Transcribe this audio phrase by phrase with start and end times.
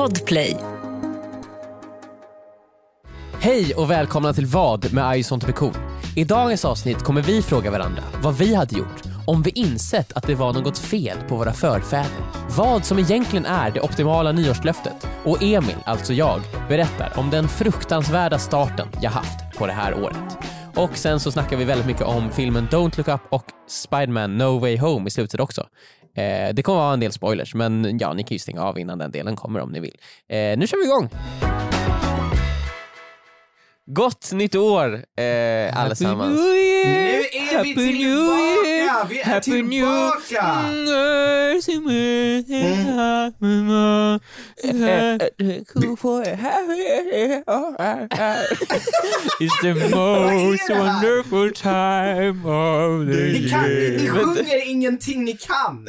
[0.00, 0.56] Podplay.
[3.40, 5.74] Hej och välkomna till Vad med Ison Pekon.
[6.16, 10.26] I dagens avsnitt kommer vi fråga varandra vad vi hade gjort om vi insett att
[10.26, 12.46] det var något fel på våra förfäder.
[12.56, 15.06] Vad som egentligen är det optimala nyårslöftet.
[15.24, 20.38] Och Emil, alltså jag, berättar om den fruktansvärda starten jag haft på det här året.
[20.76, 24.58] Och sen så snackar vi väldigt mycket om filmen Don't Look Up och Spiderman No
[24.58, 25.66] Way Home i slutet också.
[26.20, 28.98] Eh, det kommer vara en del spoilers, men ja, ni kan ju stänga av innan
[28.98, 29.96] den delen kommer om ni vill.
[30.28, 31.08] Eh, nu kör vi igång!
[33.92, 36.40] Gott nytt år eh, allesammans.
[36.40, 36.46] Nu
[37.32, 39.06] är vi tillbaka!
[39.08, 40.70] Vi är tillbaka!
[49.40, 54.14] It's the most wonderful time of the Ni, kan, ni, ni year.
[54.14, 55.88] sjunger ingenting ni kan!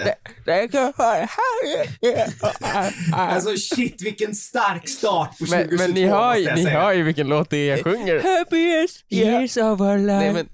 [3.13, 7.27] Alltså shit vilken stark start på 2022 Men, men ni, hör, ni hör ju vilken
[7.27, 7.90] låt det är jag sjunger.
[8.23, 10.19] Happiest years of our life.
[10.19, 10.49] Nej, men,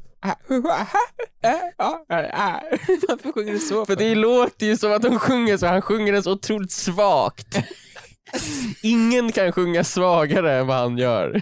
[3.08, 3.86] Varför sjunger du så?
[3.86, 7.58] för det låter ju som att de sjunger så, han sjunger den så otroligt svagt.
[8.84, 11.42] Ingen kan sjunga svagare än vad han gör.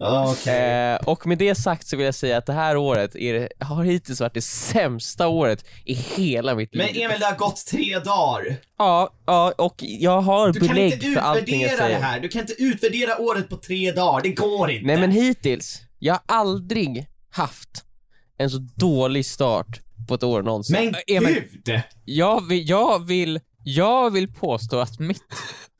[0.00, 0.54] Okej.
[0.92, 3.84] Eh, och med det sagt så vill jag säga att det här året är, har
[3.84, 6.84] hittills varit det sämsta året i hela mitt liv.
[6.94, 8.56] Men Emil, det har gått tre dagar.
[8.78, 12.06] Ja, ja, och jag har Du kan belägg inte för allting jag utvärdera det säger.
[12.06, 12.20] här.
[12.20, 14.22] Du kan inte utvärdera året på tre dagar.
[14.22, 14.86] Det går inte.
[14.86, 17.84] Nej men hittills, jag har aldrig haft
[18.38, 20.76] en så dålig start på ett år någonsin.
[20.76, 21.80] Men Emil- gud!
[22.04, 25.22] Jag vill, jag vill, jag vill påstå att mitt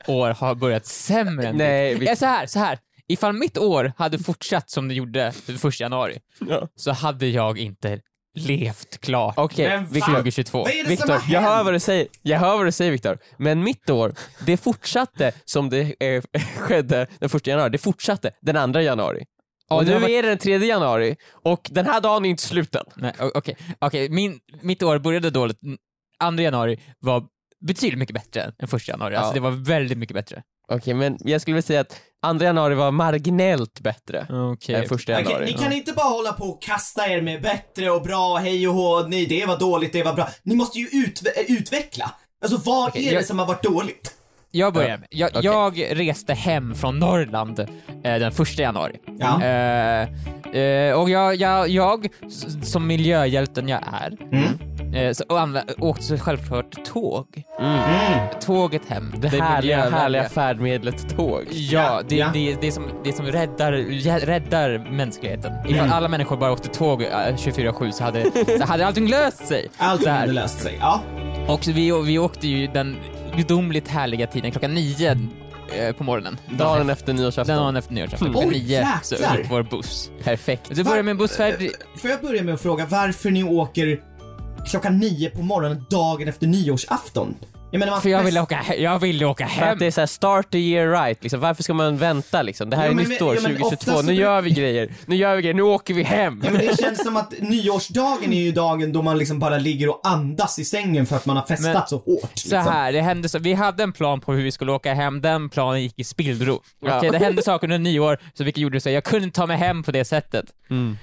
[0.07, 2.01] år har börjat sämre än Nej, ditt.
[2.01, 2.79] vi- Eh, Så här, så här.
[3.09, 6.67] Ifall mitt år hade fortsatt som det gjorde den första januari, Ja.
[6.75, 7.99] så hade jag inte
[8.35, 10.57] levt klart Okej, Men Viktor, fan, 2022.
[10.59, 11.65] Vad är det Viktor, som har jag hör hänt?
[11.65, 14.13] vad du säger, jag hör vad du säger Viktor, men mitt år,
[14.45, 16.23] det fortsatte som det eh,
[16.57, 19.25] skedde den första januari, det fortsatte den andra januari.
[19.69, 22.25] Ja, och det nu har varit- är det den tredje januari, och den här dagen
[22.25, 22.83] är inte slut än.
[22.95, 25.63] Nej, o- okej, okej, min, mitt år började dåligt.
[25.63, 25.77] Mm,
[26.19, 27.23] Andra januari var
[27.67, 29.33] betydligt mycket bättre än första januari, alltså Ja.
[29.33, 30.43] det var väldigt mycket bättre.
[30.69, 34.75] Okej, men jag skulle vilja säga att andra januari var marginellt bättre Okej.
[34.75, 35.45] än första januari.
[35.45, 38.73] ni kan inte bara hålla på och kasta er med bättre och bra, hej och
[38.73, 40.29] hå, nej det var dåligt, det var bra.
[40.43, 42.11] Ni måste ju ut, utveckla.
[42.41, 44.15] Alltså vad Okej, är det jag- som har varit dåligt?
[44.51, 45.45] Jag börjar med, jag, Okej.
[45.45, 47.65] jag reste hem från Norrland eh,
[48.03, 48.95] den första januari.
[49.19, 49.43] Ja.
[49.43, 50.01] Eh,
[50.61, 52.07] eh, och jag, jag, jag,
[52.63, 54.95] som miljöhjälten jag är, Mm.
[54.95, 55.23] eh, så,
[55.79, 57.43] åkte så självklart tåg.
[57.59, 57.79] Mm.
[58.41, 61.43] Tåget hem, Det det härliga, härliga färdmedlet tåg.
[61.51, 62.29] Ja, det, Ja.
[62.33, 63.71] Det, det, som, det som räddar,
[64.25, 65.53] räddar mänskligheten.
[65.67, 65.91] Ifall Mm.
[65.91, 68.25] alla människor bara åkte tåg eh, 24-7 så hade,
[68.59, 69.67] så hade allting löst sig.
[69.77, 70.19] Allt Så här.
[70.19, 70.77] hade löst sig.
[70.79, 71.01] Ja.
[71.47, 72.95] Och vi, vi åkte ju den
[73.39, 75.17] gudomligt härliga tiden klockan nio
[75.73, 76.37] eh, på morgonen.
[76.57, 77.55] Dagen efter nyårsafton.
[77.55, 78.27] Dagen efter nyårsafton.
[78.27, 78.33] Mm.
[78.33, 79.37] Klockan Oj, nio så jäklar.
[79.37, 80.11] gick vår buss.
[80.23, 80.77] Perfekt.
[80.77, 81.71] Så började med en bussfärd...
[81.97, 83.99] Får jag börja med att fråga varför ni åker
[84.69, 87.35] klockan nio på morgonen dagen efter nyårsafton?
[87.71, 89.73] Jag menar För jag ville åka, he- jag ville åka För hem.
[89.73, 91.39] att det är såhär start the year right, liksom.
[91.39, 92.69] varför ska man vänta liksom?
[92.69, 94.49] Det här Ja, är men- nytt år, ja, men 2022, oftast så nu gör vi
[94.51, 96.41] grejer, nu gör vi grejer, nu åker vi hem!
[96.45, 99.89] Ja men det känns som att nyårsdagen är ju dagen då man liksom bara ligger
[99.89, 102.21] och andas i sängen för att man har festat Men- så hårt.
[102.33, 102.73] Så liksom.
[102.73, 105.49] här, det hände så, vi hade en plan på hur vi skulle åka hem, den
[105.49, 106.59] planen gick i spillror.
[106.81, 106.97] Ja.
[106.97, 109.57] Okej, det hände saker under nyår, så vilket gjorde så jag kunde inte ta mig
[109.57, 110.45] hem på det sättet.
[110.69, 110.97] Mm.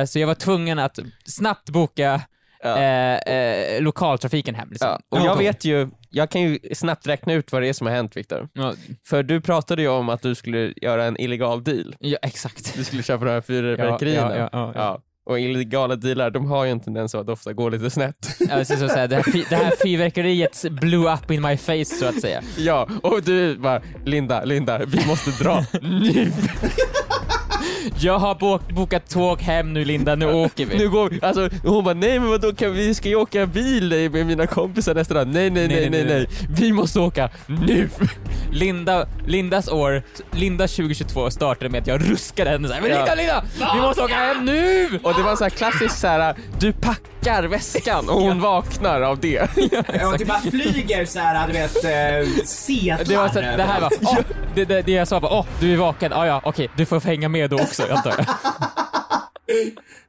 [0.00, 2.20] Eh, så jag var tvungen att snabbt boka
[2.62, 2.78] Ja.
[2.78, 4.68] eh, eh, lokaltrafiken hem.
[4.70, 4.88] Liksom.
[4.88, 5.00] Ja.
[5.08, 7.86] Och Ja, jag vet ju, jag kan ju snabbt räkna ut vad det är som
[7.86, 8.48] har hänt Viktor.
[8.52, 8.74] Ja,
[9.06, 11.94] För du pratade ju om att du skulle göra en illegal deal.
[11.98, 12.74] ja, exakt.
[12.76, 14.36] Du skulle köpa de här fyrverkerierna.
[14.36, 15.00] Ja, ja, ja, ja.
[15.26, 18.16] Och illegala dealar, de har ju en tendens att ofta gå lite snett.
[18.50, 22.06] Alltså, så, så här, det, här, det här fyrverkeriet blew up in my face så
[22.06, 22.42] att säga.
[22.58, 26.32] ja, och du bara Linda, Linda, vi måste dra nu.
[28.00, 30.78] Jag har bok, bokat tåg hem nu Linda, nu åker vi.
[30.78, 31.18] Nu går vi.
[31.22, 34.94] Alltså, hon bara, nej men vadå, kan vi, ska ju åka bil med mina kompisar
[34.94, 35.28] nästa dag.
[35.28, 37.88] Nej, nej, nej, nej, nej, Vi måste åka nu.
[38.52, 40.02] Linda, Lindas år,
[40.32, 42.96] Linda 2022 startade med att jag ruskade henne såhär, men Ja.
[42.96, 43.44] Linda, Linda!
[43.74, 44.88] Vi måste åka hem nu!
[45.02, 49.20] Och det var så här klassiskt så här, du packar väskan och hon vaknar av
[49.20, 49.48] det.
[50.00, 53.04] Ja, och det bara flyger så här, du vet, eh, sedlar.
[53.04, 53.90] Det var så, det här var,
[54.54, 57.00] det, det, det jag sa var åh, du är vaken, ah, ja okej, du får
[57.00, 59.07] hänga med då ックやった。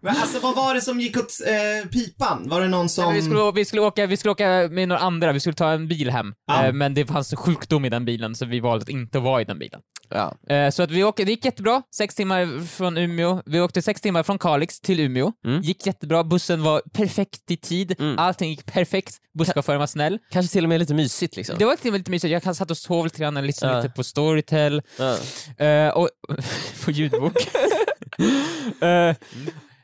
[0.02, 2.50] Men alltså vad var det som gick åt eh, pipan?
[2.50, 3.06] Var det någon som...
[3.06, 5.72] Nej, vi, skulle, vi, skulle åka, vi skulle åka med några andra, vi skulle ta
[5.72, 6.34] en bil hem.
[6.48, 6.66] Ja.
[6.66, 9.46] Eh, men det fanns sjukdom i den bilen så vi valde att inte vara i
[9.46, 9.82] den bilen.
[10.10, 10.54] Ja.
[10.56, 13.42] Eh, så att vi åkte, det gick jättebra, sex timmar från Umeå.
[13.46, 15.32] Vi åkte sex timmar från Kalix till Umeå.
[15.46, 15.62] Mm.
[15.62, 18.20] Gick jättebra, bussen var perfekt i tid, Mm.
[18.20, 20.20] allting gick perfekt, busschauffören var snäll.
[20.32, 21.56] Kanske till och med lite mysigt liksom.
[21.60, 23.82] Det var till och med lite mysigt, jag satt och sov lite grann, lyssnade Ja.
[23.82, 25.18] lite på Storytel, Ja.
[25.66, 26.10] eh, och,
[26.86, 27.34] på ljudbok.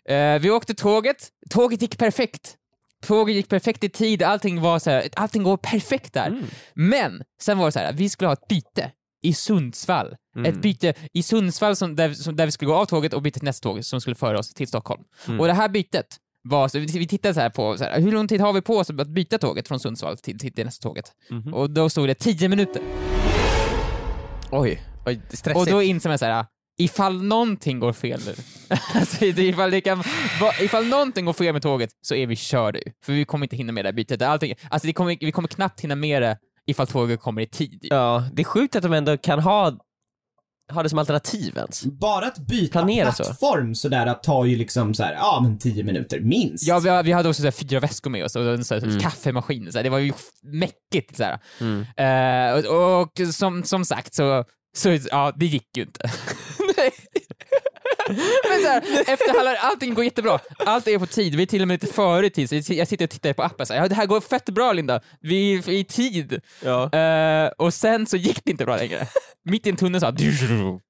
[0.10, 2.56] Eh, vi åkte tåget, tåget gick perfekt.
[3.02, 6.28] Tåget gick perfekt i tid, allting var så här, allting går perfekt där.
[6.28, 6.46] Mm.
[6.74, 8.92] Men sen var det så här, vi skulle ha ett byte
[9.22, 10.16] i Sundsvall.
[10.36, 10.52] Mm.
[10.52, 13.40] Ett byte i Sundsvall som, där, som, där vi skulle gå av tåget och byta
[13.40, 15.04] till nästa tåg som skulle föra oss till Stockholm.
[15.28, 15.40] Mm.
[15.40, 18.28] Och det här bytet var, så vi, tittade så här på så här, hur lång
[18.28, 21.12] tid har vi på oss att byta tåget från Sundsvall till, till, till nästa tåget?
[21.30, 21.54] Mhm.
[21.54, 22.82] Och då stod det 10 minuter.
[24.52, 25.58] Oj, oj stressigt.
[25.58, 26.46] Och då insåg man så här,
[26.78, 28.36] ifall någonting går fel nu,
[28.94, 30.04] alltså, ifall, det kan,
[30.62, 32.80] ifall någonting går fel med tåget så är vi körda.
[33.06, 34.22] För vi kommer inte hinna med det här bytet.
[34.22, 36.38] Allting, alltså, det kommer, vi kommer knappt hinna med det
[36.68, 37.80] ifall tåget kommer i tid.
[37.82, 39.74] Ja, det är sjukt att de ändå kan ha,
[40.74, 41.84] ha det som alternativ ens.
[41.84, 43.24] Bara att byta Planera så.
[43.24, 46.68] plattform sådär att tar ju liksom så här, ja men 10 minuter minst.
[46.68, 48.84] Ja, vi, vi hade också så här, fyra väskor med oss och en så här,
[48.84, 49.00] Mm.
[49.00, 49.72] kaffemaskin.
[49.72, 50.14] Så här, det var ju
[50.44, 51.18] mäckigt.
[51.18, 51.40] Så här.
[51.62, 51.86] Mm.
[51.98, 54.44] Eh, och och som, som sagt så,
[54.78, 56.12] så ja, det gick ju inte.
[58.50, 58.82] Men så här,
[59.14, 61.94] efter halva, allting går jättebra, allt är på tid, vi är till och med lite
[61.94, 64.22] före tid, så jag sitter och tittar på appen så här, ja det här går
[64.22, 66.40] fett bra Linda, vi är i tid.
[66.64, 66.94] Ja.
[66.94, 69.08] Eh, och sen så gick det inte bra längre.
[69.46, 70.16] Mitt i en tunnel så här,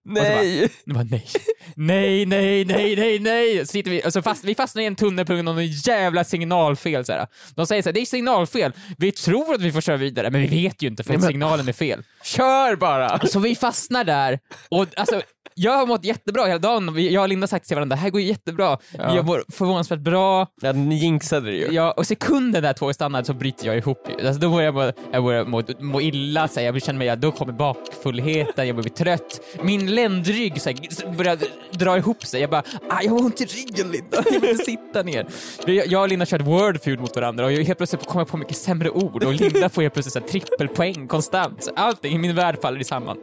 [0.05, 0.69] Nej!
[0.85, 1.27] det var nej.
[1.75, 3.59] Nej, nej, nej, nej, nej.
[3.59, 6.23] Så sitter vi, alltså fast, vi fastnar i en tunnel på grund av någon jävla
[6.23, 7.05] signalfel.
[7.05, 7.27] Så här.
[7.55, 8.73] De säger så här, det är signalfel.
[8.97, 11.67] Vi tror att vi får köra vidare, men vi vet ju inte för att signalen
[11.67, 12.03] är fel.
[12.23, 13.19] Kör bara!
[13.27, 14.39] Så vi fastnar där
[14.69, 15.21] och alltså,
[15.57, 17.11] jag har mått jättebra hela dagen.
[17.11, 18.77] Jag och Linda har sagt till varandra, det här går ju jättebra.
[18.97, 19.15] Ja.
[19.15, 20.47] Jag mår förvånansvärt bra.
[20.61, 21.67] Ja, ni jinxade det ju.
[21.71, 24.07] Ja, och sekunden där tåget stannar så bryter jag ihop.
[24.07, 26.65] Alltså, då börjar jag, må, jag börjar må, må illa, så här.
[26.65, 29.41] jag känner mig, då kommer bakfullheten, jag börjar bli trött.
[29.61, 31.37] Min ländrygg så här, börjar
[31.71, 32.41] dra ihop sig.
[32.41, 35.27] Jag bara, ah, jag har ont i ryggen Linda, jag vill inte sitta ner.
[35.65, 38.57] Jag, och Linda körde wordfeud mot varandra och jag helt plötsligt kommer jag på mycket
[38.57, 41.63] sämre ord och Linda får helt plötsligt så här, trippelpoäng konstant.
[41.63, 43.17] Så allting i min värld faller samman.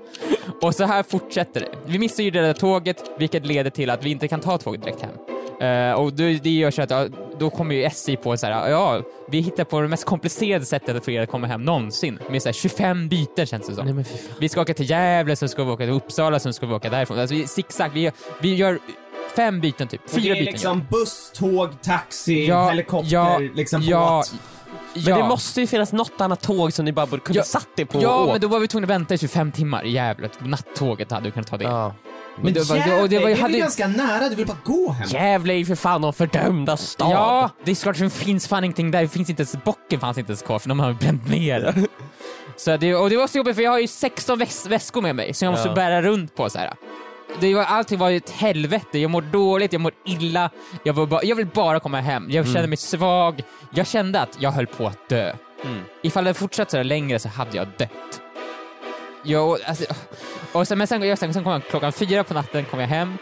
[0.61, 1.69] Och så här fortsätter det.
[1.87, 4.83] Vi missar ju det där tåget, vilket leder till att vi inte kan ta tåget
[4.83, 5.11] direkt hem.
[5.61, 7.07] Eh, och det, det gör så att ja,
[7.39, 11.05] då kommer ju SJ på så här, ja, vi hittar på det mest komplicerade sättet
[11.05, 12.19] för er att komma hem någonsin.
[12.31, 13.87] Med så här 25 byten känns det som.
[13.87, 14.05] Nej.
[14.41, 16.91] Vi ska åka till Gävle, sen ska vi åka till Uppsala, sen ska vi åka
[16.91, 17.19] därifrån.
[17.19, 18.79] Alltså vi, zigzag, vi, gör- vi gör
[19.37, 20.01] fem byten typ.
[20.11, 20.53] Fyra det är byten.
[20.53, 24.41] liksom buss, tåg, taxi, Ja, helikopter, ja, liksom ja, båt.
[24.95, 25.17] Men ja.
[25.17, 27.87] det måste ju finnas något annat tåg som ni bara borde kunna Ja, satt det
[27.87, 30.29] på Ja, men då var vi tvungna att vänta i 25 timmar i Gävle.
[30.39, 31.65] Nattåget hade vi kunnat ta det.
[31.65, 31.95] Ja.
[32.43, 34.56] Men det var- jävlar, och det var- är hade- väl ganska nära, du vill bara
[34.65, 35.09] gå hem.
[35.09, 37.11] Gävle är ju för fan någon fördömda stad.
[37.11, 39.03] Ja, det är klart det finns fan ingenting där.
[39.03, 41.75] Det finns inte ens, bocken fanns inte ens kvar för de har bränt ner.
[42.56, 45.17] så det, och det var så jobbigt för jag har ju 16 väs väskor med
[45.17, 45.75] mig som jag måste Ja.
[45.75, 46.73] bära runt på så här.
[47.41, 50.50] Det var, allting var ett helvete, jag mår dåligt, jag mår illa,
[50.85, 53.43] jag, var bara, jag vill bara komma hem, jag kände mig svag,
[53.75, 55.33] jag kände att jag höll på att dö.
[55.65, 55.81] Mm.
[56.03, 58.21] Ifall det fortsatt så här längre så hade jag dött.
[59.23, 59.85] Jag, alltså,
[60.53, 62.89] och sen, men sen, jag, sen, sen kom jag klockan fyra på natten, kom jag
[62.89, 63.17] hem,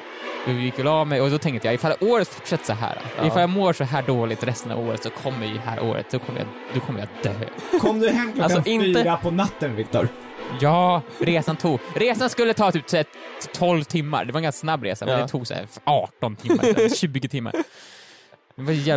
[0.47, 3.27] och gick och la mig och då tänkte jag ifall året fortsätter så här, Ja.
[3.27, 6.07] ifall jag mår så här dåligt resten av året så kommer ju det här året,
[6.11, 7.79] då kommer jag, då kommer jag dö.
[7.81, 10.09] Kom du hem klockan Alltså, inte- fyra på natten, Viktor?
[10.61, 13.07] Ja, resan tog, resan skulle ta typ så här
[13.53, 15.21] 12 timmar, det var en ganska snabb resa, men Ja.
[15.21, 17.53] det tog så här 18 timmar, 20 timmar.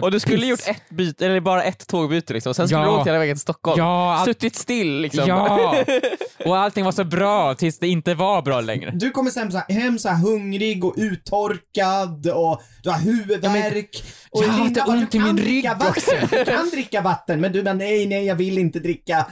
[0.03, 0.49] Och du skulle piss.
[0.49, 2.87] gjort ett byte, eller bara ett tågbyte liksom, sen skulle Ja.
[2.91, 3.79] du åkt hela vägen till Stockholm.
[3.79, 5.27] Ja, allt, Suttit still liksom.
[5.27, 5.75] ja,
[6.45, 8.91] och allting var så bra tills det inte var bra längre.
[8.95, 14.03] Du kommer hem så här, hem så här hungrig och uttorkad och du har huvudvärk.
[14.31, 16.27] och jag har lite ont i kan min rygg vatten.
[16.31, 19.25] Du kan dricka vatten, men du bara nej, nej, jag vill inte dricka.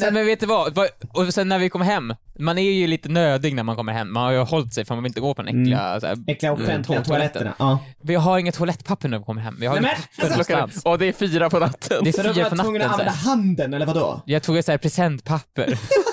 [0.00, 0.78] Nej men vet du vad?
[1.12, 4.12] Och sen när vi kom hem, man är ju lite nödig när man kommer hem,
[4.12, 6.16] man har ju hållit sig för man vill inte gå på den äckliga så här,
[6.26, 7.54] Äckliga offentliga Mm, toaletterna.
[7.58, 7.78] Ja.
[8.02, 10.88] Vi har inget toalettpapper när vi kommer hem, vi har Nej, men, papper alltså.
[10.88, 12.04] Och det är fyra på natten.
[12.04, 13.30] Det Så är du fyra var på tvungen natten att så använda här.
[13.30, 14.22] handen, eller vadå?
[14.26, 15.78] Jag tog ett så här presentpapper.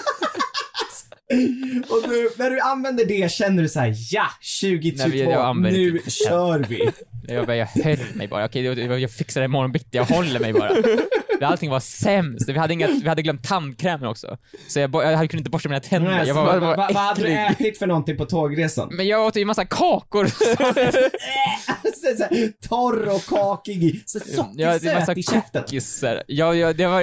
[1.89, 4.25] Och du, när du använder det känner du så här: ja,
[4.61, 6.89] 2022, Nej, jag använder nu inte- kör vi.
[7.27, 10.39] Jag, bara, jag höll mig bara, okej jag, jag fixar det imorgon bitti, jag håller
[10.39, 10.71] mig bara.
[11.41, 12.49] Allting var sämst.
[12.49, 14.37] Vi hade, inga, vi hade glömt tandkrämen också.
[14.67, 16.11] Så jag, jag kunde inte borsta mina tänder.
[16.11, 18.87] Nej, Jag var, vad, jag var vad, vad hade du ätit för någonting på tågresan?
[18.91, 20.25] Men jag åt ju massa kakor.
[21.95, 25.63] så, så, torr och kakig, så sockersöt i käften.
[26.27, 27.01] Jag, jag, det var,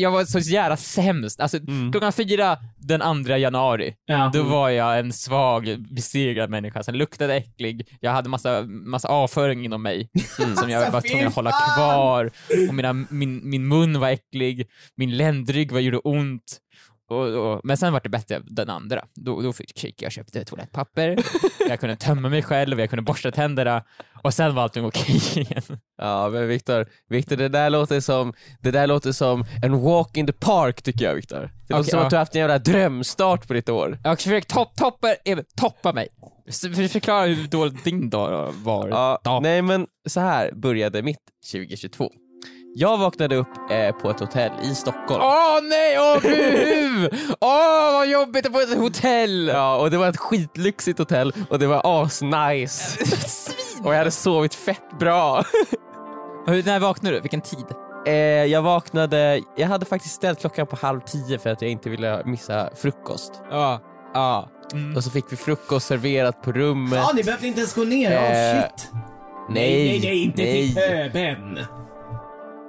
[0.00, 1.40] jag var så jävla sämst.
[1.40, 1.58] Alltså,
[1.92, 4.30] klockan fyra den 2 januari, Ja.
[4.34, 6.82] då var jag en svag, besegrad människa.
[6.82, 10.08] Sen luktade äcklig, jag hade massa, massa avföring inom mig
[10.58, 12.30] som jag Alltså, var tvungen att hålla kvar.
[12.68, 16.58] Och mina, min, min mun var äcklig, min ländrygg var, gjorde ont.
[17.10, 19.04] Och, och, men sen var det bättre den andra.
[19.14, 21.18] Då, då fick jag köpte toalettpapper,
[21.68, 23.84] jag kunde tömma mig själv, jag kunde borsta tänderna
[24.22, 25.78] och sen var allting okej igen.
[25.98, 30.26] Ja men Viktor, Viktor det där låter som, det där låter som en walk in
[30.26, 31.50] the park tycker jag Viktor.
[31.68, 32.04] Det låter som ja.
[32.04, 33.98] att du har haft en jävla drömstart på ditt år.
[34.04, 36.08] Jag försöker topp, toppa, Emil, toppa mig.
[36.92, 38.88] Förklara hur dålig din dag var.
[38.88, 39.40] Ja, Ja.
[39.40, 41.18] Nej men så här började mitt
[41.52, 42.10] 2022.
[42.76, 45.22] Jag vaknade upp eh, på ett hotell i Stockholm.
[45.22, 47.08] Åh nej, åh buhu!
[47.40, 49.48] Åh vad jobbigt att på ett hotell!
[49.48, 52.98] Ja, och det var ett skitlyxigt hotell och det var asnice.
[53.84, 55.44] och jag hade sovit fett bra.
[56.46, 57.20] Hur, när vaknade du?
[57.20, 57.64] Vilken tid?
[58.06, 58.14] Eh,
[58.44, 62.22] jag vaknade, jag hade faktiskt ställt klockan på halv tio för att jag inte ville
[62.24, 63.42] missa frukost.
[63.50, 63.80] Ja,
[64.14, 64.48] ja.
[64.72, 64.96] Mm.
[64.96, 66.98] Och så fick vi frukost serverat på rummet.
[66.98, 68.12] Ja, ni behövde inte ens gå ner.
[68.12, 68.90] Eh, shit.
[69.50, 70.66] nej, nej, nej, inte nej.
[70.66, 71.58] till pöben.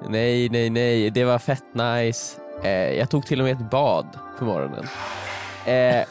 [0.10, 2.42] Nej, nej, nej, det var fett nice.
[2.64, 4.06] Eh, jag tog till och med ett bad
[4.40, 4.88] på morgonen.
[5.66, 6.06] Eh,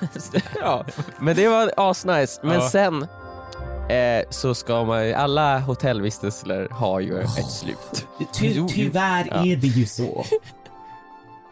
[0.60, 0.84] ja,
[1.20, 2.40] men det var asnice.
[2.42, 2.68] Men Ja.
[2.70, 3.02] sen
[3.90, 8.06] eh, så ska man ju, alla hotellvistelser har ju ett slut.
[8.38, 9.36] Ty, tyvärr Ja.
[9.46, 10.24] är det ju så.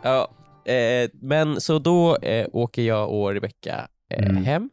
[0.05, 0.29] Ja,
[0.73, 4.45] eh, men så då eh, åker jag och Rebecka eh, Mm.
[4.45, 4.71] hem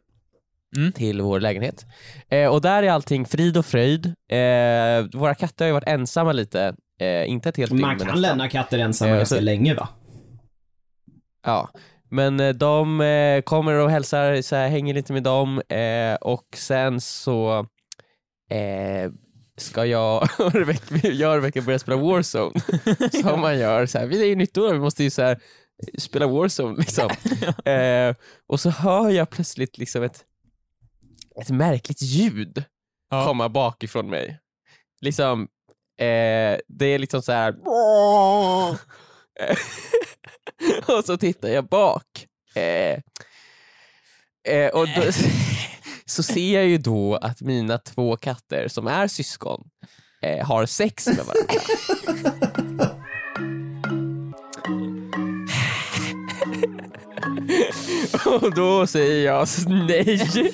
[0.76, 0.92] Mm.
[0.92, 1.86] till vår lägenhet.
[2.28, 4.06] Eh, och där är allting frid och fröjd.
[4.06, 7.98] Eh, våra katter har ju varit ensamma lite, eh, inte ett helt dygn Man men
[7.98, 8.20] kan nästan.
[8.22, 9.88] lämna katter ensamma Eh, ganska så- länge va?
[11.44, 11.70] Ja,
[12.08, 16.46] men eh, de eh, kommer och hälsar, så här, hänger lite med dem eh, och
[16.56, 17.66] sen så
[18.50, 19.10] eh,
[19.56, 22.60] ska jag och Rebecca, jag och Rebecca börja spela Warzone.
[23.22, 25.38] Som man gör, så här, vi är ju nytt år, vi måste ju så här,
[25.98, 27.10] spela Warzone liksom.
[27.72, 28.14] eh,
[28.46, 30.24] och så hör jag plötsligt liksom ett,
[31.40, 32.64] ett märkligt ljud
[33.10, 33.24] Ja.
[33.26, 34.38] komma bakifrån mig.
[35.00, 35.48] Liksom,
[36.00, 37.54] eh, det är liksom så här.
[40.98, 42.26] och så tittar jag bak.
[42.54, 42.98] Eh,
[44.54, 45.02] eh, och då,
[46.06, 49.68] så ser jag ju då att mina två katter som är syskon
[50.22, 51.54] eh, har sex med varandra.
[58.40, 60.52] och då säger jag nej.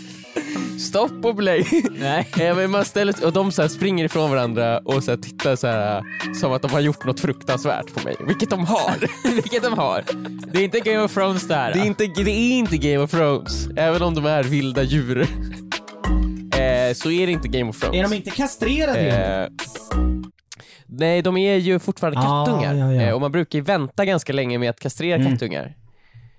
[0.81, 1.67] Stopp och belägg.
[1.91, 2.29] Nej.
[2.57, 5.67] Men man ställer, och de så här springer ifrån varandra och så här tittar så
[5.67, 6.03] här,
[6.41, 8.95] som att de har gjort något fruktansvärt på mig, vilket de har.
[9.35, 10.05] Vilket de har.
[10.53, 11.73] Det är inte Game of Thrones där.
[11.73, 15.21] Det är inte, det är inte Game of Thrones, även om de är vilda djur.
[15.21, 17.97] Eh, så är det inte Game of Thrones.
[17.97, 19.01] Är de inte kastrerade?
[19.01, 19.49] Eh,
[20.87, 23.03] nej, de är ju fortfarande Ah, kattungar ja, ja.
[23.03, 25.33] Eh, och man brukar ju vänta ganska länge med att kastrera Mm.
[25.33, 25.75] kattungar.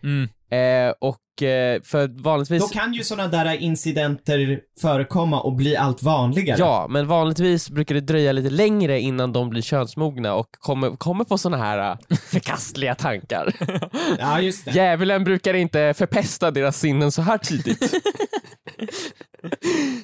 [0.03, 0.29] Mm.
[0.51, 2.61] Eh, och eh, för vanligtvis...
[2.61, 6.59] Då kan ju sådana där incidenter förekomma och bli allt vanligare.
[6.59, 11.23] Ja, men vanligtvis brukar det dröja lite längre innan de blir könsmogna och kommer, kommer
[11.23, 13.53] på sådana här äh, förkastliga tankar.
[14.19, 14.71] Ja, just det.
[14.71, 17.93] Djävulen brukar inte förpesta deras sinnen så här tidigt.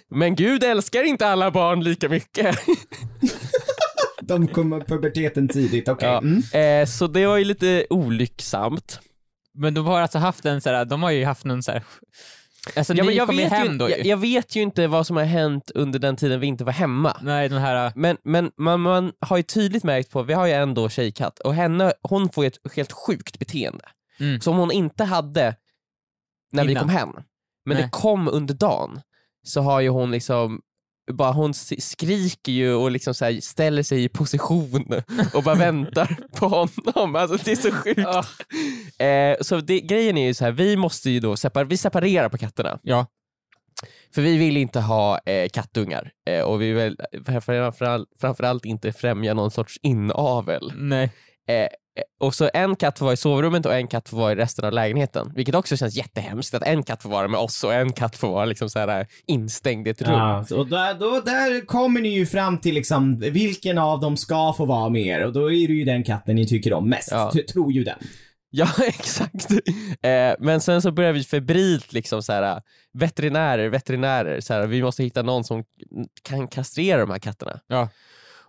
[0.09, 2.57] Men Gud älskar inte alla barn lika mycket.
[4.21, 6.09] De kommer puberteten tidigt, okej.
[6.09, 6.17] Ja.
[6.17, 6.81] Mm.
[6.81, 8.99] Eh, så det var ju lite olycksamt.
[9.53, 11.83] Men de har alltså haft en såhär, de har ju haft någon såhär...
[12.75, 15.23] Alltså Ja, men jag, vet hem ju, jag, jag vet ju inte vad som har
[15.23, 17.17] hänt under den tiden vi inte var hemma.
[17.21, 17.91] Nej, den här...
[17.95, 21.39] Men, men man, man har ju tydligt märkt på, vi har ju en då tjejkatt
[21.39, 23.85] och henne, hon får ju ett helt sjukt beteende.
[24.19, 24.41] Mm.
[24.41, 25.55] Som hon inte hade
[26.51, 26.83] när vi Innan.
[26.83, 27.09] kom hem.
[27.65, 27.83] Men Nej.
[27.83, 29.01] det kom under dagen.
[29.43, 30.61] Så har ju hon liksom
[31.11, 34.85] bara hon skriker ju och liksom så här ställer sig i position
[35.33, 37.15] och bara väntar på honom.
[37.15, 37.99] Alltså det är så sjukt.
[39.03, 42.29] Eh, så det, grejen är ju så här, vi måste ju då separ- vi separerar
[42.29, 42.79] på katterna.
[42.83, 43.05] Ja.
[44.15, 49.33] För vi vill inte ha eh, kattungar eh, och vi vill framförallt, framförallt inte främja
[49.33, 50.71] någon sorts inavel.
[50.75, 51.09] Nej.
[51.49, 51.67] Eh, eh,
[52.19, 54.65] och så en katt får vara i sovrummet och en katt får vara i resten
[54.65, 55.31] av lägenheten.
[55.35, 58.27] Vilket också känns jättehemskt att en katt får vara med oss och en katt får
[58.31, 60.11] vara liksom så här, eh, instängd i ett rum.
[60.11, 64.53] Ja, så där, då, där kommer ni ju fram till liksom vilken av dem ska
[64.57, 67.11] få vara med er och då är det ju den katten ni tycker om mest.
[67.11, 67.33] Ja.
[67.53, 67.97] Tror ju den.
[68.55, 69.51] Ja, exakt.
[70.01, 72.61] Eh, men sen så börjar vi febrilt liksom så här,
[72.93, 75.63] veterinärer, veterinärer, så här, vi måste hitta någon som
[76.21, 77.59] kan kastrera de här katterna.
[77.67, 77.89] Ja.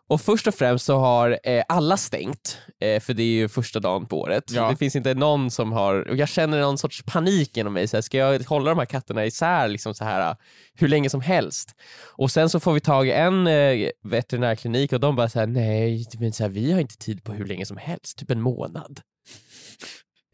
[0.08, 3.80] Och först och främst så har eh, alla stängt, eh, för det är ju första
[3.80, 4.44] dagen på året.
[4.50, 4.70] Ja.
[4.70, 7.96] Det finns inte någon som har, och jag känner någon sorts panik genom mig, så
[7.96, 10.37] här, ska jag hålla de här katterna isär liksom så här,
[10.75, 11.75] hur länge som helst?
[12.12, 15.46] Och sen så får vi tag i en eh, veterinärklinik och de bara så här,
[15.46, 18.40] nej, men så här, vi har inte tid på hur länge som helst, typ en
[18.40, 19.00] månad.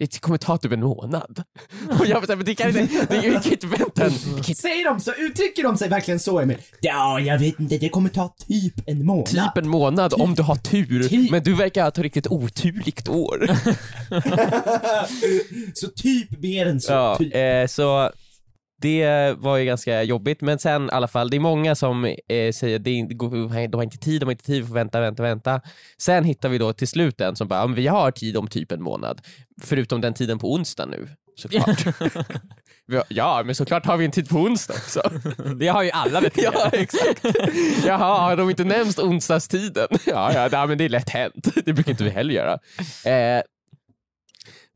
[0.00, 1.42] Det kommer ta typ en månad.
[2.00, 5.00] Och jag bara, men det kan inte, det, vi kan inte vänta en, Säger de
[5.00, 5.12] så?
[5.12, 6.58] Uttrycker de sig verkligen så Emil?
[6.80, 9.26] Ja, jag vet inte, det kommer ta typ en månad.
[9.26, 11.30] Typ en månad om du har tur, Typ.
[11.30, 13.50] men du verkar ha ett riktigt oturligt år.
[15.74, 16.92] så typ mer än så.
[16.92, 17.34] ja, typ.
[17.34, 18.10] eh, så
[18.80, 22.52] det var ju ganska jobbigt, men sen i alla fall, det är många som eh,
[22.54, 25.60] säger att de har inte tid, de har inte tid, får vänta, vänta, vänta.
[25.98, 28.48] Sen hittar vi då till slut en som bara, "Ja, men vi har tid om
[28.48, 29.20] typ en månad,
[29.62, 31.84] förutom den tiden på onsdag nu, såklart.
[32.86, 35.10] Vi ja, men såklart har vi en tid på onsdag också.
[35.56, 36.54] Det har ju alla veterinärer.
[36.72, 37.24] Ja, exakt.
[37.86, 39.88] Jaha, har de inte nämnt onsdagstiden?
[40.06, 41.48] Ja, ja, men det är lätt hänt.
[41.64, 42.52] Det brukar inte vi heller göra.
[43.04, 43.42] Eh,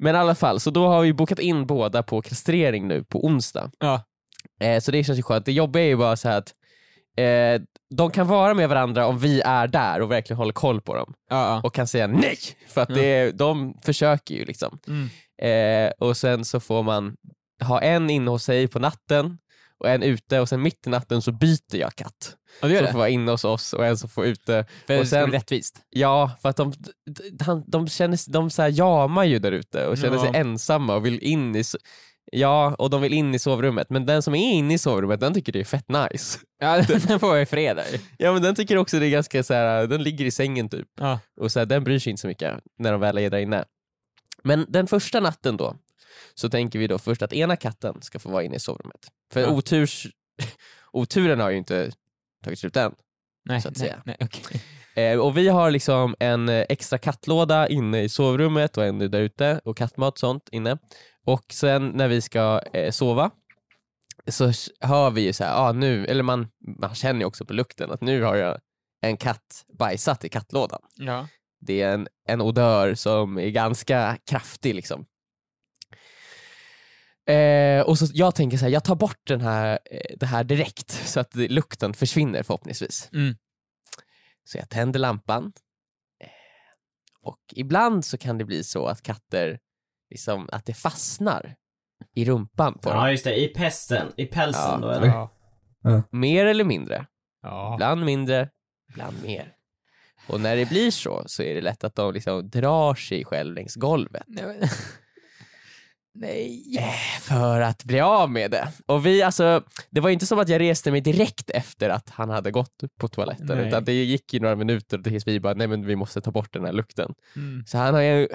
[0.04, 3.25] men i alla fall, så då har vi bokat in båda på kastrering nu på
[3.25, 3.70] onsdag.
[3.78, 4.04] Ja.
[4.61, 5.46] Eh, så det känns ju skönt.
[5.46, 6.54] Det jobbiga är ju bara så att
[7.16, 7.62] eh,
[7.94, 11.14] de kan vara med varandra om vi är där och verkligen håller koll på dem
[11.30, 11.61] Ja, ja.
[11.64, 14.78] och kan säga nej, för att det, de försöker ju liksom.
[14.87, 15.08] Mm.
[15.42, 17.16] Eh, och sen så får man
[17.62, 19.38] ha en inne hos sig på natten
[19.78, 22.37] och en ute och sen mitt i natten så byter jag katt.
[22.61, 22.92] Det gör Som det?
[22.92, 24.66] får vara inne hos oss och en som får ute.
[24.87, 25.80] För och det sen- bli rättvist.
[25.90, 26.73] Ja, för att de,
[27.66, 30.38] de, känner, de så här jamar ju där ute och känner sig Ja.
[30.38, 31.62] ensamma och vill in i
[32.32, 35.34] Ja, och de vill in i sovrummet, men den som är inne i sovrummet den
[35.34, 36.38] tycker det är fett nice.
[36.61, 37.84] Ja, den får jag i fredag.
[38.18, 40.88] Ja men den tycker också det är ganska så här, den ligger i sängen typ.
[41.00, 41.20] Ja.
[41.40, 43.64] Och så här, den bryr sig inte så mycket när de väl är där inne.
[44.42, 45.76] Men den första natten då,
[46.34, 49.00] så tänker vi då först att ena katten ska få vara inne i sovrummet.
[49.32, 49.49] För Ja.
[49.49, 50.06] oturs,
[50.92, 51.90] oturen har ju inte
[52.44, 52.94] tagit slut än.
[53.48, 54.02] Nej, Så att nej, säga.
[54.04, 54.62] nej, okej.
[54.96, 59.20] Eh, och vi har liksom en eh, extra kattlåda inne i sovrummet och en där
[59.20, 60.78] ute och kattmat och sånt inne.
[61.26, 63.30] Och sen när vi ska eh, sova
[64.26, 66.48] så hör vi ju så här, ah, nu, eller man,
[66.80, 68.58] man känner ju också på lukten att nu har jag
[69.00, 70.80] en katt bajsat i kattlådan.
[70.96, 71.28] Ja.
[71.60, 75.06] Det är en, en odör som är ganska kraftig liksom.
[77.26, 80.44] Eh, och så jag tänker så här, jag tar bort den här, eh, det här
[80.44, 83.08] direkt så att lukten försvinner förhoppningsvis.
[83.12, 83.36] Mm.
[84.44, 85.52] Så jag tänder lampan.
[86.20, 86.28] Eh,
[87.22, 89.58] Och ibland så kan det bli så att katter,
[90.10, 91.54] liksom, att det fastnar
[92.14, 93.10] i rumpan på Ja dem.
[93.10, 94.78] just det, i pesten, i pälsen Ja.
[94.78, 95.06] då eller?
[95.06, 95.30] Ja.
[96.10, 97.06] Mer eller mindre.
[97.42, 97.74] Ja.
[97.74, 98.48] Ibland mindre,
[98.90, 99.52] ibland mer.
[100.28, 103.54] Och när det blir så, så är det lätt att de liksom drar sig själv
[103.54, 104.22] längs golvet.
[106.14, 106.76] Nej.
[106.78, 108.68] Eh, för att bli av med det.
[108.87, 112.31] Och vi, alltså, det var inte som att jag reste mig direkt efter att han
[112.31, 113.68] hade gått på toaletten, Nej.
[113.68, 116.53] utan det gick ju några minuter tills vi bara, nej men vi måste ta bort
[116.53, 117.14] den här lukten.
[117.37, 117.64] Mm.
[117.66, 118.29] Så han har ju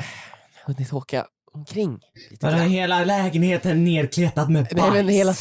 [0.65, 2.00] hunnit åka omkring
[2.42, 4.76] Var hela lägenheten nerkletad med bajs?
[4.76, 5.32] Nej men hela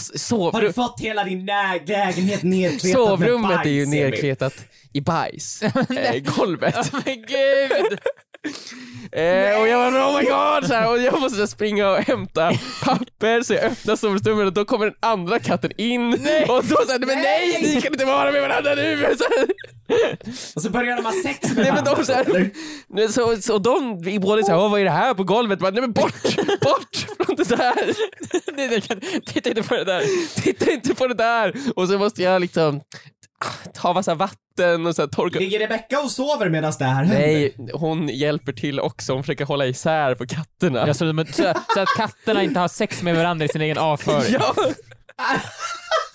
[0.52, 3.66] Har du fått hela din lägenhet nerkletad med sovrummet bajs?
[3.66, 4.54] är ju nerkletat
[4.92, 5.62] i bajs.
[5.62, 6.74] eh, golvet.
[6.94, 7.98] Oh men gud!
[9.12, 12.52] Eh, och jag bara oh my god, så här, och jag måste springa och hämta
[12.84, 16.12] papper så jag öppnar sovrummet och då kommer den andra katten in
[16.48, 18.96] och då säger men nej, ni kan inte vara med varandra nu!
[19.18, 19.48] Så, här,
[20.56, 22.50] Och så börjar de ha sex med nej men de varandra, så, här,
[22.88, 25.58] nej, så, så de, vi båda såhär, "Åh, vad är det här på golvet?
[25.58, 26.96] Bara, nej men bort, bort
[27.26, 27.94] från det där!
[28.56, 28.80] Nej, nej,
[29.26, 30.02] Titta inte på det där.
[30.42, 31.54] Titta inte på det där!
[31.76, 32.80] Och så måste jag liksom
[33.74, 37.18] ta massa vatten och så här, torka Ligger Rebecca och sover medan det här händer?
[37.18, 40.84] Nej, hon hjälper till också, hon försöker hålla isär på katterna.
[40.86, 44.36] Ja, så, så, så att katterna inte har sex med varandra i sin egen avföring.
[44.40, 44.54] Ja,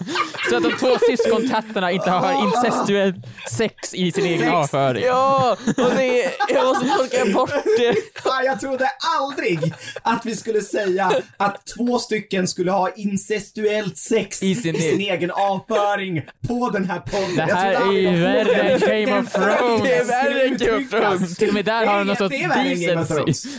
[0.54, 3.16] Så att de två syskontatterna inte har incestuellt
[3.52, 5.04] sex i sin egen avföring.
[5.06, 7.96] ja, och det, jag måste torka bort det.
[8.24, 8.90] Fan, jag trodde
[9.20, 14.76] aldrig att vi skulle säga att två stycken skulle ha incestuellt sex I i sin
[14.76, 17.48] sin, e- egen avföring på den här podden.
[17.48, 19.82] Det här är ju värre än Game of Thrones.
[19.84, 20.90] Det är värre än Game of.
[20.90, 21.38] Thrones.
[21.38, 23.50] Till och med där har de någon sorts decency.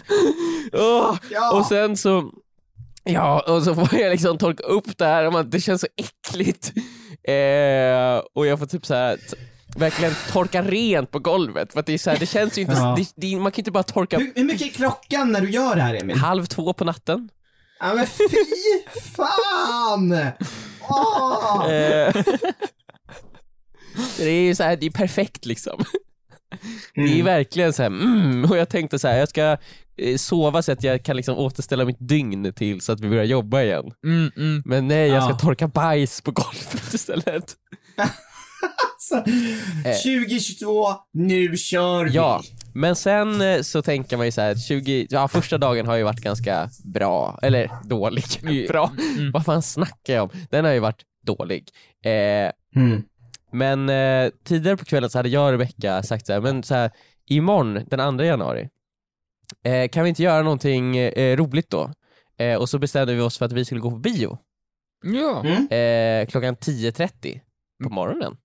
[1.52, 2.30] Och sen så,
[3.04, 5.86] ja, och så får jag liksom torka upp det här, och man, det känns så
[5.96, 6.72] äckligt.
[7.28, 9.18] Eh, och jag får typ så här,
[9.76, 12.74] verkligen torka rent på golvet, för att det, är så här, det känns ju inte,
[12.74, 12.94] Ja.
[12.98, 15.76] det, det, man kan inte bara torka Hur, hur mycket är klockan när du gör
[15.76, 16.16] det här Emil?
[16.16, 17.28] halv två på natten.
[17.80, 18.24] Ja men fy
[19.16, 20.12] fan!
[20.12, 20.28] Eh,
[24.18, 25.84] det är ju så här, det är perfekt liksom.
[26.94, 27.24] Det är Mm.
[27.24, 29.56] verkligen så här, mm, och jag tänkte så här, jag ska
[30.16, 33.62] sova så att jag kan liksom återställa mitt dygn till så att vi börjar jobba
[33.62, 33.84] igen.
[34.06, 34.62] Mm, mm.
[34.66, 35.38] Men nej, jag ska Ja.
[35.38, 37.54] torka bajs på golvet istället.
[38.94, 39.24] alltså,
[40.02, 42.10] 2022, nu kör vi.
[42.10, 42.42] Ja,
[42.74, 46.02] men sen eh, så tänker man ju så här, 20, ja första dagen har ju
[46.02, 48.24] varit ganska bra, eller dålig.
[48.68, 48.92] bra,
[49.32, 50.30] vad fan snackar jag om?
[50.50, 51.68] Den har ju varit dålig.
[52.04, 53.02] Eh, Mm.
[53.52, 56.74] men eh, tidigare på kvällen så hade jag och Rebecca sagt så här, men så
[56.74, 56.90] här,
[57.28, 58.68] imorgon den 2 januari,
[59.62, 61.90] eh, kan vi inte göra någonting eh, roligt då?
[62.38, 64.38] Eh, och så bestämde vi oss för att vi skulle gå på bio
[65.04, 65.40] Ja.
[65.44, 65.68] Mm.
[66.22, 67.40] eh, klockan 10.30
[67.84, 68.36] på morgonen.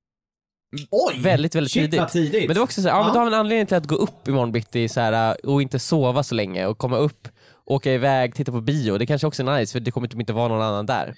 [0.91, 1.19] Oj!
[1.21, 2.09] Väldigt, väldigt Shit, tidigt.
[2.09, 2.47] tidigt.
[2.47, 3.13] Men det var också så här, ja, men Ja.
[3.13, 5.79] då har vi en anledning till att gå upp imorgon bitti så här, och inte
[5.79, 7.27] sova så länge och komma upp,
[7.69, 8.97] åka iväg, titta på bio.
[8.97, 11.15] Det kanske också är nice för det kommer typ inte vara någon annan där.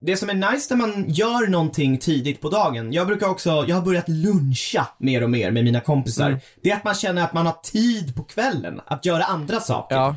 [0.00, 3.76] Det som är nice när man gör någonting tidigt på dagen, jag brukar också, jag
[3.76, 6.26] har börjat luncha mer och mer med mina kompisar.
[6.28, 6.40] Mm.
[6.62, 9.96] Det är att man känner att man har tid på kvällen att göra andra saker.
[9.96, 10.16] Ja.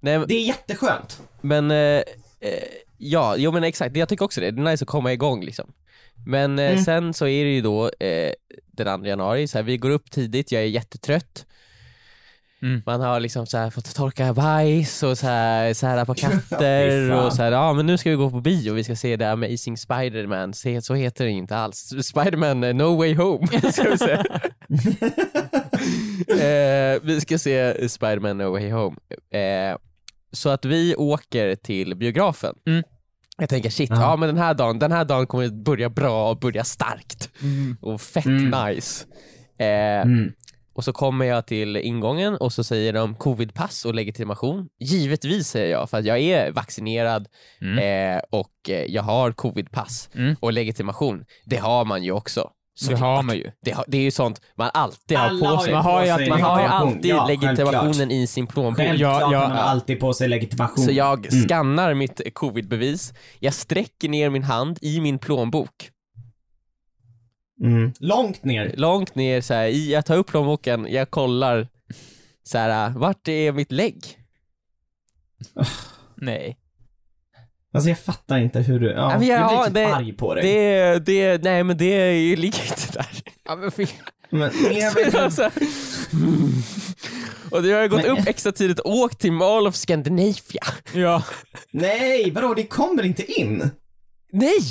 [0.00, 1.20] Nej, men- Det är jätteskönt.
[1.40, 2.02] men eh, eh,
[2.98, 4.50] ja, jo men exakt, jag tycker också det.
[4.50, 5.72] Det är nice att komma igång liksom.
[6.26, 6.84] Men eh, Mm.
[6.84, 8.32] sen så är det ju då eh,
[8.72, 11.46] den 2 januari, så här, vi går upp tidigt, jag är jättetrött.
[12.62, 12.82] Mm.
[12.86, 16.14] Man har liksom så här fått torka bajs och så här, så här på
[16.50, 19.16] katter och så här, ja men nu ska vi gå på bio, vi ska se
[19.18, 21.92] The Amazing Spider-Man, Se- så heter det inte alls.
[22.02, 24.24] Spider-Man eh, No Way Home, ska vi säga.
[26.28, 28.96] eh, vi ska se Spider-Man No Way Home.
[29.32, 29.76] Eh,
[30.32, 32.54] så att vi åker till biografen.
[32.66, 32.82] Mm.
[33.38, 34.00] Jag tänker shit, Ja.
[34.00, 37.30] ja men den här dagen, den här dagen kommer börja bra och börja starkt.
[37.80, 38.66] Och fett Mm.
[38.66, 39.04] nice.
[39.58, 39.66] Eh,
[40.02, 40.32] Mm.
[40.74, 44.68] Och så kommer jag till ingången och så säger de covidpass och legitimation.
[44.80, 47.28] Givetvis säger jag, för att jag är vaccinerad
[47.60, 47.78] Mm.
[48.16, 50.36] eh, och eh, jag har covidpass Mm.
[50.40, 51.24] och legitimation.
[51.44, 52.50] Det har man ju också.
[52.80, 53.00] Det såklart.
[53.00, 53.50] har man ju.
[53.64, 55.72] Det, har, det är ju sånt man alltid Alla har på har sig.
[55.72, 58.12] Man har ju, man har ju alltid Ja, legitimationen självklart.
[58.12, 58.76] i sin plånbok.
[58.86, 59.62] Självklart Ja, ja, har man ja.
[59.62, 60.84] alltid på sig legitimation.
[60.84, 61.48] Så jag Mm.
[61.48, 65.90] skannar mitt covidbevis, jag sträcker ner min hand i min plånbok,
[67.60, 67.92] Mm.
[68.00, 68.74] Långt ner.
[68.76, 71.68] långt ner så här, i, jag tar upp plånboken, jag kollar
[72.42, 74.04] så här, vart är mitt lägg?
[76.16, 76.58] Nej.
[77.74, 80.12] Alltså jag fattar inte hur du, ja, men jag- jag blir ja, typ det- arg
[80.12, 80.44] på dig.
[80.44, 83.06] Det, det, nej men det ligger inte där.
[83.44, 83.86] Ja, men fy.
[84.30, 85.52] Men, jag vet, Så här,
[87.50, 90.62] och då har gått Men- upp extra tidigt och åkt till Mall of Scandinavia.
[90.94, 91.22] Ja.
[91.70, 93.70] nej, vadå, det kommer inte in?
[94.32, 94.62] Nej!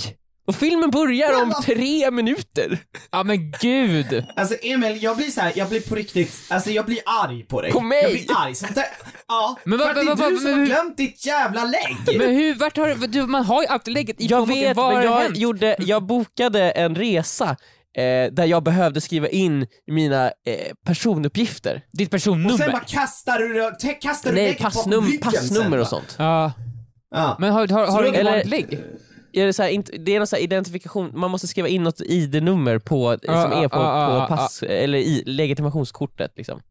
[0.51, 2.77] Och filmen börjar om tre minuter.
[3.11, 4.25] ja men gud.
[4.35, 7.61] Alltså Emil, jag blir så här, jag blir på riktigt, alltså jag blir arg på
[7.61, 7.71] dig.
[7.71, 8.01] På mig?
[8.03, 8.55] Jag blir arg.
[8.55, 8.85] Sånt där,
[9.27, 11.63] ja, Men för vad- att det är vad- vad- du som har glömt ditt jävla
[11.63, 12.17] lägg.
[12.19, 14.63] Men hur, vart har du, du man har ju alltid lägget i Jag plånboken.
[14.63, 15.37] vet, Vad men har jag, hänt?
[15.37, 17.49] gjorde, jag bokade en resa
[17.97, 20.31] eh, där jag behövde skriva in mina eh,
[20.85, 21.81] personuppgifter.
[21.93, 22.71] Ditt och sen personnummer.
[22.71, 25.83] bara kastar du, te, kastar du Nej, lägget bakom passnum, ryggen sen, passnummer va?
[25.83, 26.15] och sånt.
[26.19, 26.51] Ja.
[27.15, 27.35] Ja.
[27.39, 28.79] Men har, har, har du inget har- vanligt lägg?
[29.33, 31.83] Är det, så här, inte, det är någon så här identifikation, man måste skriva in
[31.83, 36.31] något ID-nummer på, Ja, som är på, ja, ja, på ja, pass, eller i legitimationskortet
[36.35, 36.61] liksom.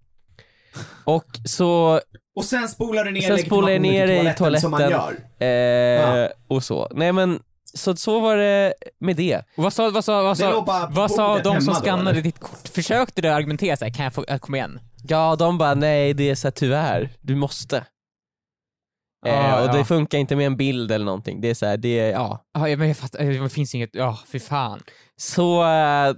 [1.04, 2.00] Och så
[2.36, 6.24] Och sen spolar du ner Sen spolar jag ner i toaletten som man gör.
[6.24, 6.88] Eh, och så.
[6.94, 7.42] Nej men,
[7.74, 9.36] så, så var det med det.
[9.36, 12.68] Och Vad sa, vad sa, vad sa, vad sa de som då, skannade ditt kort?
[12.68, 14.80] Försökte du argumentera såhär, kan jag få, komma igen?
[15.08, 17.84] Ja, de bara nej det är så här, tyvärr, du måste.
[19.26, 19.72] Eh, Ja, och ja.
[19.72, 21.40] det funkar inte med en bild eller någonting.
[21.40, 22.44] Det är så här, det är, ja.
[22.54, 24.80] Ja, men jag fattar, det finns inget, ja fy fan.
[25.16, 26.14] Så, eh,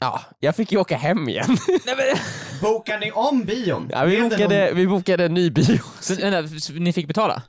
[0.00, 1.46] ja, jag fick ju åka hem igen.
[1.68, 2.16] Nej, men,
[2.62, 3.88] Bokar ni om bion?
[3.92, 5.78] ja, vi, Blev det bokade, någon- vi bokade en ny bio.
[6.00, 7.42] så, vänta, så ni fick betala?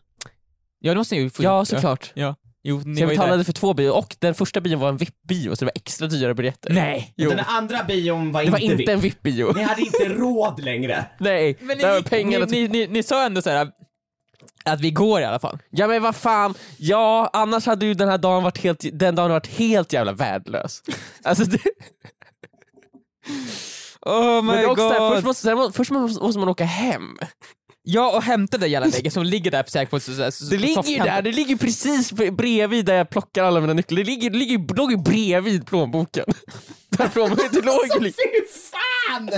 [0.79, 2.11] Ja det måste ni ju få Ja, såklart.
[2.13, 2.35] Ja.
[2.63, 3.43] Jo, ni Så jag var ju betalade där.
[3.43, 6.33] för två bio och den första bion var en VIP-bio så det var extra dyra
[6.33, 6.73] biljetter.
[6.73, 7.13] Nej!
[7.17, 7.29] Jo.
[7.29, 9.53] Den andra bion var Det var inte inte en VIP-bio.
[9.55, 11.05] Ni hade inte råd längre.
[11.19, 13.67] Nej, Men var ni, pengarna ni, ni, ni, ni sa ändå såhär
[14.65, 15.59] att vi går i alla fall.
[15.69, 19.31] Ja men vad fan, ja annars hade ju den här dagen varit helt, den dagen
[19.31, 20.81] varit helt jävla värdelös.
[21.23, 21.59] Alltså det,
[24.05, 27.17] Oh men också så här, först, måste, först måste man åka hem.
[27.93, 30.73] Ja, och hämta det jävla lägget som ligger där säkert på, så, Det ligger ju
[30.73, 31.05] soffkanten.
[31.05, 33.97] där, det ligger precis bredvid där jag plockar alla mina nycklar.
[33.97, 36.25] Det ligger, det ligger, det ju bredvid plånboken.
[36.97, 38.23] Där plånboken, det låg ju Så liksom.
[38.33, 39.29] fy fan!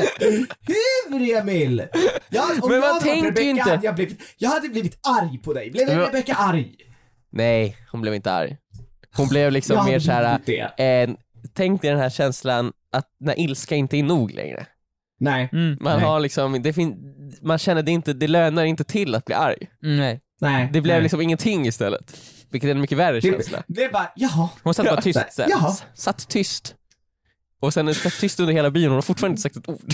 [1.09, 1.87] Hur Emil?
[2.29, 3.63] Jag, om Men jag man tänker ju Rebecca inte.
[3.63, 5.71] hade jag, blivit, jag hade blivit arg på dig.
[5.71, 6.75] Blev Men- Rebecca arg?
[7.31, 8.57] Nej, hon blev inte arg.
[9.15, 10.39] Hon blev liksom mer såhär,
[10.81, 11.09] eh,
[11.53, 14.65] tänk dig den här känslan att när ilska inte är nog längre.
[15.23, 15.49] Nej.
[15.53, 16.05] Mm, Man Nej.
[16.05, 16.97] har liksom, det fin-
[17.41, 19.57] man känner det inte, det lönar inte till att bli arg.
[19.83, 20.19] mm, nej.
[20.41, 20.69] Nej.
[20.73, 21.03] Det blev nej.
[21.03, 22.17] liksom ingenting istället.
[22.51, 23.63] Vilket är en mycket värre Det, känsla.
[23.67, 24.49] det är bara, jaha.
[24.63, 25.49] Hon satt bara tyst såhär.
[25.49, 25.73] Jaha.
[25.95, 26.75] Satt tyst.
[27.61, 29.93] Och sen satt tyst under hela bion, hon har fortfarande inte sagt ett ord.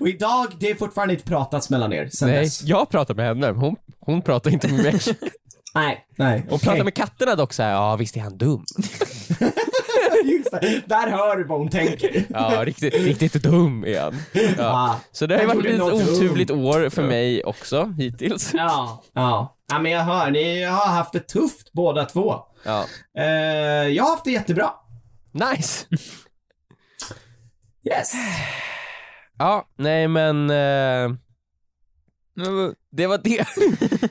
[0.00, 2.62] Och idag, det är fortfarande inte pratats mellan er sen Nej, dess.
[2.62, 4.94] jag pratar med henne, hon, hon pratar inte med mig.
[5.74, 6.06] Nej.
[6.16, 6.46] Nej.
[6.50, 8.64] Hon pratar med katterna dock såhär, ja visst är han dum.
[10.32, 10.82] Just det.
[10.86, 12.24] Där hör du vad hon tänker.
[12.28, 14.14] Ja, riktigt, riktigt dum han.
[14.58, 15.00] Ja.
[15.12, 18.54] Så det har Jag varit ett gjorde något oturligt år för mig också, hittills.
[18.54, 19.02] Ja.
[19.12, 19.54] Ja.
[19.70, 22.34] Ja, men jag hör, ni har haft det tufft båda två.
[22.64, 22.84] Ja.
[23.18, 23.24] Eh,
[23.88, 24.70] jag har haft det jättebra.
[25.32, 25.86] Nice!
[27.84, 28.12] Yes.
[29.38, 30.50] Ja, nej men...
[30.50, 31.18] Eh,
[32.92, 33.46] det var det.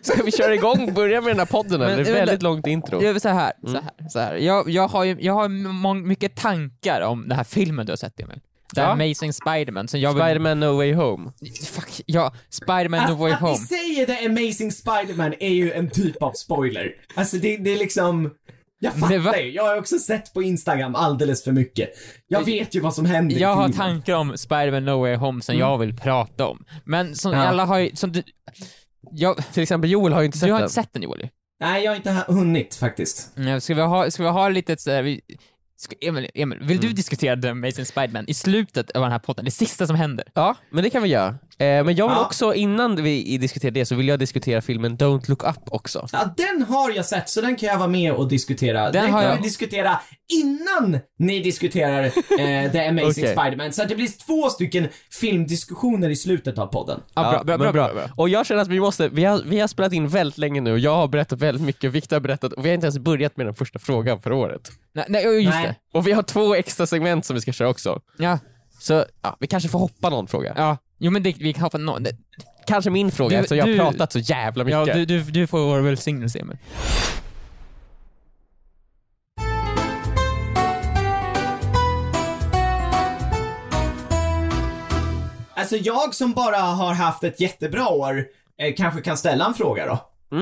[0.06, 1.96] Ska vi köra igång, börja med den här podden eller?
[1.96, 3.04] Men- Det är men- väldigt långt intro.
[3.04, 3.74] Jag vill säga här, Mm.
[3.76, 4.36] så här, så här.
[4.36, 7.98] Jag, jag har ju jag har mång, mycket tankar om den här filmen du har
[7.98, 8.40] sett Emil.
[8.76, 8.88] The Ja.
[8.88, 9.98] Amazing Spider-Man, så.
[9.98, 11.32] Spider-Man No Way Home.
[11.66, 13.58] Fuck, ja, Spider-Man No Way Att, att ni Home.
[13.66, 16.92] säger The Amazing Spider-Man är ju en typ av spoiler.
[17.16, 18.32] Alltså det, det är liksom...
[18.80, 19.52] Jag va- fattar ju.
[19.52, 21.90] Jag har också sett på Instagram alldeles för mycket.
[22.28, 23.78] Jag vet ju vad som händer i Jag har filmen.
[23.78, 26.66] tankar om Spider-Man No Way Home som jag vill prata om.
[26.86, 27.40] Men som Ja.
[27.40, 28.24] alla har ju, som du...
[29.12, 30.66] Jag, Till exempel Joel har ju inte sett du har den.
[30.66, 31.30] inte sett den Joel?
[31.60, 33.38] Nej, jag har inte ha- hunnit faktiskt.
[33.38, 35.22] Mm, Ska vi ha, ska vi ha lite så här, vi,
[35.78, 36.82] ska, Emil, Emil, vill Mm.
[36.82, 39.46] du diskutera The Amazing Spider-Man i slutet av den här podden?
[39.46, 40.26] Det sista som händer.
[40.34, 41.36] Ja, men det kan vi göra.
[41.60, 42.26] Eh, men jag vill Ja.
[42.26, 46.08] också, innan vi diskuterar det, så vill jag diskutera filmen Don't Look Up också.
[46.12, 48.92] Ja, den har jag sett, så den kan jag vara med och diskutera.
[48.92, 50.00] Den, har kan jag- vi diskutera
[50.34, 53.36] innan ni diskuterar eh, The Amazing Okej.
[53.36, 53.72] Spider-Man.
[53.72, 57.00] Så att det blir två stycken filmdiskussioner i slutet av podden.
[57.14, 58.04] Ja, bra, Ja, bra, bra, bra, bra.
[58.16, 60.72] Och jag känner att vi måste, vi har, vi har spelat in väldigt länge nu
[60.72, 63.38] och jag har berättat väldigt mycket, Viktor har berättat och vi har inte ens börjat
[63.38, 64.72] med den första frågan för året.
[64.94, 65.68] Nej, nej, just Nej.
[65.92, 65.98] det.
[65.98, 68.00] Och vi har två extra segment som vi ska köra också.
[68.18, 68.40] Ja,
[68.80, 70.54] Så ja, vi kanske får hoppa någon fråga.
[70.58, 70.78] ja.
[70.98, 72.04] Jo men det, vi kan hoppa någon.
[72.04, 72.12] Det,
[72.68, 74.88] Kanske min fråga Du- eftersom jag har du- pratat så jävla mycket.
[74.88, 76.58] ja, du, du, du får vår välsignelse Emil.
[85.56, 88.26] Alltså jag som bara har haft ett jättebra år,
[88.62, 90.00] eh, kanske kan ställa en fråga då.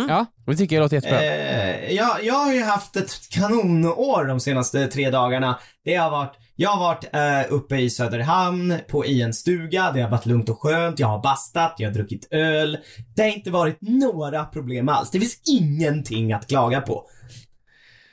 [0.10, 1.24] Ja, Det tycker jag låter jättebra.
[1.24, 5.60] Eh, jag, jag har ju haft ett kanonår de senaste tre dagarna.
[5.86, 10.02] Det har varit, jag har varit eh, uppe i Söderhamn på, i en stuga, det
[10.02, 12.78] har varit lugnt och skönt, jag har bastat, jag har druckit öl.
[13.16, 15.12] Det har inte varit några problem alls.
[15.12, 17.06] Det finns ingenting att klaga på.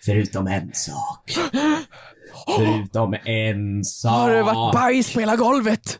[0.05, 1.33] Förutom en sak.
[2.57, 4.13] Förutom en sak.
[4.13, 5.99] Har det varit bajs på hela golvet?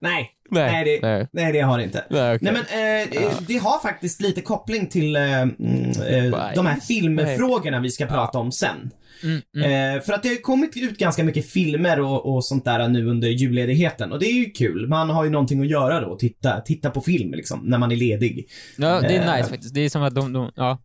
[0.00, 0.33] Nej.
[0.50, 0.72] Nej.
[0.72, 1.28] Nej, det, Nej.
[1.32, 1.52] nej.
[1.52, 2.04] det har det inte.
[2.10, 2.52] Nej, okej.
[2.52, 6.80] Nej men eh, eh, det har faktiskt lite koppling till eh, mm, eh, de här
[6.80, 8.90] filmfrågorna vi ska prata om sen.
[9.22, 9.96] mm, mm.
[9.96, 13.06] Eh, för att det har kommit ut ganska mycket filmer och, och sånt där nu
[13.06, 14.88] under julledigheten och det är ju kul.
[14.88, 17.96] Man har ju någonting att göra då, titta, titta på film liksom, när man är
[17.96, 18.48] ledig.
[18.76, 19.74] ja det är Eh, nice faktiskt.
[19.74, 20.78] Det är som att de, de ja.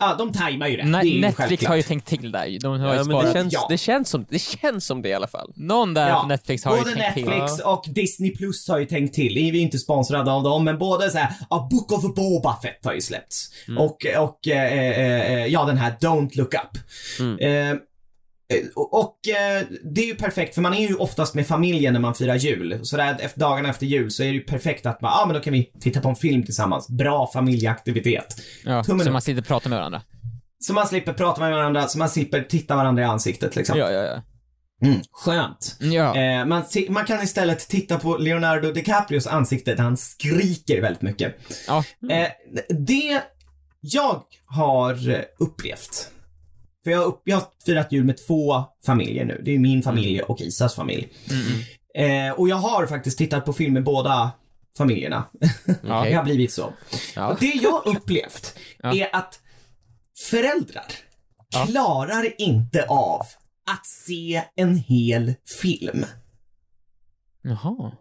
[0.00, 0.84] Ja, de tajmar ju rätt.
[0.86, 1.68] Ne- det är ju Netflix självklart.
[1.68, 2.58] har ju tänkt till där.
[2.60, 3.26] De har ju Ja, men sparat.
[3.26, 3.66] det, känns, Ja.
[3.70, 5.52] det, känns som, det känns som det i alla fall.
[5.56, 7.24] Någon där Ja, på Netflix har ju Både tänkt till.
[7.24, 9.34] Netflix och Disney Plus har ju tänkt till.
[9.34, 12.84] Vi är inte sponsrade av dem, men både så här, ja, Book of Boba Fett
[12.84, 13.48] har ju släppts.
[13.68, 13.78] Mm.
[13.82, 16.78] Och, och eh, eh, eh, ja, den här Don't Look Up.
[17.20, 17.38] Mm.
[17.72, 17.76] Eh,
[18.74, 22.00] och och eh, det är ju perfekt för man är ju oftast med familjen när
[22.00, 22.80] man firar jul.
[22.82, 25.26] Så där efter, dagarna efter jul så är det ju perfekt att man, ja ah,
[25.26, 26.88] men då kan vi titta på en film tillsammans.
[26.88, 28.42] Bra familjeaktivitet.
[28.64, 30.02] Ja, Tummen så man sitter och pratar med varandra.
[30.58, 33.78] Så man slipper prata med varandra, så man slipper titta varandra i ansiktet liksom.
[33.78, 34.22] Ja, ja, ja.
[34.82, 35.76] Mm, skönt.
[35.80, 36.16] Ja.
[36.16, 41.36] Eh, man, man kan istället titta på Leonardo DiCaprios ansikte där han skriker väldigt mycket.
[41.66, 41.84] ja.
[42.10, 42.28] Eh,
[42.68, 43.22] det
[43.80, 46.10] jag har eh, upplevt,
[46.84, 49.42] för jag upp, jag har firat jul med två familjer nu.
[49.44, 51.12] Det är min familj och Isas familj.
[51.30, 52.28] Mm, mm.
[52.28, 54.30] Eh, och jag har faktiskt tittat på film med båda
[54.78, 55.24] familjerna.
[55.82, 56.04] Ja.
[56.04, 56.72] Det har blivit så.
[57.14, 57.28] Ja.
[57.32, 58.94] Och det jag har upplevt Ja.
[58.94, 59.40] är att
[60.30, 60.86] föräldrar
[61.52, 61.66] Ja.
[61.66, 63.20] klarar inte av
[63.70, 66.04] att se en hel film.
[67.42, 67.92] Jaha.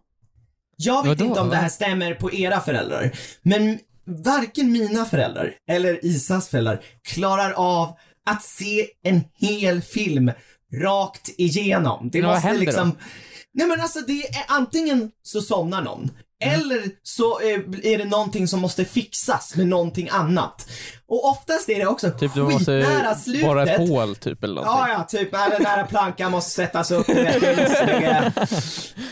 [0.77, 1.25] Jag vet Vadå?
[1.29, 3.11] inte om det här stämmer på era föräldrar,
[3.41, 3.79] men
[4.25, 7.97] varken mina föräldrar eller Isas föräldrar klarar av
[8.29, 10.31] att se en hel film
[10.73, 12.09] rakt igenom.
[12.09, 12.97] Det Men måste liksom...
[13.53, 16.11] Nej men alltså det är antingen så somnar någon,
[16.43, 16.59] Mm.
[16.61, 20.69] eller så eh, är det någonting som måste fixas med någonting annat.
[21.07, 23.45] Och oftast är det också Typ du måste skitnära slutet.
[23.45, 24.85] borra ett hål typ eller någonting.
[24.87, 27.07] Ja, ja, typ den där plankan måste sättas upp.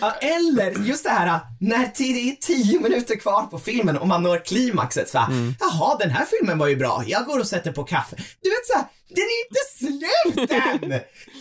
[0.02, 4.24] ja, eller just det här när det är tio minuter kvar på filmen och man
[4.24, 5.56] når klimaxet så här, Mm.
[5.60, 8.16] jaha den här filmen var ju bra, jag går och sätter på kaffe.
[8.16, 10.80] Du vet så här, den är inte slut än!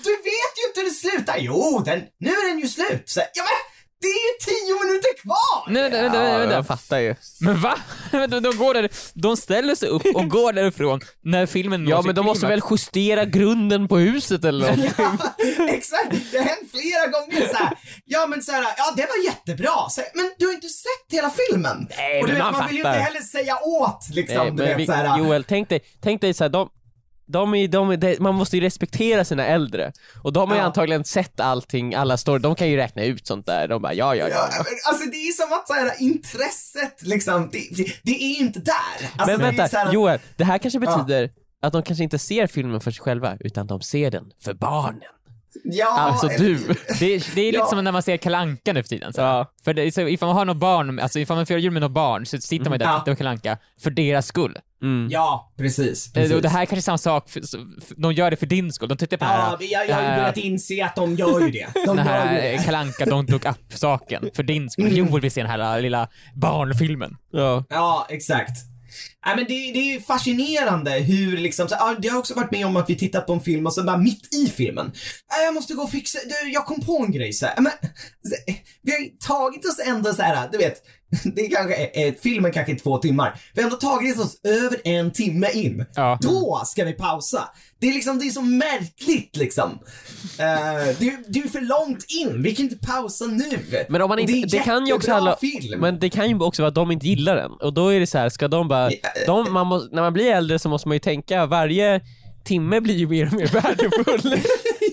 [0.05, 1.37] Du vet ju inte hur det slutar.
[1.38, 3.03] Jo, den, nu är den ju slut.
[3.07, 3.53] Så, ja men,
[4.00, 5.72] det är ju tio minuter kvar!
[5.72, 6.54] Nej, vänta, vänta, Ja, vänta.
[6.54, 7.14] jag fattar ju.
[7.40, 7.74] Men va?
[8.11, 12.02] de, de går där, de ställer sig upp och går därifrån när filmen når Ja
[12.02, 14.92] men de måste väl justera grunden på huset eller någonting.
[14.98, 15.35] Ja,
[15.68, 16.11] exakt.
[16.32, 17.78] Det har hänt flera gånger så här.
[18.04, 19.88] Ja men så här, ja det var jättebra.
[19.88, 21.88] Så, här, men du har inte sett hela filmen.
[21.96, 24.37] Nej, och du men vet, man man, vill ju inte heller säga åt liksom.
[24.37, 26.68] Nej, du men vet, vi, så här, Joel, tänk dig, tänk dig så här, de,
[27.26, 29.92] de är, de är, de, man måste ju respektera sina äldre.
[30.22, 30.66] Och de har ju Ja.
[30.66, 33.68] antagligen sett allting, alla story, de kan ju räkna ut sånt där.
[33.68, 34.64] De bara ja, ja, Ja, ja.
[34.88, 38.74] alltså det är som att så här, intresset liksom, det, det, det är inte där.
[39.16, 40.96] Alltså, Men vänta, här, Joel, det här kanske Ja.
[40.96, 41.30] betyder
[41.62, 45.00] att de kanske inte ser filmen för sig själva, utan de ser den för barnen.
[45.64, 46.57] Ja, Alltså eh, du.
[47.01, 47.66] Det, är- det är lite Ja.
[47.66, 49.12] som när man ser Kalle Anka nu för tiden.
[49.12, 49.21] Så.
[49.21, 49.53] Ja.
[49.64, 51.90] För det, så ifall man har något barn, alltså ifall man firar jul med något
[51.92, 52.99] barn så sitter man ju där och Ja.
[53.01, 54.59] tittar på Kalle Anka för deras skull.
[54.83, 55.09] Mm.
[55.11, 56.07] Ja, precis.
[56.07, 56.37] Eh, precis.
[56.37, 57.42] Och det här kanske är samma sak, för,
[58.03, 58.88] de gör det för din skull.
[58.88, 60.97] De tittar på det här, Ja, men jag, jag har ju här- börjat inse att
[60.97, 61.66] de gör ju det.
[61.87, 62.53] De den här det.
[62.53, 64.85] eh, Kalle Anka Don't Look Up-saken för din skull.
[64.87, 64.97] Mm.
[65.09, 67.16] Joel vill se den här lilla barnfilmen.
[67.33, 67.64] Ja.
[67.69, 68.51] Ja, exakt.
[69.27, 72.35] Nej men det, det är ju fascinerande hur liksom, så, ja, ah, jag har också
[72.35, 74.92] varit med om att vi tittat på en film och så bara mitt i filmen,
[75.44, 77.61] jag måste gå och fixa, du, jag kom på en grej så här.
[77.61, 77.72] men
[78.22, 80.83] så, vi har tagit oss ändå så här, du vet,
[81.35, 85.12] det kanske, är, filmen kanske är två timmar, vi har ändå tagit oss över en
[85.12, 85.85] timme in.
[85.95, 86.19] Ja.
[86.21, 87.49] Då ska vi pausa.
[87.79, 89.71] Det är liksom, det är så märkligt liksom.
[89.71, 89.79] Uh,
[90.99, 93.87] det, det är för långt in, vi kan inte pausa nu.
[93.88, 95.81] Men om man Och inte, det, är det, kan ju också handla, film.
[95.81, 97.53] men det kan ju också vara att de inte gillar den.
[97.53, 98.90] Och då är det så här, ska de bara,
[99.27, 102.01] de, man må, när man blir äldre så måste man ju tänka, varje
[102.45, 104.40] timme blir ju mer och mer värdefull.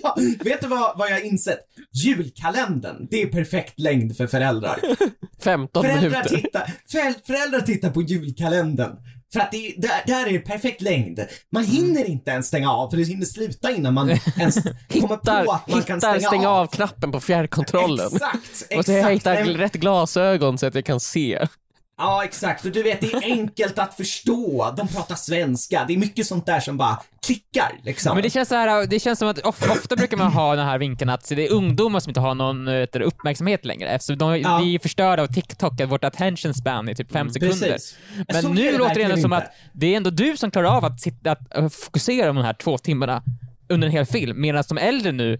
[0.03, 1.59] Ja, vet du vad, vad jag har insett?
[1.93, 4.79] Julkalendern, det är perfekt längd för föräldrar.
[5.43, 6.29] 15 Föräldrar minuter.
[6.37, 8.91] tittar, föräl- föräldrar tittar på julkalendern.
[9.33, 11.19] För att det är, där, där är perfekt längd.
[11.51, 14.55] Man hinner inte ens stänga av, för det hinner sluta innan man ens
[14.89, 16.57] kommer Hittar, på att man kan stänga, stänga av.
[16.61, 18.09] av knappen på fjärrkontrollen.
[18.13, 19.39] Exakt, Och så jag exakt.
[19.39, 21.47] hittar rätt glasögon så att jag kan se.
[21.97, 22.65] Ja, exakt.
[22.65, 24.73] Och du vet, det är enkelt att förstå.
[24.77, 25.85] De pratar svenska.
[25.87, 28.13] Det är mycket sånt där som bara klickar liksom.
[28.15, 30.65] Men det känns så här, det känns som att of, ofta brukar man ha den
[30.65, 34.17] här vinkeln att det är ungdomar som inte har någon äh, vet uppmärksamhet längre eftersom
[34.17, 34.57] de, Ja.
[34.63, 37.71] vi är förstörda av TikTok, att vårt attention span är typ fem sekunder.
[37.71, 37.97] Precis.
[38.27, 39.37] Men Så nu det låter det ändå som inte.
[39.45, 42.45] att det är ändå du som klarar av att, sitta, att äh, fokusera på de
[42.45, 43.23] här två timmarna
[43.69, 45.39] under en hel film, medan de äldre nu,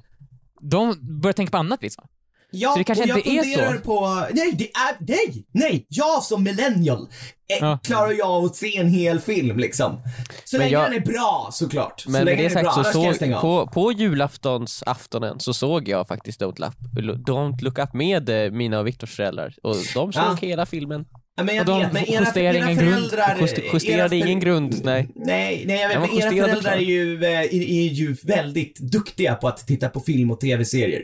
[0.62, 2.08] de börjar tänka på annat liksom.
[2.56, 3.80] Ja, Så det kanske och jag inte är funderar så.
[3.82, 7.80] på, nej, det är, nej, nej, jag som millennial eh, Ja.
[7.84, 10.02] klarar jag av att se en hel film liksom.
[10.46, 12.02] Så Men länge jag- den är bra såklart.
[12.02, 13.92] så Men med länge det är bra, sagt så annars kan jag såg, på, på
[13.92, 18.88] julaftons aftonen så såg jag faktiskt Don't Look, Don't Look Up med eh, mina och
[18.88, 19.54] Viktors föräldrar.
[19.64, 20.38] Och de såg Ja.
[20.42, 21.06] hela filmen.
[21.36, 23.14] Ja, men jag och de vet, men era, justerar era ingen grund.
[23.14, 23.38] era
[23.74, 25.10] justerade för- ingen grund, nej.
[25.16, 29.36] Nej, nej jag vet, men era föräldrar är ju, eh, är, är ju väldigt duktiga
[29.36, 31.02] på att titta på film och tv-serier.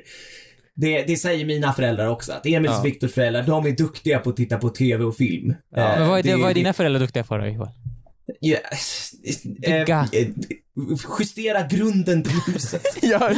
[0.81, 2.79] Det, det säger mina föräldrar också, att Emils Ja.
[2.79, 5.53] och Viktors föräldrar, de är duktiga på att titta på tv och film.
[5.75, 5.93] Ja.
[5.93, 7.69] Eh, Men vad är, det, det- vad är dina föräldrar duktiga på då, Joel?
[8.39, 8.57] Ja,
[9.43, 10.07] Bygga.
[10.11, 10.27] eh, eh,
[11.19, 12.83] justera grunden till huset.
[13.01, 13.31] Ja.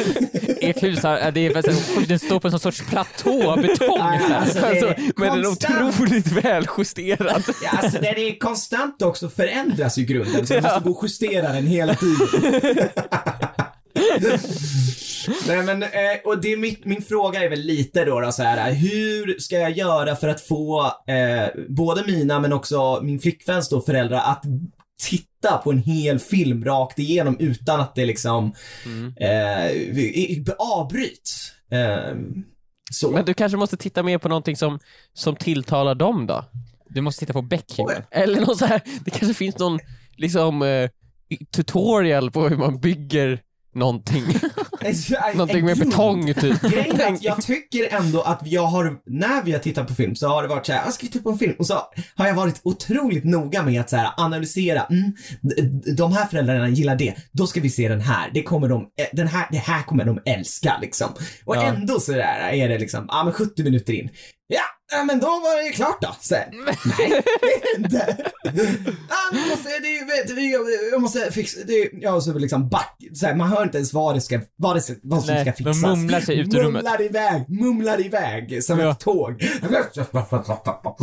[0.62, 3.98] Ert hus har, det är, alltså, den står på en sorts platå av betong.
[4.00, 7.44] Ja, alltså, det är Alltså, men den är otroligt väljusterad.
[7.64, 11.54] Ja, alltså den är konstant också förändras ju grunden, så man måste gå och justera
[11.54, 12.90] den hela tiden.
[15.48, 15.90] Nej men, eh,
[16.26, 19.56] och det är mitt, min fråga är väl lite då, då så här, hur ska
[19.58, 24.44] jag göra för att få eh, både mina men också min flickväns då föräldrar att
[25.10, 28.54] titta på en hel film rakt igenom utan att det liksom
[29.20, 31.52] eh, i- avbryts.
[31.72, 32.16] Eh,
[32.92, 33.12] så.
[33.12, 34.80] Men du kanske måste titta mer på någonting som,
[35.14, 36.46] som tilltalar dem då?
[36.90, 38.02] Du måste titta på Beck, Joel.
[38.12, 39.80] Eller någon så här, det kanske finns någon
[40.18, 40.90] liksom eh,
[41.56, 43.40] tutorial på hur man bygger
[43.74, 44.24] någonting.
[45.34, 46.62] någonting med betong typ.
[46.62, 50.16] Grejen är att jag tycker ändå att jag har, när vi har tittat på film
[50.16, 51.56] så har det varit så här, "Ah, ska vi titta på en film?
[51.60, 51.74] Och så
[52.16, 55.14] har jag varit otroligt noga med att så här, analysera, mm,
[55.98, 58.88] de här föräldrarna gillar det, då ska vi se den här, det kommer de, eh,
[59.14, 61.08] den här, det här kommer de älska liksom.
[61.46, 61.64] Och Ja.
[61.64, 64.10] ändå så där är det liksom, ja men 70 minuter in,
[64.92, 66.16] ja, men då var det klart då.
[66.22, 66.36] Så,
[66.98, 68.18] nej, det är inte.
[69.10, 70.52] Ja, måste, det, är- vet, vi,
[70.92, 73.94] jag måste fixa, det, ja, och så liksom back, så här, man hör inte ens
[73.94, 75.82] vad det ska, vad, det, vad som Nej, ska de fixas.
[75.82, 76.84] mumlar sig ut ur rummet.
[76.84, 78.92] Mumlar iväg, mumlar iväg som Ja.
[78.92, 79.44] ett tåg.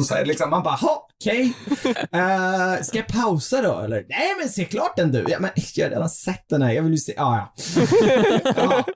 [0.06, 1.52] Så här, liksom, man bara, ha, okej.
[2.12, 4.04] Eh, ska jag pausa då eller?
[4.08, 5.24] Nej men se klart den du.
[5.28, 7.52] Ja, men jag har redan sett den här, jag vill ju se, ah, ja.
[8.56, 8.84] ja.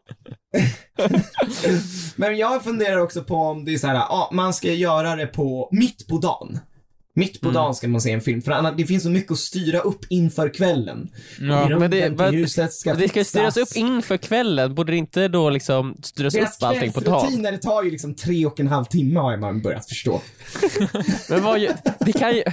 [2.16, 5.26] men jag funderar också på om det är så här, ja, man ska göra det
[5.26, 6.58] på, mitt på dagen.
[7.14, 9.38] Mitt på dagen ska man se en film, för annars, det finns så mycket att
[9.38, 11.08] styra upp inför kvällen.
[11.40, 15.28] Ja, men det- vad- huset ska Det ska styras upp inför kvällen, borde det inte
[15.28, 17.20] då liksom styras Deras upp allting på dagen?
[17.20, 20.20] kvällsrutiner, det tar ju liksom tre och en halv timme har man börjat förstå.
[21.28, 21.60] Men vad,
[22.00, 22.42] det kan ju...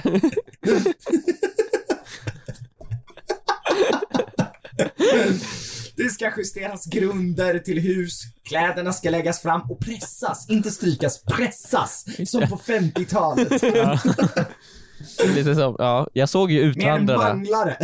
[6.02, 12.04] Det ska justeras grunder till hus, kläderna ska läggas fram och pressas, inte strykas, pressas.
[12.26, 13.62] Som på 50-talet.
[15.34, 17.76] Lite som, ja, jag såg ju Med en Utvandrarna manglare.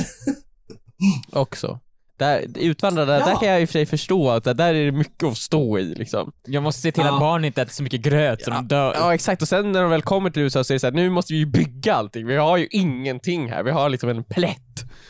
[1.33, 1.81] också.
[2.19, 3.27] Där, utvandrarna, Ja.
[3.27, 5.79] där kan jag i och för sig förstå att där är det mycket att stå
[5.79, 6.33] i liksom.
[6.47, 7.15] Jag måste se till Ja.
[7.15, 8.95] att barn inte äter så mycket gröt så de dör.
[8.99, 10.93] Ja exakt, och sen när de väl kommer till USA så är det så här,
[10.95, 14.25] nu måste vi ju bygga allting, vi har ju ingenting här, vi har liksom en
[14.25, 14.57] plätt.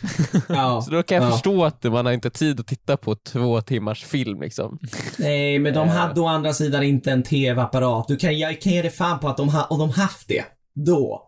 [0.49, 0.83] Ja.
[0.83, 1.31] Så då kan jag Ja.
[1.31, 4.79] förstå att man har inte tid att titta på två timmars film liksom.
[5.19, 8.09] Nej, men de hade å andra sidan inte en TV-apparat.
[8.09, 10.45] Du kan, jag kan ge dig fan på att de, ha, och de haft det.
[10.75, 11.23] Då.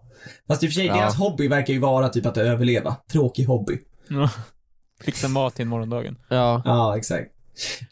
[0.48, 0.94] Fast i och för sig, Ja.
[0.96, 2.96] deras hobby verkar ju vara typ att överleva.
[3.12, 3.78] Tråkig hobby.
[5.04, 6.16] Fixa mat till morgondagen.
[6.28, 6.62] Ja.
[6.64, 7.30] Ja, exakt.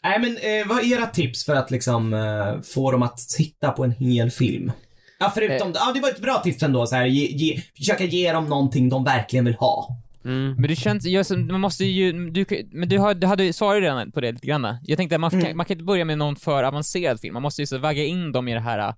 [0.03, 3.71] Nej men eh, vad är era tips för att liksom eh, få dem att titta
[3.71, 4.71] på en hel film?
[5.19, 8.31] Ja förutom, ja det var ett bra tips ändå så här, ge, ge, försöka ge
[8.31, 9.97] dem någonting de verkligen vill ha.
[10.25, 10.55] Mm.
[10.55, 14.11] Men det känns, jag, man måste ju, du, men du, har, du hade svarat redan
[14.11, 14.77] på det lite grann.
[14.83, 17.43] Jag tänkte att man, kan, man kan inte börja med någon för avancerad film, man
[17.43, 18.93] måste ju så vagga in dem i det här äh,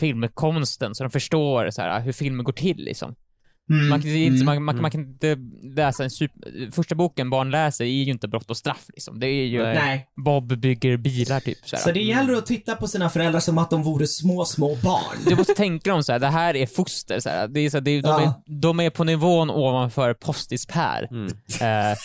[0.00, 3.14] filmkonsten så de förstår så här, hur filmer går till liksom.
[3.70, 3.88] Mm.
[3.88, 4.46] Man, kan, inte, Mm.
[4.46, 5.36] man, man, man kan inte
[5.76, 9.20] läsa en super, första boken barn läser är ju inte brott och straff liksom.
[9.20, 10.06] Det är ju Nej.
[10.24, 11.82] Bob bygger bilar typ så, här.
[11.82, 15.16] Så det gäller att titta på sina föräldrar som att de vore små, små barn.
[15.28, 17.48] Du måste tänka dem så här, det här är foster så här.
[17.48, 18.22] Det är så här, det är, de, Ja.
[18.22, 21.08] är, de är på nivån ovanför postis-Per.
[21.10, 21.26] Mm.
[21.60, 21.96] Eh,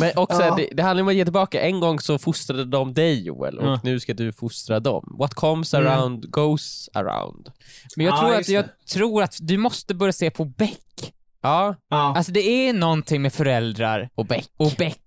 [0.00, 0.54] Men också, Ja.
[0.56, 1.60] det, det handlar om att ge tillbaka.
[1.60, 3.80] En gång så fostrade de dig Joel och Ja.
[3.84, 5.16] nu ska du fostra dem.
[5.18, 5.86] What comes Mm.
[5.92, 7.50] around goes around.
[7.96, 11.12] men jag, Ja, tror att, jag tror att du måste börja se på Beck.
[11.42, 12.16] Ja, Ja.
[12.16, 14.48] Alltså det är någonting med föräldrar och Beck.
[14.56, 14.98] och Beck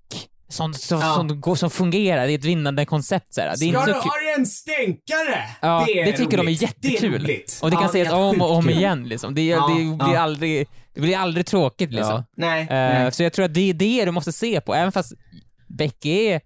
[0.54, 1.16] som, som, Ja.
[1.16, 3.48] som, går, som fungerar, det är ett vinnande koncept så här.
[3.48, 4.10] Det är Ska inte du så kul.
[4.10, 5.44] ha en stänkare?
[5.62, 6.62] Ja, det, är det tycker de är roligt.
[6.62, 7.12] jättekul.
[7.12, 7.60] Det är roligt.
[7.62, 9.36] Och det kan Ja, sägas om och om igen liksom.
[9.36, 9.74] Det, Ja, det,
[10.06, 10.20] blir ja.
[10.20, 12.12] aldrig, det blir aldrig tråkigt liksom.
[12.16, 12.24] Ja.
[12.38, 13.12] Nej, Eh, nej.
[13.12, 15.14] Så jag tror att det är det du måste se på, även fast
[15.68, 16.42] Beck är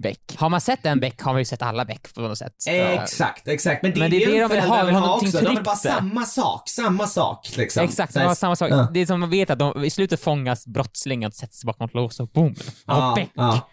[0.00, 0.36] Beck.
[0.36, 2.52] Har man sett en Beck har man ju sett alla Beck på något sätt.
[2.66, 3.82] Exakt, exakt.
[3.82, 5.40] Men det, Men det är det de vill ha, de vill ha någonting också.
[5.40, 7.84] De vill bara samma sak, samma sak liksom.
[7.84, 8.70] Exakt, här- var samma sak.
[8.70, 8.88] Ja.
[8.94, 11.94] Det är som man vet att de, i slutet fångas brottslingen och sätts bakom ett
[11.94, 12.54] lås och boom.
[12.86, 13.30] Och Beck.
[13.34, 13.68] ja.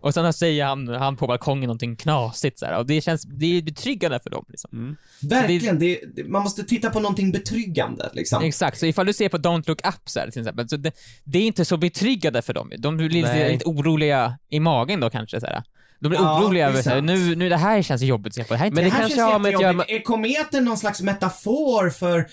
[0.00, 3.58] Och sen säger han, han på balkongen någonting knasigt så här, och det känns, det
[3.58, 4.96] är betryggande för dem liksom.
[5.22, 8.44] Verkligen, det, det, man måste titta på någonting betryggande liksom.
[8.44, 10.92] Exakt, så ifall du ser på Don't Look Up så här, till exempel, så det,
[11.24, 12.72] det är inte så betryggande för dem.
[12.78, 13.52] De blir Nej.
[13.52, 15.62] lite oroliga i magen då kanske så här.
[16.00, 17.06] De blir Ja, oroliga över så här, sant.
[17.06, 18.54] nu, nu det här känns jobbigt att se på.
[18.54, 19.84] Det här Men det här kanske känns har med att göra.
[19.84, 22.26] Är kometen någon slags metafor för...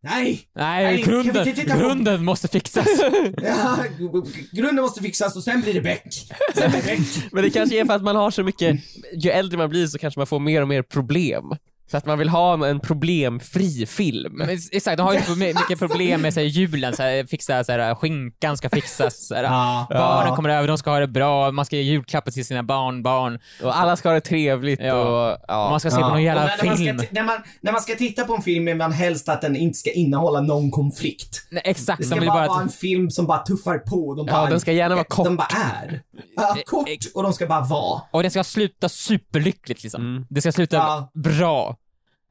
[0.00, 0.40] Nej!
[0.54, 2.86] Nej, grunden, grunden måste fixas.
[3.42, 3.78] Ja,
[4.52, 6.02] grunden måste fixas och sen blir det Beck.
[6.54, 7.32] Sen blir det Beck.
[7.32, 8.76] Men det kanske är för att man har så mycket,
[9.14, 11.44] ju äldre man blir så kanske man får mer och mer problem.
[11.90, 14.32] Så att man vill ha en problemfri film.
[14.36, 17.64] Men exakt, de har ju så mycket problem med så här, julen, så här, fixa
[17.64, 20.36] så här, skinkan ska fixas, så här, Ja, barnen ja.
[20.36, 23.78] kommer över, de ska ha det bra, man ska ge julklappar till sina barnbarn, Och
[23.78, 24.94] alla ska ha det trevligt Ja.
[24.94, 25.70] och och ja.
[25.70, 26.02] man ska se Ja.
[26.02, 26.98] på någon jävla när, när, man film.
[26.98, 29.56] ska, när, man, när man ska titta på en film är man helst att den
[29.56, 31.46] inte ska innehålla någon konflikt.
[31.50, 34.14] Nej, exakt, Det de ska vill bara, bara vara en film som bara tuffar på.
[34.14, 35.24] De Ja, bara, den ska gärna vara kort.
[35.24, 35.48] De bara
[35.82, 36.00] är.
[36.36, 38.00] Ja, kort och de ska bara vara.
[38.10, 40.02] och den ska sluta superlyckligt liksom.
[40.02, 40.26] Mm.
[40.30, 41.10] Det ska sluta Ja.
[41.14, 41.75] bra.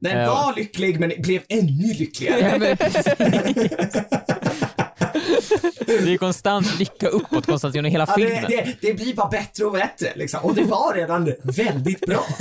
[0.00, 0.26] Den Ja.
[0.34, 2.40] var lycklig men blev ännu lyckligare.
[2.40, 3.04] Ja, men precis.
[5.86, 8.44] det är konstant lycka uppåt konstant genom hela Ja, det, filmen.
[8.50, 10.40] det, det blir bara bättre och bättre liksom.
[10.42, 12.26] Och det var redan väldigt bra.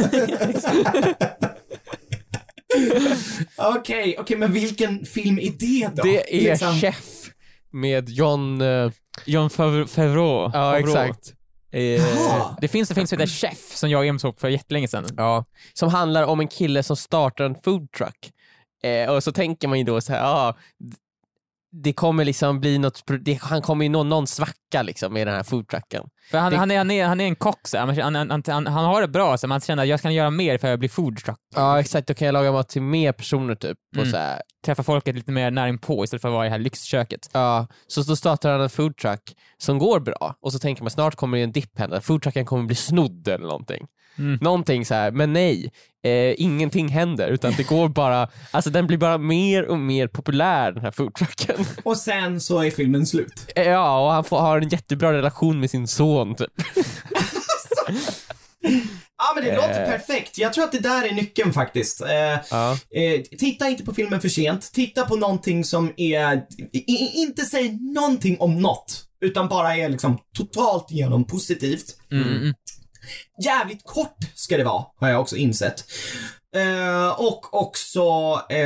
[3.58, 6.04] Okej, okej men vilken film är det då?
[6.04, 7.06] Det är Liksom- Chef
[7.72, 8.62] med John...
[8.62, 8.92] eh,
[9.26, 9.50] John.
[9.50, 9.88] Favreau.
[10.44, 10.78] ja, Favreau.
[10.80, 11.34] exakt.
[11.76, 12.58] Eh, Jaha.
[12.62, 15.06] Det finns en film som heter Chef som jag och Em såg för jättelänge sedan.
[15.18, 18.32] Ja, som handlar om en kille som startar en food truck.
[18.84, 20.96] Eh, och så tänker man ju då så här, d-
[21.84, 25.36] det kommer liksom bli något, det, han kommer ju nå någon svacka liksom med den
[25.36, 26.04] här food trucken.
[26.32, 28.44] För han, Det- han, är, han, är, han är en kock, så han, han, han,
[28.48, 30.72] han, han har det bra, så man känner att jag kan göra mer för att
[30.72, 31.38] jag blir food truck.
[31.56, 33.78] Ja exakt, då kan jag laga mat till mer personer typ.
[33.96, 34.12] Och Mm.
[34.12, 36.60] så här, Träffa folket lite mer nära på istället för att vara i det här
[36.60, 37.30] lyxköket.
[37.34, 39.22] ja, så då startar han en food truck
[39.58, 42.46] som går bra och så tänker man snart kommer det en dipp hända, food trucken
[42.46, 43.88] kommer bli snodd eller någonting.
[44.18, 44.38] Mm.
[44.42, 45.72] Någonting så här, men nej,
[46.04, 50.72] eh, ingenting händer utan det går bara, alltså den blir bara mer och mer populär
[50.72, 51.66] den här food trucken.
[51.84, 53.52] Och sen så är filmen slut.
[53.56, 56.52] Eh, Ja, och han får, har en jättebra relation med sin son typ.
[59.18, 59.56] Ja men det Eh.
[59.56, 60.38] låter perfekt.
[60.38, 62.02] Jag tror att det där är nyckeln faktiskt.
[62.02, 62.08] Eh,
[62.52, 62.72] Ja.
[62.72, 64.72] eh, titta inte på filmen för sent.
[64.74, 66.42] Titta på någonting som är,
[66.74, 69.02] i, i, inte säg någonting om något.
[69.22, 71.86] Utan bara är liksom totalt igenom positivt.
[72.12, 72.54] Mm.
[73.46, 75.84] Jävligt kort ska det vara, har jag också insett.
[76.56, 78.02] Eh, och också,
[78.50, 78.60] eh,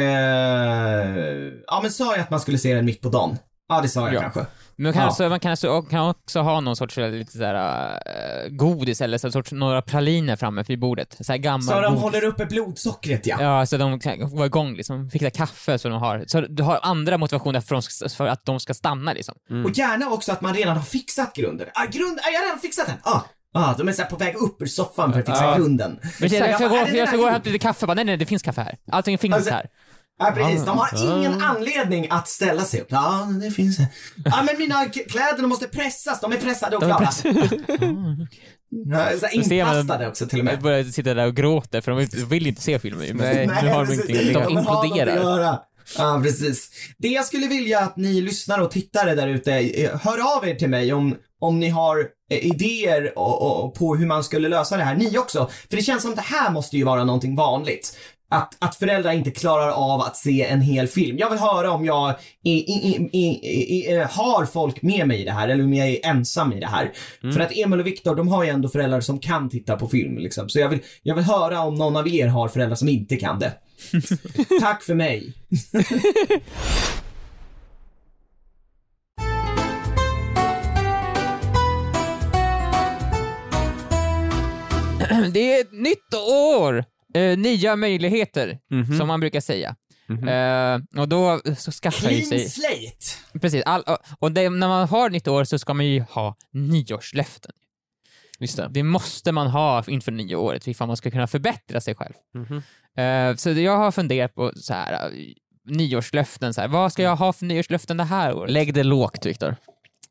[1.67, 3.37] ja men sa jag att man skulle se den mitt på dagen?
[3.69, 4.21] Ja det sa jag Ja.
[4.21, 4.45] kanske.
[4.81, 5.07] Man kan, Ja.
[5.07, 9.17] alltså, man kan, alltså, kan också ha någon sorts eh, lite såhär, uh, godis eller
[9.17, 11.17] så sorts, några praliner framme vid bordet.
[11.21, 12.01] Så här gammal Så de godis.
[12.01, 13.37] håller uppe blodsockret ja.
[13.41, 16.79] Ja, så de kan vara igång liksom, fixa kaffe så de har, så du har
[16.81, 19.35] andra motivationer för, de för att de ska stanna liksom.
[19.65, 21.67] Och gärna också att man redan har fixat grunden.
[21.73, 22.97] Ah, grund, ah, jag har redan fixat den!
[23.03, 23.21] Ah,
[23.53, 25.55] ah, de är så här på väg upp ur soffan för att fixa Ja.
[25.57, 25.99] grunden.
[26.19, 28.05] Men jag, jag, ska bara, gå, jag ska gå och hämta lite kaffe, bara, nej
[28.05, 28.75] nej det finns kaffe här.
[28.91, 29.65] Allting finns Alltså, här.
[30.21, 30.65] Ja, precis.
[30.65, 32.87] De har ingen anledning att ställa sig upp.
[32.89, 33.87] Ja, det finns det.
[34.25, 36.19] Ja, men mina kläder de måste pressas.
[36.21, 36.99] De är pressade och De klara.
[36.99, 37.23] press-
[38.69, 40.61] Ja, så inkastade också till och Jag med.
[40.63, 43.47] börjar sitta där och gråta för de vill, inte se filmen men Nej.
[43.63, 45.59] nu har de ingenting att de imploderar.
[45.97, 46.69] Ja, precis.
[46.97, 50.55] Det jag skulle vilja att ni lyssnare och tittare där ute, eh, hör av er
[50.55, 51.99] till mig om, om ni har
[52.31, 54.95] eh, idéer och, och, på hur man skulle lösa det här.
[54.95, 55.49] Ni också.
[55.69, 57.97] För det känns som att det här måste ju vara någonting vanligt.
[58.31, 61.17] Att, att föräldrar inte klarar av att se en hel film.
[61.17, 65.31] Jag vill höra om jag i, i, i, eh, har folk med mig i det
[65.31, 66.91] här eller om jag är ensam i det här.
[67.33, 70.17] För att Emil och Viktor, de har ju ändå föräldrar som kan titta på film
[70.17, 70.49] liksom.
[70.49, 73.39] Så jag vill, jag vill höra om någon av er har föräldrar som inte kan
[73.39, 73.53] det.
[74.61, 75.33] Tack för mig.
[85.33, 86.85] Det är ett nytt år!
[87.13, 88.97] Eh, nya möjligheter, Mhm.
[88.97, 89.75] som man brukar säga.
[90.07, 90.27] Mhm.
[90.27, 92.49] Eh, och då så skaffar ju Clean sig...
[92.49, 93.39] slate.
[93.41, 93.83] Precis, all,
[94.19, 97.51] och det, när man har nytt år så ska man ju ha nyårslöften.
[98.39, 98.67] Just det.
[98.71, 102.13] Det måste man ha inför nyåret ifall man ska kunna förbättra sig själv.
[102.33, 102.61] Mhm.
[102.97, 105.09] Eh, så jag har funderat på så här, eh,
[105.65, 108.51] nyårslöften, så här, vad ska jag ha för nyårslöften det här året?
[108.51, 109.55] Lägg det lågt Viktor.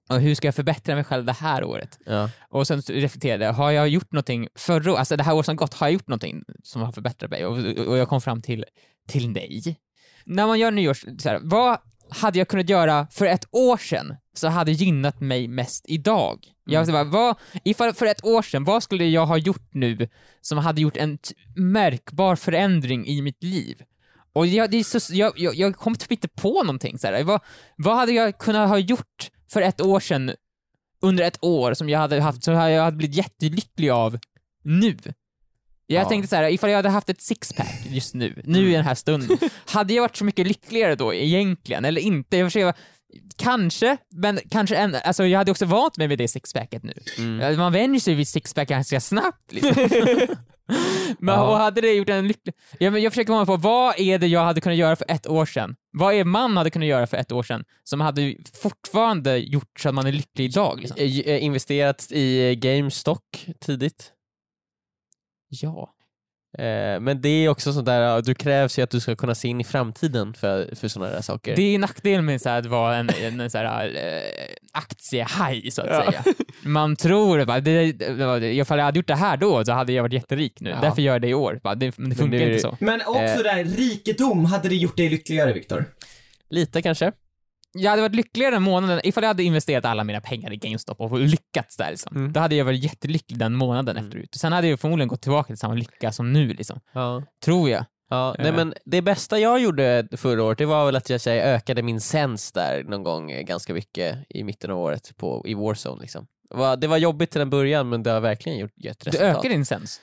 [0.09, 1.99] Och hur ska jag förbättra mig själv det här året?
[2.07, 2.31] Ja.
[2.49, 5.57] Och sen reflekterade jag, har jag gjort någonting förra året, alltså det här året som
[5.57, 7.47] gått, har jag gjort någonting som har förbättrat mig?
[7.47, 7.57] Och,
[7.89, 8.64] och jag kom fram till,
[9.09, 9.76] till nej.
[10.24, 11.79] När man gör nyårs, så här, vad
[12.11, 16.39] hade jag kunnat göra för ett år sedan så hade gynnat mig mest idag?
[16.69, 16.93] Jag mm.
[16.93, 20.09] bara, vad, ifall för ett år sedan, vad skulle jag ha gjort nu
[20.41, 21.19] som hade gjort en
[21.57, 23.83] märkbar förändring i mitt liv?
[24.33, 26.99] Och jag, det så, jag, jag, jag kom typ inte på någonting.
[26.99, 27.25] Så här.
[27.25, 27.41] Vad,
[27.77, 30.33] vad hade jag kunnat ha gjort för ett år sedan
[31.03, 34.19] under ett år som jag hade haft, som jag hade blivit jättelycklig av
[34.64, 34.97] nu?
[35.91, 36.09] Jag Ja.
[36.09, 38.95] tänkte så här, ifall jag hade haft ett sixpack just nu, nu i den här
[38.95, 42.37] stunden, hade jag varit så mycket lyckligare då egentligen, eller inte?
[42.37, 42.81] Jag försöker,
[43.36, 46.92] kanske, men kanske en, alltså jag hade också vant mig vid det sixpacket nu.
[47.18, 47.59] Mm.
[47.59, 49.74] Man vänjer sig vid sixpack ganska snabbt liksom.
[51.18, 51.50] men, Ja.
[51.50, 52.54] Och hade det gjort en lycklig...
[52.78, 55.26] Ja, men jag försöker komma på, vad är det jag hade kunnat göra för ett
[55.26, 55.76] år sedan?
[55.90, 59.88] Vad är man hade kunnat göra för ett år sedan som hade fortfarande gjort så
[59.88, 60.80] att man är lycklig idag?
[60.80, 60.96] Liksom?
[61.00, 64.12] Eh, eh, Investerat i GameStock tidigt.
[65.48, 65.94] Ja.
[66.59, 69.34] Eh, Men det är också sånt där, ja, du krävs ju att du ska kunna
[69.34, 71.57] se in i framtiden för, för sådana där saker.
[71.57, 75.70] Det är nackdelen med så här, att vara en, en, en så här, äh, aktiehaj,
[75.70, 76.05] så att Ja.
[76.12, 76.24] säga.
[76.62, 80.03] Man tror bara, det, det, ifall jag hade gjort det här då, så hade jag
[80.03, 80.70] varit jätterik nu.
[80.70, 80.78] Ja.
[80.80, 81.61] Därför gör jag det i år.
[81.62, 82.76] Bara, det, men det funkar nu är inte så.
[82.80, 83.38] Men också Eh.
[83.42, 85.84] där, rikedom, hade det gjort dig lyckligare Viktor?
[86.51, 87.12] Lite kanske.
[87.79, 91.01] Jag hade varit lyckligare den månaden, ifall jag hade investerat alla mina pengar i GameStop
[91.01, 92.16] och lyckats där liksom.
[92.16, 92.33] Mm.
[92.33, 94.35] Då hade jag varit jättelycklig den månaden efterut.
[94.35, 96.81] Sen hade jag förmodligen gått tillbaka till samma lycka som nu liksom.
[96.93, 97.22] Ja.
[97.45, 97.85] Tror jag.
[98.11, 101.55] Ja, nej men det bästa jag gjorde förra året, det var väl att jag säger,
[101.55, 105.55] ökade min sens där någon gång eh, ganska mycket i mitten av året på, i
[105.55, 106.26] Warzone liksom.
[106.79, 109.37] Det var, jobbigt till en början men det har verkligen gjort, gett Du resultat.
[109.37, 110.01] ökar din sens.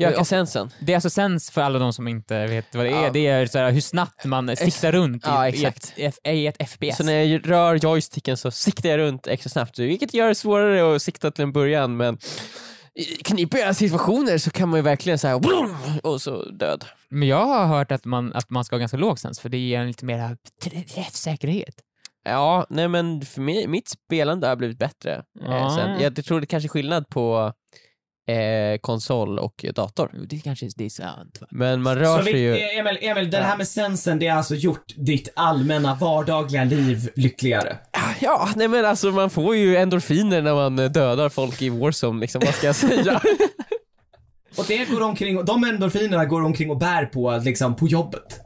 [0.00, 0.24] Ja.
[0.24, 0.70] sensen.
[0.80, 3.04] Det är alltså sens för alla de som inte vet vad det är.
[3.04, 3.10] Ja.
[3.12, 5.94] Det är så här, hur snabbt man siktar runt i, Ja, i, ett,
[6.24, 6.96] i ett- FPS.
[6.96, 10.96] Så när jag rör joysticken så siktar jag runt extra snabbt, vilket gör det svårare
[10.96, 12.18] att sikta till en början men
[12.94, 15.40] i knipiga situationer så kan man ju verkligen säga
[16.02, 16.84] och så död.
[17.10, 19.58] Men jag har hört att man, att man ska ha ganska låg sens för det
[19.58, 20.36] ger en lite mer
[20.94, 21.74] träffsäkerhet.
[22.24, 25.14] Ja, nej men för mig, mitt spelande har blivit bättre.
[25.14, 25.76] Eh, Ja.
[25.76, 27.52] sen, jag tror det kanske är skillnad på
[28.28, 30.10] eh, konsol och dator.
[30.14, 31.38] Jo, Det kanske det är sant.
[31.40, 31.46] Va?
[31.50, 32.56] Men man rör Så sig Vik- ju...
[32.56, 37.10] eh, Emil, Emil, det här med sensen, det har alltså gjort ditt allmänna vardagliga liv
[37.16, 37.76] lyckligare?
[38.20, 42.20] Ja, nej men alltså man får ju endorfiner när man eh, dödar folk i Warzone
[42.20, 43.20] liksom, vad ska jag säga?
[44.58, 48.40] Och det går omkring, de endorfinerna går omkring och bär på, liksom, på jobbet.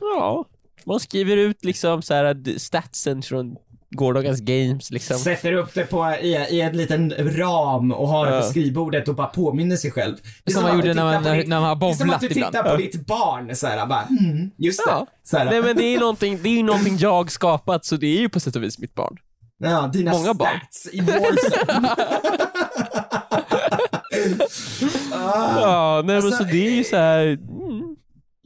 [0.00, 0.44] ja,
[0.86, 3.56] man skriver ut liksom så här statsen från
[3.90, 5.18] gårdagens games liksom.
[5.18, 8.40] Sätter upp det på, i, i en liten ram och har det Ja.
[8.40, 10.16] på skrivbordet och bara påminner sig själv.
[10.44, 11.92] Det är Som man att gjorde när man, när, ditt- när man har Det är
[11.94, 12.68] som att bowlat du tittar ibland.
[12.70, 14.90] på ditt barn såhär, bara mm, just det.
[14.92, 15.06] Ja.
[15.22, 17.96] Så här, Nej men det är ju någonting, det är ju någonting jag skapat så
[17.96, 19.16] det är ju på sätt och vis mitt barn.
[19.58, 20.48] ja, dina många barn.
[20.72, 21.88] stats i Warzone.
[25.14, 27.38] ah, Ja, nej men Alltså, så det är ju så här.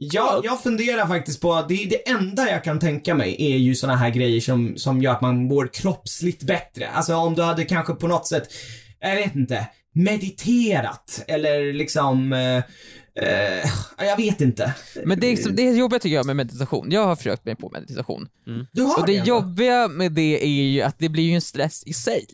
[0.01, 0.41] Mm.
[0.43, 4.09] Jag, funderar faktiskt på, det, det enda jag kan tänka mig är ju såna här
[4.09, 6.89] grejer som, som gör att man mår kroppsligt bättre.
[6.89, 8.43] Alltså om du hade kanske på något sätt,
[8.99, 12.57] jag vet inte, mediterat eller liksom, eh,
[13.27, 14.73] eh, jag vet inte.
[15.05, 16.87] Men det, är liksom, det är jobbigt tycker jag med meditation.
[16.91, 18.27] Jag har försökt mig på meditation.
[18.71, 19.29] Du har Och det ändå.
[19.29, 22.25] jobbiga med det är ju att det blir ju en stress i sig.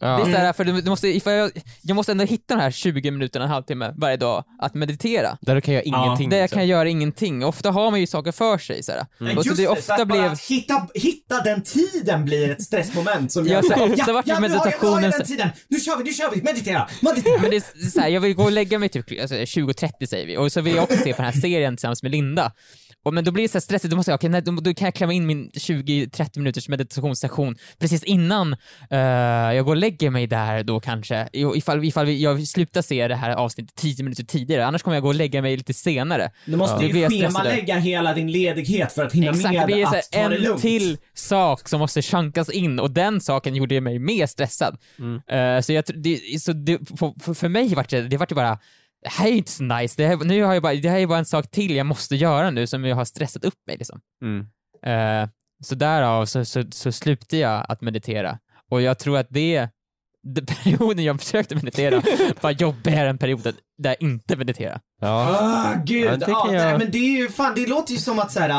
[0.00, 0.24] Det är Ja.
[0.24, 1.50] såhär, för du, du måste, ifall jag,
[1.82, 5.38] jag måste ändå hitta de här 20 minuterna, en halvtimme varje dag att meditera.
[5.40, 6.04] Där du kan göra Ja.
[6.04, 6.30] ingenting.
[6.30, 6.56] Där jag liksom.
[6.58, 7.44] kan göra ingenting.
[7.44, 9.06] Ofta har man ju saker för sig såhär.
[9.18, 10.24] Men Och så just det det, ofta så blev...
[10.24, 14.34] att hitta, hitta den tiden blir ett stressmoment som Ja, gör så ofta vart ja,
[14.34, 16.88] jag- nu har meditationen jag så- den tiden, nu kör vi, nu kör vi, meditera,
[17.02, 17.40] meditera.
[17.40, 20.26] Men det är så här, jag vill gå och lägga mig typ alltså, 20.30 säger
[20.26, 22.52] vi, och så vill jag också se på den här serien tillsammans med Linda.
[23.08, 24.84] Och, men då blir det så stressigt, då måste jag, okej, nej, då, då kan
[24.86, 28.56] jag klämma in min 20-30 minuters meditationssession precis innan
[28.90, 32.82] eh, jag går och lägger mig där då kanske, I- ifall, ifall vi, jag slutar
[32.82, 35.74] se det här avsnittet 10 minuter tidigare, annars kommer jag gå och lägga mig lite
[35.74, 36.30] senare.
[36.46, 39.86] Du måste Då ju schemalägga hela din ledighet för att hinna Exakt, det med blir
[39.86, 40.60] så att ta här, det en lugnt.
[40.62, 44.76] till sak som måste chankas in och den saken gjorde mig mer stressad.
[45.30, 48.34] Eh, så jag, det, så det, för, för- för mig vart det, det vart ju
[48.36, 48.58] bara
[49.08, 51.06] det här är inte så nice, det här, nu har jag bara, det här är
[51.06, 54.00] bara en sak till jag måste göra nu som jag har stressat upp mig liksom.
[54.22, 54.46] Mm.
[55.22, 55.28] Eh,
[55.64, 58.38] så därav så, så, så slutade jag att meditera.
[58.70, 59.68] Och jag tror att det,
[60.34, 62.02] det perioden jag försökte meditera
[62.40, 64.80] var jobbigare än perioden där jag inte mediterade.
[65.00, 65.38] Ja.
[65.40, 66.24] Ah, gud.
[66.28, 68.50] Ja, kan jag- men det är ju fan, det låter ju som att så här.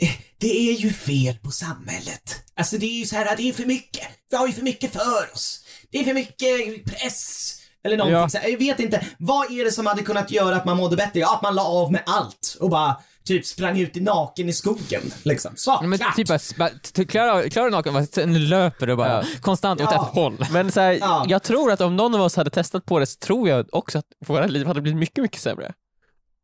[0.00, 0.08] eh,
[0.38, 2.42] Det är ju fel på samhället.
[2.56, 4.08] Alltså det är ju så här, det är för mycket.
[4.30, 5.64] Vi har ju för mycket för oss.
[5.90, 7.54] Det är för mycket press.
[7.84, 8.28] Eller någonting Ja.
[8.28, 8.48] så här.
[8.48, 9.06] Jag vet inte.
[9.18, 11.20] Vad är det som hade kunnat göra att man mådde bättre?
[11.20, 14.52] Ja, att man la av med allt och bara typ sprang ut i naken i
[14.52, 15.00] skogen.
[15.22, 15.52] Liksom.
[15.56, 16.16] Så, Men klart.
[16.16, 16.70] typ bara,
[17.08, 19.22] klarar, klarar naken, sen löper du bara Ja.
[19.40, 20.02] konstant åt Ja.
[20.08, 20.44] ett håll.
[20.52, 21.24] Men så här, Ja.
[21.28, 23.98] jag tror att om någon av oss hade testat på det så tror jag också
[23.98, 25.72] att våra liv hade blivit mycket, mycket sämre.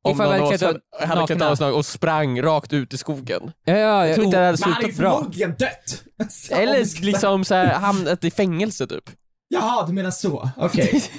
[0.05, 2.99] Om någon av oss hade, hade klätt av oss naken och sprang rakt ut i
[2.99, 3.53] skogen.
[3.65, 5.17] Ja, ja, Jag tror inte det hade Man hade ju slutat bra.
[5.19, 6.03] förmodligen dött.
[6.51, 9.05] Eller liksom så här, hamnat i fängelse typ.
[9.49, 10.51] Jaha, du menar så.
[10.57, 11.03] Okej.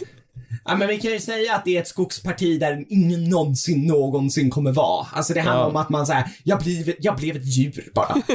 [0.68, 4.50] Ja, men vi kan ju säga att det är ett skogsparti där ingen någonsin någonsin
[4.50, 5.08] kommer vara.
[5.14, 5.68] Alltså det handlar Ja.
[5.70, 8.16] om att man säger, jag, blev- jag blev ett djur bara.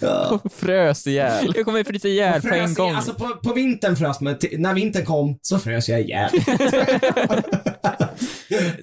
[0.00, 0.38] ja.
[0.54, 1.52] Frös ihjäl.
[1.56, 2.90] Jag kommer frysa ihjäl på en gång.
[2.94, 6.30] Alltså på, på vintern frös man, när vintern kom så frös jag ihjäl.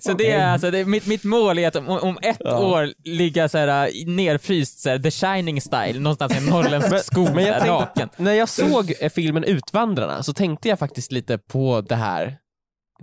[0.01, 2.59] Så det är alltså, det, mitt, mitt mål är att om, om ett Ja.
[2.59, 7.53] år ligga såhär nerfryst såhär, the shining style, någonstans i en norrländsk skog, Men jag
[7.53, 8.09] tänkte, naken.
[8.17, 12.37] när jag såg eh, filmen Utvandrarna så tänkte jag faktiskt lite på det här,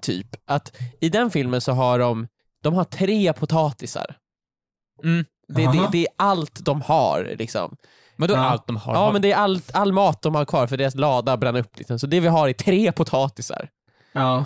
[0.03, 0.27] typ.
[0.47, 2.29] Att i den filmen så har de,
[2.63, 4.17] de har tre potatisar.
[5.05, 5.25] Mm.
[5.49, 7.77] Det, det, det är allt de har liksom.
[8.17, 8.39] Vadå Ja.
[8.45, 8.95] allt de har?
[8.95, 11.79] Ja men det är allt, all mat de har kvar för deras lada brann upp
[11.79, 11.99] liksom.
[11.99, 13.69] Så det vi har är tre potatisar.
[14.13, 14.45] Ja.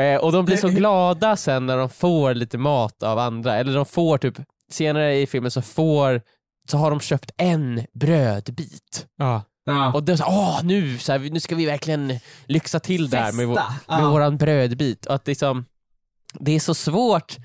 [0.00, 3.56] Eh, och de blir så Det- glada sen när de får lite mat av andra,
[3.56, 4.34] eller de får typ,
[4.70, 6.22] senare i filmen så får,
[6.70, 9.06] så har de köpt en brödbit.
[9.16, 9.42] Ja.
[9.64, 9.92] Ja.
[9.92, 13.46] Och då så åh nu, så här, nu ska vi verkligen lyxa till där med,
[13.48, 13.72] vår, Festa.
[13.96, 14.10] med Ja.
[14.10, 15.06] våran brödbit.
[15.06, 15.64] Och att liksom,
[16.32, 17.36] det är så svårt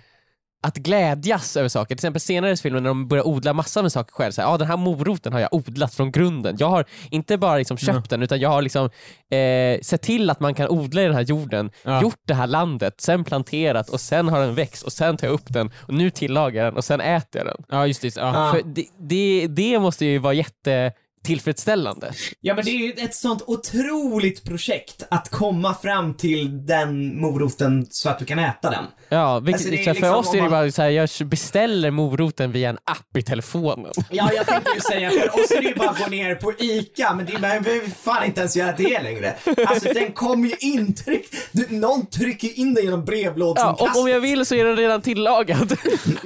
[0.66, 1.88] att glädjas över saker.
[1.88, 4.32] Till exempel senare i filmen när de börjar odla massor med saker själv.
[4.32, 6.56] Så här, ah, den här moroten har jag odlat från grunden.
[6.60, 8.86] Jag har inte bara liksom köpt den utan jag har liksom,
[9.32, 12.02] eh, sett till att man kan odla i den här jorden, Ja.
[12.02, 15.34] gjort det här landet, sen planterat och sen har den växt och sen tar jag
[15.34, 17.66] upp den och nu tillagar jag den och sen äter jag den.
[17.70, 18.16] ja, just det.
[18.16, 18.52] Ja.
[18.54, 22.12] För det, det, det måste ju vara jättetillfredsställande.
[22.42, 27.88] Ja men det är ju ett sånt otroligt projekt att komma fram till den moroten
[27.90, 28.86] så att du kan äta den.
[29.16, 31.10] Ja, vilket, Alltså, det är så för liksom oss är det bara så här, jag
[31.26, 33.92] beställer moroten via en app i telefonen.
[34.10, 36.54] Ja, jag tänkte ju säga, för oss är det ju bara att gå ner på
[36.60, 39.36] ICA, men det behöver fan inte ens göra det längre.
[39.68, 43.98] Alltså den kommer ju intryckt, du, någon trycker in den genom Ja, och brevlådsinkastet.
[43.98, 45.78] om jag vill så är den redan tillagad.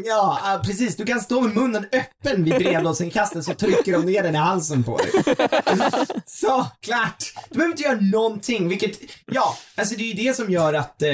[0.05, 0.95] Ja, precis.
[0.95, 4.83] Du kan stå med munnen öppen vid brevlådsinkastet så trycker de ner den i halsen
[4.83, 5.07] på dig.
[6.25, 7.33] så, klart.
[7.49, 8.99] Du behöver inte göra någonting, vilket,
[9.31, 11.09] ja, alltså det är ju det som gör att eh,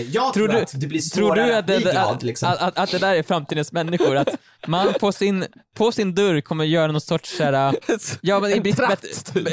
[0.00, 2.22] jag Tror du- att det blir Tror svårare du att att bli det, glad att,
[2.22, 2.48] liksom.
[2.60, 4.16] att, att, det där är framtidens människor?
[4.16, 4.28] Att
[4.66, 5.44] man på sin,
[5.76, 7.52] på sin dörr kommer göra någon sorts såhär,
[8.20, 8.60] ja men det det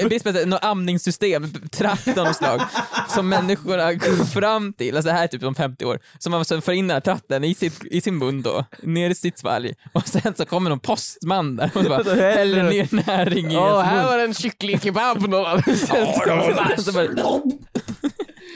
[0.09, 2.61] blir bättre, något amningssystem, tratt av något slag,
[3.09, 6.45] som människorna går fram till, alltså det här är typ om 50 år, som man
[6.45, 9.39] så får in den här tratten i, sitt, i sin mun då, ner i sitt
[9.39, 13.63] svalg, och sen så kommer någon postman där och bara häller ner näring i Åh,
[13.67, 14.05] ens här mun.
[14.05, 16.89] var det en kycklingkebab någon annanstans.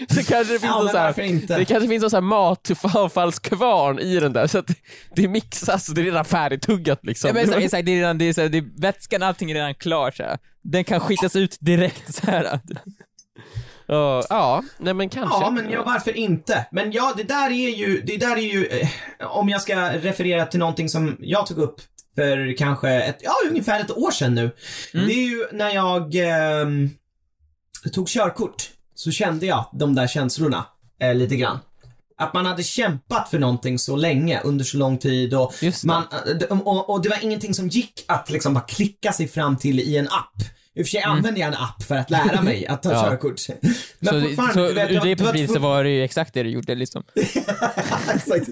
[0.10, 2.22] Så Så kanske det finns Ja, någon så här, det kanske finns någon så här
[2.22, 4.70] matavfallskvarn i den där så att
[5.16, 7.28] det mixas och det är redan färdigtuggat liksom.
[7.28, 9.52] Ja, men exakt, exakt, det är redan, det är, så här, det är, vätskan, allting
[9.52, 10.38] är redan klar så här.
[10.62, 12.60] Den kan skitas ut direkt så här.
[13.88, 15.42] Ja, ja, nej men kanske.
[15.42, 16.66] Ja, men ja, varför inte?
[16.72, 18.88] Men ja, det där är ju, det där är ju, eh,
[19.20, 21.82] om jag ska referera till någonting som jag tog upp
[22.16, 24.52] för kanske ett, ja, ungefär ett år sedan nu.
[24.92, 26.90] Det är ju när jag ehm,
[27.94, 30.66] tog körkort, så kände jag de där känslorna
[31.02, 31.60] eh, lite grann.
[32.18, 36.04] Att man hade kämpat för någonting så länge, under så lång tid och man,
[36.42, 39.80] eh, och, och det var ingenting som gick att liksom bara klicka sig fram till
[39.80, 40.44] i en app.
[40.76, 43.04] I och för sig använde jag en app för att lära mig att ta Ja.
[43.10, 43.42] körkort.
[44.00, 45.90] Men Så, fortfarande, så du vet, ur jag- det jag var perspektivet så var det
[45.90, 47.04] ju exakt det du gjorde liksom.
[48.16, 48.48] Exakt.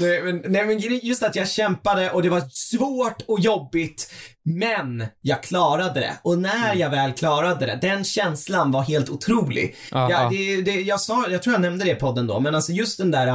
[0.00, 4.12] Nej men, nej men just att jag kämpade och det var svårt och jobbigt,
[4.44, 6.12] men jag klarade det.
[6.22, 9.76] Och när jag väl klarade det, den känslan var helt otrolig.
[9.90, 10.30] Ja, ja, ja.
[10.30, 12.98] Det, det, jag sa, jag tror jag nämnde det i podden då, men alltså just
[12.98, 13.26] den där,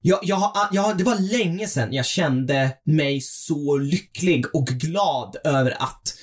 [0.00, 5.70] jag, jag, jag, det var länge sedan jag kände mig så lycklig och glad över
[5.82, 6.14] att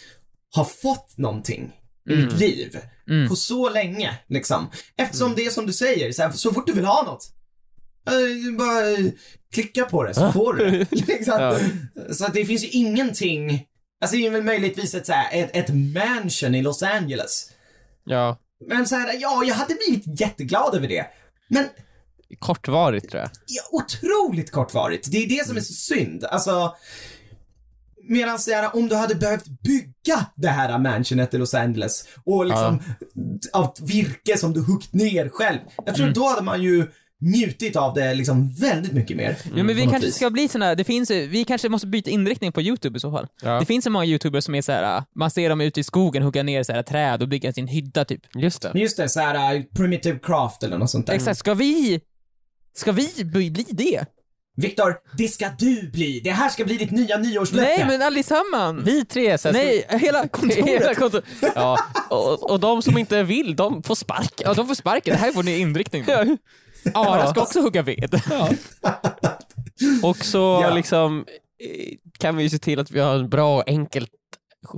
[0.56, 1.72] ha fått någonting
[2.10, 2.80] i mitt liv.
[3.10, 3.30] Mm.
[3.30, 4.70] På så länge, liksom.
[4.98, 7.26] Eftersom det är som du säger, så, här, så fort du vill ha något,
[8.08, 9.06] eh, bara eh,
[9.54, 10.92] klicka på det så får du det.
[11.08, 11.42] liksom.
[11.42, 11.60] Ja.
[12.14, 13.66] Så att det finns ju ingenting,
[14.02, 17.52] alltså det är väl möjligtvis ett, så här, ett, ett mansion i Los Angeles.
[18.06, 21.06] Ja, Men så här, ja, jag hade blivit jätteglad över det.
[21.48, 21.70] Men
[22.40, 23.30] kortvarigt tror jag.
[23.48, 25.12] ja, otroligt kortvarigt.
[25.12, 26.26] Det är det som är så synd.
[26.26, 26.76] Alltså,
[28.08, 32.46] medan så här, om du hade behövt bygga det här mansionet i Los Angeles och
[32.46, 32.80] liksom
[33.54, 35.60] av virke som du huggit ner själv.
[35.86, 36.88] Jag tror då hade man ju
[37.22, 39.38] njutit av det liksom väldigt mycket mer.
[39.56, 40.16] Ja, men vi kanske vis.
[40.16, 43.28] ska bli såna, det finns, vi kanske måste byta inriktning på YouTube i så fall.
[43.42, 43.60] Ja.
[43.60, 46.24] Det finns så många YouTubers som är så här, man ser dem ute i skogen
[46.24, 48.22] hugga ner så här träd och bygga sin hydda typ.
[48.36, 48.72] Just det.
[48.80, 51.14] Just det, så här uh, primitive craft eller något sånt där.
[51.14, 52.02] Exakt, ska vi,
[52.76, 54.06] ska vi bli det?
[54.58, 56.20] Viktor, det ska du bli.
[56.24, 57.68] Det här ska bli ditt nya nyårslöfte.
[57.76, 58.88] Nej men allesammans!
[58.88, 60.66] Vi tre så Nej, hela kontoret!
[60.68, 61.22] Hela kontor.
[61.56, 61.80] Ja,
[62.10, 64.46] och, och de som inte vill, de får sparken.
[64.48, 66.04] Ja, de får sparken, det här är vår nya inriktning.
[66.08, 66.38] nu.
[66.94, 68.22] Ara ska också hugga ved.
[70.04, 70.74] Och så Ja.
[70.76, 71.26] liksom
[71.60, 74.10] eh, kan vi se till att vi har en bra och enkelt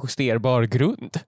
[0.03, 1.19] justerbar grund.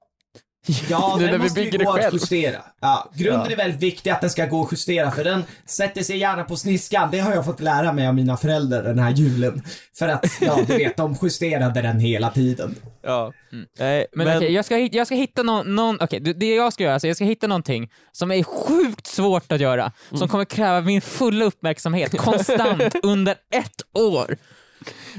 [0.89, 2.13] Ja, Nu den när vi måste ju gå att själv.
[2.13, 2.61] justera.
[2.81, 3.51] Ja, grunden Ja.
[3.51, 6.55] är väldigt viktig att den ska gå att justera för den sätter sig gärna på
[6.55, 7.09] sniskan.
[7.11, 9.61] Det har jag fått lära mig av mina föräldrar den här julen.
[9.97, 12.75] För att, ja du vet, de justerade den hela tiden.
[13.01, 13.33] Ja.
[13.79, 16.83] Nej, Men, okej, jag, ska, jag ska hitta någon, någon okej, det- det jag ska
[16.83, 20.81] göra, alltså jag ska hitta någonting som är sjukt svårt att göra, som kommer kräva
[20.81, 24.37] min fulla uppmärksamhet konstant under ett år.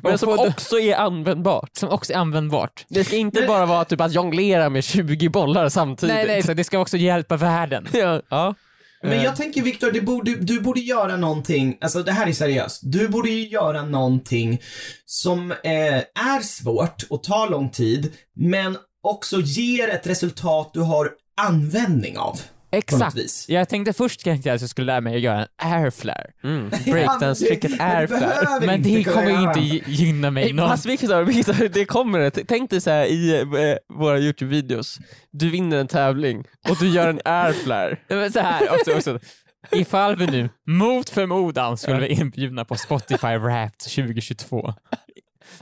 [0.02, 1.70] Men som också är användbart.
[1.76, 2.84] som också är användbart.
[2.88, 6.14] Det ska inte bara vara typ att jonglera med 20 bollar samtidigt.
[6.14, 7.88] Nej, nej, så det ska också hjälpa världen.
[7.92, 8.22] Ja.
[8.28, 8.54] ja.
[9.02, 12.80] Men jag tänker Viktor, det borde, du borde göra någonting, alltså det här är seriöst.
[12.82, 14.60] Du borde ju göra någonting
[15.06, 15.96] som eh,
[16.34, 22.40] är svårt och tar lång tid, men också ger ett resultat du har användning av.
[22.72, 23.16] Exakt.
[23.48, 26.26] Jag tänkte först tänkte jag att jag skulle lära mig att göra en airflare.
[26.44, 26.70] Mm.
[26.70, 28.66] Breakdance-tricket det- är du behöver flare.
[28.66, 29.40] Men det kommer göra.
[29.58, 30.68] inte gy- gynna mig någon.
[30.68, 32.30] Fast Viktor, Viktor, det kommer det.
[32.30, 34.98] Tänk dig så här i eh, våra Youtube-videos,
[35.32, 37.96] du vinner en tävling och du gör en airflare.
[38.08, 39.18] Men så här också, också.
[39.72, 44.74] Ifall vi nu mot förmodan skulle vara inbjudna på Spotify Wrapped 2022.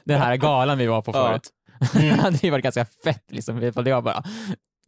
[0.04, 1.48] Den här galan vi var på förut.
[1.92, 4.22] Det hade ju varit ganska fett liksom ifall jag bara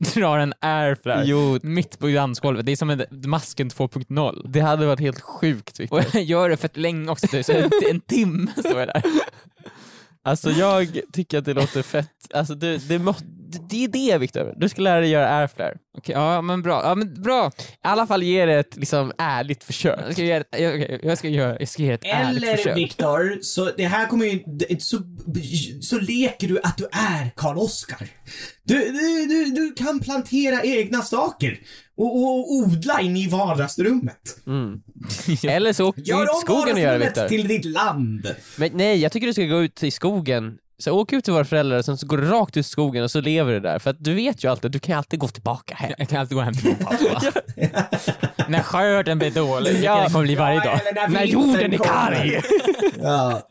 [0.15, 2.67] drar en airflare Jo, mitt på dansgolvet.
[2.67, 4.49] Det är som en masken 2.0.
[4.49, 5.99] det hade varit helt sjukt Viktor.
[5.99, 9.03] Och jag gör det fett länge också, så en, en timme står jag där.
[10.23, 12.11] Alltså jag tycker att det låter fett.
[12.35, 13.15] Alltså det, det, må,
[13.71, 15.75] det är det Viktor, du ska lära dig göra airflare.
[15.99, 16.83] Okej, ja men bra.
[16.85, 17.51] Ja, men bra.
[17.59, 19.99] I alla fall ge det ett liksom, ärligt försök.
[20.07, 22.77] Jag ska göra, jag, okej, jag ska göra, jag ska göra ett ärligt Eller försök.
[22.77, 24.41] Viktor, så det här kommer ju,
[24.79, 24.99] så,
[25.81, 28.09] så leker du att du är Karl Oskar.
[28.63, 31.61] Du, du, du, du kan plantera egna saker
[31.97, 34.47] och, och odla in i vardagsrummet.
[34.47, 34.83] Mm.
[35.43, 37.29] Eller så åk ut Gör i skogen och gör det Viktor.
[37.29, 38.35] till ditt land.
[38.57, 40.59] Men nej, jag tycker du ska gå ut i skogen.
[40.81, 43.05] Så åk ut till våra föräldrar och sen så går du rakt ut i skogen
[43.05, 43.79] och så lever du där.
[43.79, 45.93] För att du vet ju alltid, du kan alltid gå tillbaka hem.
[45.99, 47.33] Jag kan alltid gå hem till min pappa.
[48.49, 50.01] när skörden blir dålig, vilket Ja.
[50.01, 50.81] den kommer bli varje Ja, dag.
[50.95, 52.41] när När jorden är karg.
[53.03, 53.49] Ja.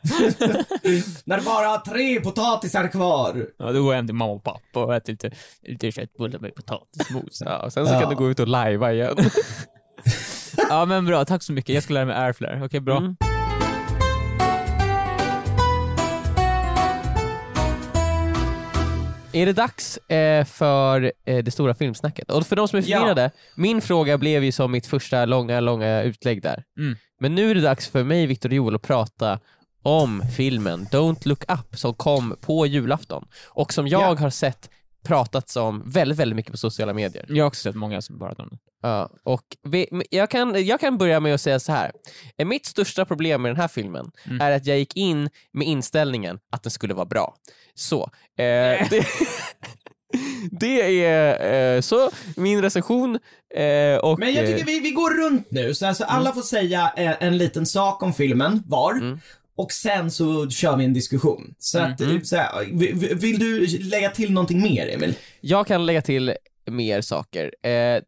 [1.24, 3.46] När du bara har tre potatisar kvar.
[3.58, 5.30] Ja, då går jag hem till mamma och pappa och äter lite,
[5.62, 7.42] lite köttbullar med potatismos.
[7.44, 8.00] Ja, och sen så Ja.
[8.00, 9.16] kan du gå ut och lajva igen.
[10.68, 11.74] Ja men bra, tack så mycket.
[11.74, 12.62] Jag ska lära mig airflare.
[12.64, 12.96] Okej, bra.
[12.96, 13.16] Mm.
[19.32, 22.30] Är det dags eh, för eh, det stora filmsnacket?
[22.30, 22.98] Och för de som är Ja.
[22.98, 26.64] förvirrade, min fråga blev ju som mitt första långa, långa utlägg där.
[26.78, 26.96] Mm.
[27.20, 29.38] Men nu är det dags för mig, Victor och Joel, att prata
[29.82, 34.14] om filmen Don't Look Up som kom på julafton och som jag Ja.
[34.20, 34.70] har sett
[35.02, 37.26] pratats om väldigt, väldigt mycket på sociala medier.
[37.28, 38.58] Jag har också sett många som pratar om det.
[38.82, 41.92] Ja, och vi, jag, kan, jag kan börja med att säga så här.
[42.38, 44.40] Eh, Mitt största problem med den här filmen Mm.
[44.40, 47.34] är att jag gick in med inställningen att den skulle vara bra.
[47.74, 48.02] Så,
[48.38, 49.06] eh, det,
[50.50, 53.18] det är eh, så min recension.
[53.54, 56.42] Eh, och, Men jag tycker eh, vi, vi går runt nu, så alltså alla får
[56.42, 58.92] säga en, en liten sak om filmen var.
[58.92, 59.20] Mm.
[59.60, 61.54] Och sen så kör vi en diskussion.
[61.58, 62.24] Så att, Mm.
[62.24, 65.14] så här, vill, vill du lägga till någonting mer Emil?
[65.40, 66.34] Jag kan lägga till
[66.70, 67.54] mer saker.
[67.62, 68.02] Eh,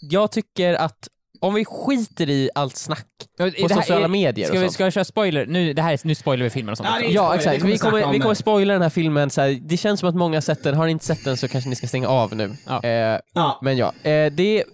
[0.00, 1.08] jag tycker att
[1.40, 3.06] om vi skiter i allt snack
[3.38, 4.72] på det här sociala är- medier Ska och vi, sånt.
[4.72, 5.46] ska vi köra spoiler?
[5.46, 7.72] Nu, det här är, nu spoilar vi filmen och sånt är- Ja Vi exakt, kommer
[7.72, 10.14] vi kommer, om vi kommer spoila den här filmen, så här, det känns som att
[10.14, 12.36] många har sett den, har ni inte sett den så kanske ni ska stänga av
[12.36, 12.56] nu.
[12.66, 12.82] Ja.
[12.82, 13.58] Eh, Ja.
[13.62, 14.64] men ja, eh, det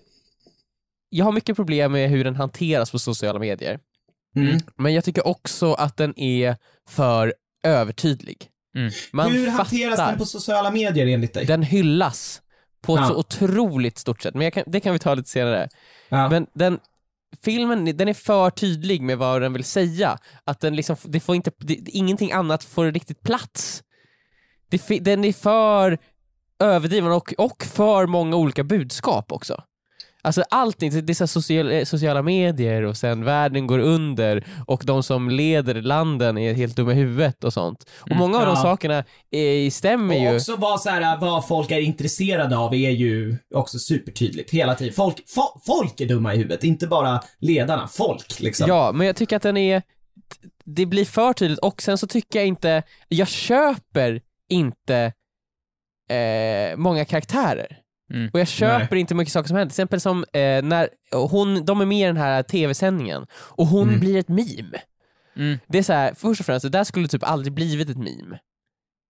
[1.09, 3.79] jag har mycket problem med hur den hanteras på sociala medier,
[4.37, 4.59] Mm.
[4.77, 6.57] men jag tycker också att den är
[6.89, 8.49] för övertydlig.
[8.77, 8.91] Mm.
[9.13, 11.45] Man Hur hanteras fattar, den på sociala medier enligt dig?
[11.47, 12.43] den hyllas
[12.83, 13.09] på ett Ja.
[13.09, 15.69] så otroligt stort sätt, men jag kan, det kan vi ta lite senare.
[16.09, 16.29] Ja.
[16.29, 16.79] Men den,
[17.43, 20.19] filmen den är för tydlig med vad den vill säga.
[20.45, 23.83] Att den liksom, det får inte, det, ingenting annat får riktigt plats.
[24.69, 25.99] Det, den är för
[26.59, 29.63] överdriven och, och för många olika budskap också.
[30.25, 35.03] Alltså allting, det är så social, sociala medier och sen världen går under och de
[35.03, 37.91] som leder landen är helt dumma i huvudet och sånt.
[38.01, 38.63] Och Mm, många av de ja.
[38.63, 40.37] sakerna eh, stämmer Och ju.
[40.37, 44.95] också vad, så här, vad folk är intresserade av är ju också supertydligt hela tiden.
[44.95, 47.89] Folk, fo- folk är dumma i huvudet, inte bara ledarna.
[47.89, 48.69] Folk liksom.
[48.69, 49.83] Ja, men jag tycker att den är,
[50.65, 54.21] det blir för tydligt och sen så tycker jag inte, jag köper
[54.51, 55.13] inte
[56.11, 57.79] eh, många karaktärer.
[58.15, 58.31] Mm.
[58.33, 59.01] Och jag köper Nej.
[59.01, 59.71] inte mycket saker som händer.
[59.71, 63.89] Till exempel som eh, när hon, de är med i den här tv-sändningen och hon
[63.89, 64.01] Mm.
[64.01, 64.81] blir ett meme.
[65.37, 65.59] Mm.
[65.67, 68.39] Det är så här, först och främst, det där skulle typ aldrig blivit ett meme.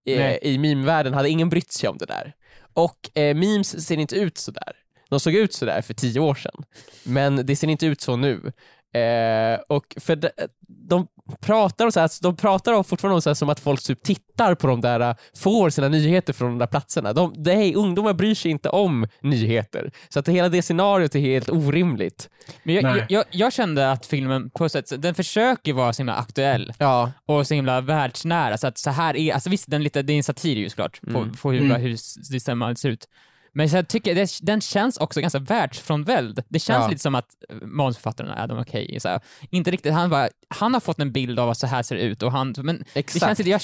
[0.08, 0.34] Eh.
[0.42, 2.32] I meme-världen hade ingen brytt sig om det där.
[2.72, 4.72] Och eh, memes ser inte ut så där.
[5.08, 6.64] De såg ut så där för tio år sedan,
[7.04, 8.52] men det ser inte ut så nu.
[8.94, 10.28] Eh, och för de,
[10.68, 11.06] de
[11.40, 14.02] pratar om så här, de pratar om fortfarande om så här, som att folk typ
[14.02, 17.12] tittar på de där, får sina nyheter från de där platserna.
[17.12, 19.90] De, nej, ungdomar bryr sig inte om nyheter.
[20.08, 22.28] Så att hela det scenariot är helt orimligt.
[22.62, 26.14] Men jag, jag, jag, jag kände att filmen på sätt, den försöker vara så himla
[26.14, 30.02] aktuell Ja, och så himla världsnära, så att så här är, alltså visst den lite,
[30.02, 31.32] det är en satir ju såklart på, Mm.
[31.32, 31.80] på hur, Mm.
[31.80, 33.08] hur systemet ser ut.
[33.54, 36.42] Men så jag tycker det, den känns också ganska världsfrånvänd.
[36.48, 36.88] Det känns Ja.
[36.88, 40.80] lite som att eh, manusförfattaren Adam Okej, så här, inte riktigt, han bara, han har
[40.80, 43.24] fått en bild av vad så här ser ut och han, men det exakt.
[43.24, 43.60] känns inte, jag,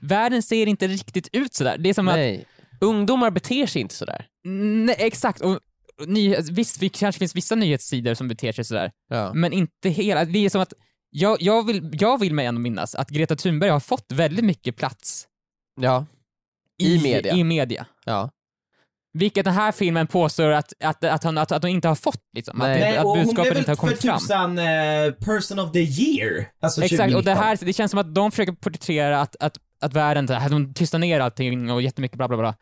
[0.00, 1.78] världen ser inte riktigt ut sådär.
[1.78, 2.44] Det är som att, nej.
[2.80, 4.26] Ungdomar beter sig inte sådär.
[4.44, 5.58] nej exakt, och,
[6.06, 9.34] nyhets, visst, det kanske finns vissa nyhetssidor som beter sig sådär, Ja.
[9.34, 10.24] men inte hela.
[10.24, 10.72] Det är som att,
[11.10, 14.76] jag, jag, vill, jag vill mig ändå minnas att Greta Thunberg har fått väldigt mycket
[14.76, 15.26] plats
[15.80, 16.06] Ja.
[16.78, 17.34] I media.
[17.34, 17.86] I media.
[18.04, 18.30] ja.
[19.14, 22.22] Vilket den här filmen påstår att, att, att, hon, att, att hon inte har fått.
[22.34, 22.60] Liksom.
[22.60, 22.80] Att, Nej.
[22.80, 24.18] Nej, att och hon budskapet blev inte har väl för kommit fram.
[24.18, 26.46] tusan eh, person of the year.
[26.62, 27.24] Alltså Exakt, och 2019.
[27.24, 30.74] det här det känns som att de försöker porträttera att, att, att världen, att de
[30.74, 32.54] tystar ner allting och jättemycket bla bla bla.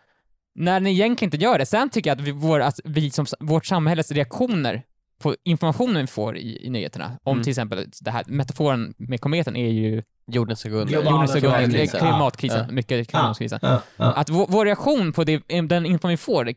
[0.54, 1.66] När den egentligen inte gör det.
[1.66, 4.82] Sen tycker jag att, vi, vår, att vi som, vårt samhälles reaktioner
[5.22, 7.42] på informationen vi får i, i nyheterna, om Mm.
[7.42, 10.94] till exempel det här, metaforen med kometen är ju Jorden ska gå under.
[10.94, 12.00] Jorden ska gå under, klimatkrisen.
[12.00, 12.72] klimatkrisen, Ja.
[12.72, 13.58] mycket klimatkrisen.
[13.62, 14.12] Ja, ja.
[14.12, 16.54] Att vår, vår reaktion på det, den info vi får, det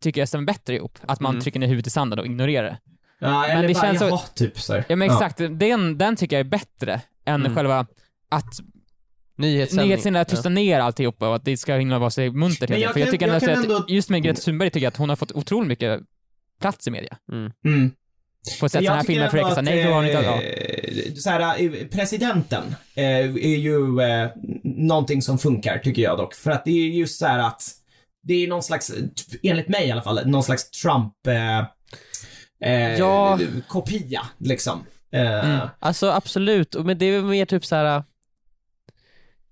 [0.00, 0.98] tycker jag stämmer bättre ihop.
[1.06, 1.42] Att man Mm.
[1.42, 2.78] trycker ner huvudet i sanden och ignorerar det.
[3.18, 4.82] ja, men eller det bara, känns så- jaha, typ så.
[4.88, 7.54] Ja men exakt, Den, den tycker jag är bättre än Mm.
[7.54, 7.86] själva
[8.28, 8.44] att
[9.36, 9.88] Nyhetssändning.
[9.88, 12.92] nyhetssidorna tystar ner alltihopa och att det ska himla vara så muntert Men jag.
[12.92, 14.90] För jag kan- tycker jag ändå kan att ändå- just med Greta Thunberg tycker jag
[14.90, 16.00] att hon har fått otroligt mycket
[16.60, 17.16] plats i media.
[17.32, 17.52] Mm.
[17.64, 17.90] Mm.
[18.60, 20.42] På ett sätt den här filmen försöker säga, nej det har inte, ja.
[20.42, 24.30] eh, så här, eh, presidenten eh, är ju eh,
[24.64, 26.34] någonting som funkar, tycker jag dock.
[26.34, 27.62] För att det är just så här att
[28.22, 28.92] det är någon slags,
[29.42, 31.64] enligt mig i alla fall, någon slags Trump eh,
[32.98, 33.38] Ja.
[33.68, 34.84] kopia, liksom.
[35.12, 35.68] Mm.
[35.78, 38.02] Alltså absolut, men det är mer typ så här.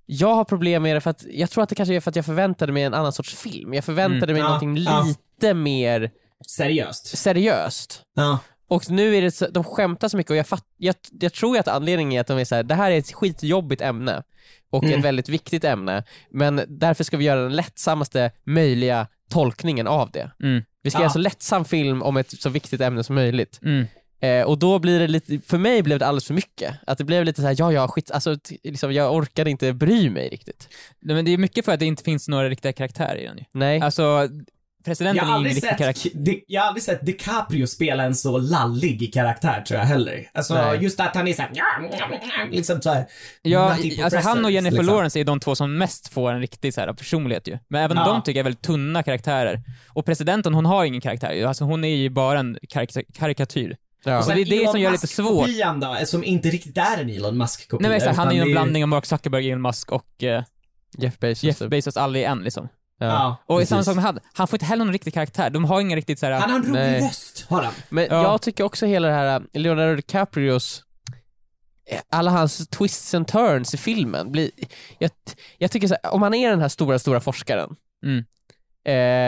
[0.07, 2.17] Jag har problem med det för att, jag tror att det kanske är för att
[2.17, 3.75] jag förväntade mig en annan sorts film.
[3.75, 5.03] Jag förväntade Mm, mig ja, någonting ja.
[5.07, 6.11] lite mer
[6.57, 7.19] Seriöst.
[7.19, 8.03] seriöst.
[8.17, 8.39] Ja.
[8.69, 11.59] Och nu är det så, de skämtar så mycket och jag, fatt, jag, jag tror
[11.59, 14.23] att anledningen är att de är så här, det här är ett skitjobbigt ämne
[14.71, 14.99] och Mm.
[14.99, 20.31] ett väldigt viktigt ämne, men därför ska vi göra den lättsammaste möjliga tolkningen av det.
[20.43, 20.63] Mm.
[20.83, 21.03] Vi ska Ja.
[21.03, 23.61] göra så lättsam film om ett så viktigt ämne som möjligt.
[23.63, 23.87] Mm.
[24.21, 26.75] Eh, och då blir det lite, för mig blev det alldeles för mycket.
[26.87, 30.11] Att det blev lite så här, ja ja, skit, alltså liksom, jag orkade inte bry
[30.11, 30.69] mig riktigt.
[31.01, 33.39] Nej, Men det är mycket för att det inte finns några riktiga karaktärer i den
[33.39, 33.45] ju.
[33.53, 33.81] Nej.
[33.81, 34.29] Alltså,
[34.87, 36.11] presidenten Jag är aldrig riktig sett, karaktär.
[36.15, 40.29] Di- jag har aldrig sett DiCaprio spela en så lallig karaktär tror jag heller.
[40.35, 40.79] Alltså Nej.
[40.83, 41.51] just att han är såhär,
[42.51, 43.07] liksom såhär.
[43.43, 44.95] Ja, alltså han och Jennifer liksom.
[44.95, 47.59] Lawrence är de två som mest får en riktig så här, personlighet ju.
[47.69, 48.05] Men även Ja.
[48.05, 49.63] de tycker jag är väldigt tunna karaktärer.
[49.89, 51.45] Och presidenten, hon har ingen karaktär ju.
[51.45, 53.77] Alltså hon är ju bara en karik- karikatyr.
[54.05, 54.19] Ja.
[54.19, 55.47] Och Så sen det är det Elon som gör det lite svårt.
[55.47, 57.79] Musk-kopian då, som inte riktigt är en Elon Musk-kopia.
[57.83, 60.43] Nej men exakt, han är ju en blandning av Mark Zuckerberg, Elon Musk och eh,
[60.99, 61.45] Jeff Bezos.
[61.45, 61.71] Jeff typ.
[61.71, 62.69] Bezos alla i en liksom.
[62.99, 63.07] Ja.
[63.07, 65.51] Ja, Och samma sak med han, han får inte heller någon riktig karaktär.
[65.51, 66.33] De har ingen riktigt såhär...
[66.33, 67.73] Han har en rolig röst, har han.
[67.89, 68.23] Men Ja.
[68.23, 70.83] jag tycker också hela det här äh, Leonardo DiCaprios
[71.91, 74.51] eh, alla hans twists and turns i filmen blir,
[74.99, 75.11] jag,
[75.59, 78.25] jag tycker så här, om han är den här stora, stora forskaren Mm.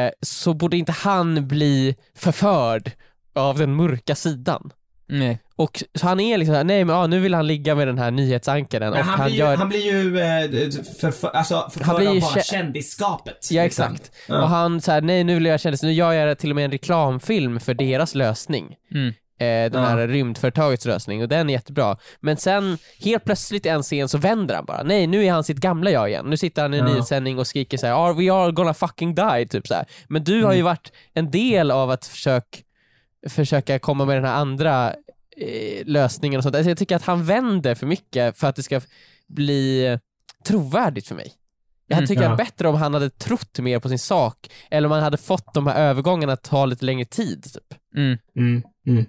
[0.06, 2.92] eh, så borde inte han bli förförd
[3.34, 4.70] av den mörka sidan.
[5.06, 5.40] Nej.
[5.59, 7.98] Och så han är liksom såhär, nej men ja, nu vill han ligga med den
[7.98, 9.56] här nyhetsankaren och han, han, blir ju, gör...
[9.56, 13.48] han blir ju eh, för, för, alltså, förförd Han blir av ju bara kä- kändisskapet.
[13.50, 13.84] Ja liksom.
[13.94, 14.12] exakt.
[14.28, 14.42] Ja.
[14.42, 16.70] Och han såhär, nej nu vill jag kändis, nu gör jag till och med en
[16.70, 18.74] reklamfilm för deras lösning.
[18.94, 19.09] Mm.
[19.09, 19.88] eh, den Ja.
[19.88, 21.96] här rymdföretagets lösning och den är jättebra.
[22.20, 24.82] Men sen helt plötsligt i en scen så vänder han bara.
[24.82, 26.26] Nej, nu är han sitt gamla jag igen.
[26.28, 26.92] Nu sitter han i en Ja.
[26.92, 29.46] nyhetssändning och skriker så här, "Are we all gonna fucking die?
[29.50, 29.84] Typ så här.
[30.09, 32.62] Men du har ju varit en del av att försök,
[33.28, 34.92] försöka komma med den här andra
[35.84, 36.55] lösningen och sånt.
[36.57, 38.80] Alltså jag tycker att han vänder för mycket för att det ska
[39.28, 39.99] bli
[40.45, 41.32] trovärdigt för mig.
[41.86, 42.30] Jag Mm, tycker ja.
[42.30, 45.55] att bättre om han hade trott mer på sin sak, eller om han hade fått
[45.55, 47.45] de här övergångarna att ta lite längre tid.
[47.45, 47.78] Typ.
[47.97, 48.18] Mm.
[48.36, 49.07] Mm, mm.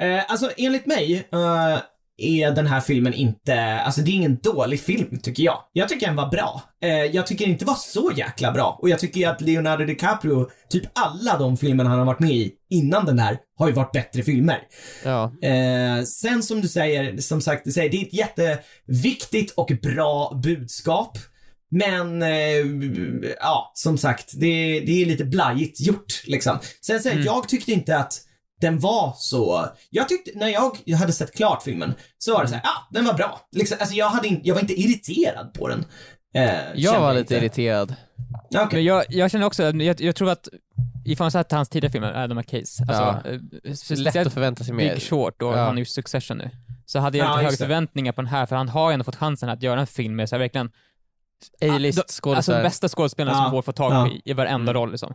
[0.00, 1.78] Eh, alltså enligt mig eh,
[2.18, 5.58] är den här filmen inte, alltså det är ingen dålig film tycker jag.
[5.72, 6.62] Jag tycker den var bra.
[6.82, 8.78] Eh, jag tycker inte var så jäkla bra.
[8.82, 12.52] Och jag tycker att Leonardo DiCaprio, typ alla de filmer han har varit med i
[12.70, 14.58] innan den här, har ju varit bättre filmer.
[15.04, 15.32] Ja.
[15.42, 20.40] Eh, sen som du säger, som sagt, du säger, det är ett jätteviktigt och bra
[20.42, 21.18] budskap.
[21.70, 22.58] Men, eh,
[23.40, 26.58] ja, som sagt, det, det är lite blajigt gjort liksom.
[26.86, 27.26] Sen säger Mm.
[27.26, 28.20] jag tyckte inte att
[28.64, 32.54] den var så, jag tyckte, när jag hade sett klart filmen, så var det så
[32.54, 33.40] här, ja, den var bra.
[33.52, 35.84] Liksom, alltså jag hade in, jag var inte irriterad på den.
[36.34, 37.34] Eh, Jag var lite inte.
[37.46, 37.94] irriterad.
[38.54, 38.66] Okej.
[38.72, 40.48] Men jag, jag känner också, jag, jag tror att
[41.06, 42.94] ifall man sett hans tidigare filmer, Adam McCays, alltså,
[43.24, 43.30] Ja.
[43.94, 44.94] eh, Lätt att förvänta sig mer.
[44.94, 45.64] Big Short och Ja.
[45.64, 46.50] han är ju Succession nu.
[46.86, 49.04] Så hade jag Ja, lite högre förväntningar på den här, för han har ju ändå
[49.04, 50.70] fått chansen att göra en film med så här, verkligen
[51.62, 52.62] A-list Alltså skådespelare.
[52.62, 53.42] bästa skådespelarna Ja.
[53.42, 54.02] som går att få tag Ja.
[54.04, 54.74] på i, i varenda Mm.
[54.74, 55.14] roll liksom.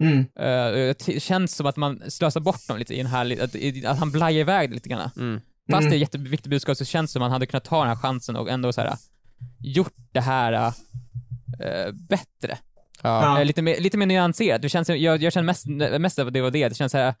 [0.00, 0.18] Mm.
[0.18, 3.98] Uh, det känns som att man slösar bort dem lite i den här, att, att
[3.98, 5.10] han blajar iväg lite grann.
[5.16, 5.40] Mm.
[5.70, 5.90] Fast Mm.
[5.90, 7.96] det är jätteviktigt budskap så känns det som att man hade kunnat ta den här
[7.96, 8.96] chansen och ändå så här
[9.58, 10.52] gjort det här
[11.60, 12.58] eh, bättre.
[13.02, 13.38] Ja.
[13.38, 14.62] Eh, lite, mer, lite mer nyanserat.
[14.62, 15.66] Det känns, jag, jag känner mest,
[16.00, 16.68] mest av det var det.
[16.68, 17.14] Det känns så här,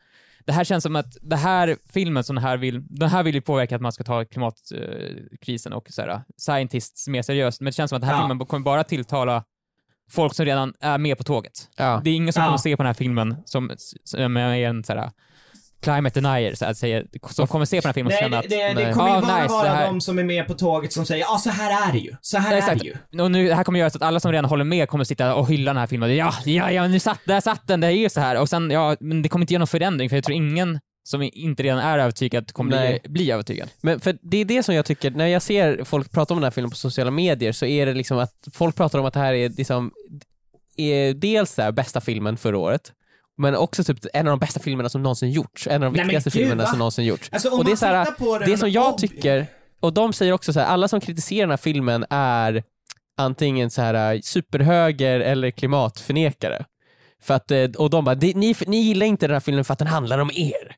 [0.46, 3.34] det här känns som att det här filmen som den här vill, den här vill
[3.34, 7.72] ju påverka att man ska ta klimatkrisen och så här, scientists mer seriöst, men det
[7.72, 8.28] känns som att den här Ja.
[8.28, 9.44] filmen kommer bara tilltala
[10.10, 11.52] folk som redan är med på tåget.
[11.76, 12.00] Ja.
[12.04, 12.46] Det är ingen som Ja.
[12.46, 13.70] kommer se på den här filmen som,
[14.04, 15.10] som är en så här,
[15.82, 18.36] climate denier, så att säga, som kommer se på den här filmen och Nej, känna
[18.42, 20.24] det, att det, det kommer ju Ah, bara nice, vara det här- de som är
[20.24, 22.12] med på tåget som säger ja så här är det ju.
[22.20, 23.22] Så här är det ju.
[23.22, 25.34] Och nu, det här kommer göra så att alla som redan håller med kommer sitta
[25.34, 26.16] och hylla den här filmen.
[26.16, 28.40] Ja, ja, ja, nu satt, där satt den, det är ju så här.
[28.40, 30.80] Och sen, ja, men det kommer inte ge någon förändring, för jag tror ingen
[31.10, 33.00] som inte redan är övertygad kommer Nej.
[33.02, 33.68] bli, bli övertygad.
[33.80, 36.44] Men för det är det som jag tycker, när jag ser folk prata om den
[36.44, 39.20] här filmen på sociala medier så är det liksom att folk pratar om att det
[39.20, 39.90] här är liksom
[40.76, 42.92] är dels här, bästa filmen förra året,
[43.38, 45.66] men också typ en av de bästa filmerna som någonsin gjorts.
[45.66, 46.68] En av de Nej, viktigaste gud, filmerna va?
[46.70, 47.28] som någonsin gjorts.
[47.32, 49.46] Alltså och det är så här, den Det som jag tycker,
[49.80, 52.62] och de säger också så här, alla som kritiserar den här filmen är
[53.16, 56.64] antingen så här äh, superhöger eller klimatförnekare.
[57.22, 59.72] För att, eh, och de bara, "Det- ni, ni gillar inte den här filmen för
[59.72, 60.76] att den handlar om er.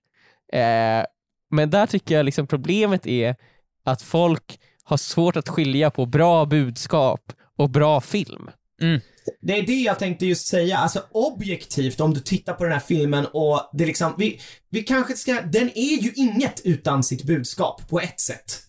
[0.53, 1.05] Eh,
[1.51, 3.37] men där tycker jag liksom problemet är
[3.85, 8.51] att folk har svårt att skilja på bra budskap och bra film.
[9.41, 12.81] Det är det jag tänkte just säga, alltså objektivt om du tittar på den här
[12.81, 14.41] filmen och det liksom, vi,
[14.71, 18.61] vi kanske ska, den är ju inget utan sitt budskap på ett sätt.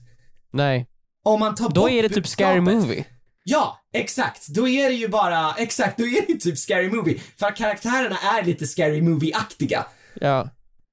[0.52, 0.88] Nej,
[1.24, 2.62] Om man tar då är det typ Scary.
[2.62, 3.06] Movie.
[3.44, 4.48] Ja, exakt.
[4.48, 7.20] Då är det ju bara, exakt, då är det typ Scary Movie.
[7.40, 9.86] För karaktärerna är lite Scary Movie-aktiga.
[10.14, 10.50] Ja.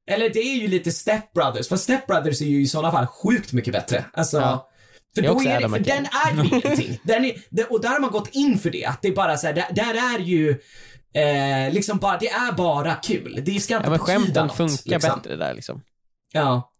[0.07, 3.07] Eller det är ju lite Step Brothers, för Step Brothers är ju i sådana fall
[3.07, 4.05] sjukt mycket bättre.
[4.13, 4.69] Alltså, Ja.
[5.15, 7.01] för då är det, för den är ju ingenting.
[7.05, 9.47] Den är, och där har man gått in för det, att det är bara så
[9.47, 10.51] här, där, där är ju
[11.15, 13.41] eh, liksom bara, det är bara kul.
[13.45, 15.19] Det ska inte ja men skämten något, funkar liksom.
[15.23, 15.83] bättre där liksom.
[16.33, 16.71] Ja.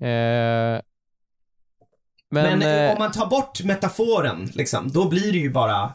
[0.00, 0.82] Eh, Men,
[2.30, 5.92] men, eh, eh, om man tar bort metaforen, liksom, då blir det ju bara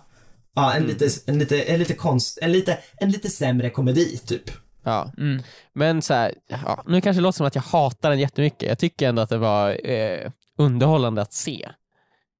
[0.55, 0.87] Ja, en, Mm.
[0.87, 4.51] lite, en, lite, en lite konst, en lite, en lite sämre komedi, typ.
[4.89, 5.11] Ja.
[5.17, 5.43] Mm.
[5.73, 8.69] Men så här, ja, nu kanske det låter som att jag hatar den jättemycket.
[8.69, 11.69] Jag tycker ändå att det var eh, underhållande att se.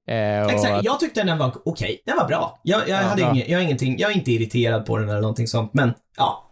[0.10, 2.02] Eh, och Exakt, att- jag tyckte den var okej.
[2.06, 2.60] Den var bra.
[2.64, 3.32] Jag, jag, Ja, hade bra.
[3.32, 6.46] Inget, jag, ingenting, jag är inte irriterad på den eller någonting sånt, men ja.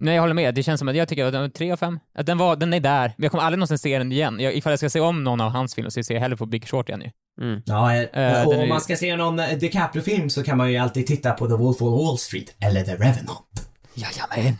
[0.00, 0.54] Nej, jag håller med.
[0.54, 1.98] Det känns som att jag tycker att den var tre av fem.
[2.14, 3.14] Att den, var, den är där.
[3.16, 4.40] Men jag kommer aldrig någonsin se den igen.
[4.40, 6.46] Jag, ifall jag ska se om någon av hans filmer så ser jag hellre på
[6.46, 7.10] Big Short igen ju.
[7.46, 7.62] mm.
[7.66, 11.06] Ja, Eh, och om man ska se någon eh, DiCaprio-film så kan man ju alltid
[11.06, 13.67] titta på The Wolf of Wall Street eller The Revenant.
[13.98, 14.56] Jajamän.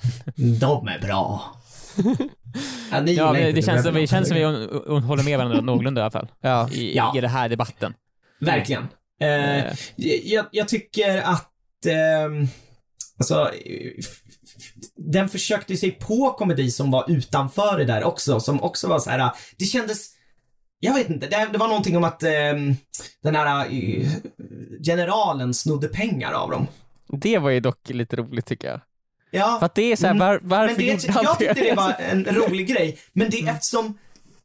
[0.61, 1.43] De är bra.
[2.91, 4.43] ja, ni Ja, det The känns som, det Revenant, känns som vi
[5.07, 6.29] håller med varandra någorlunda i alla fall.
[6.41, 6.69] Ja.
[6.73, 7.13] I, Ja.
[7.17, 7.95] i den här debatten.
[8.41, 8.83] Verkligen.
[9.21, 9.75] Eh, Eh.
[9.97, 11.53] jag, jag tycker att,
[11.87, 12.47] ehm,
[13.19, 13.51] alltså,
[14.97, 19.11] den försökte sig på komedi som var utanför det där också, som också var så
[19.11, 19.31] här.
[19.59, 20.07] det kändes,
[20.81, 22.77] jag vet inte, det, det var någonting om att ehm,
[23.23, 24.09] den här eh,
[24.85, 26.67] generalen snodde pengar av dem.
[27.09, 28.81] Det var ju dock lite roligt tycker jag.
[29.31, 30.27] Ja, För att det är såhär, Mm.
[30.27, 33.41] var, varför men det, gjorde han jag tyckte det var en rolig grej, men det
[33.41, 33.99] eftersom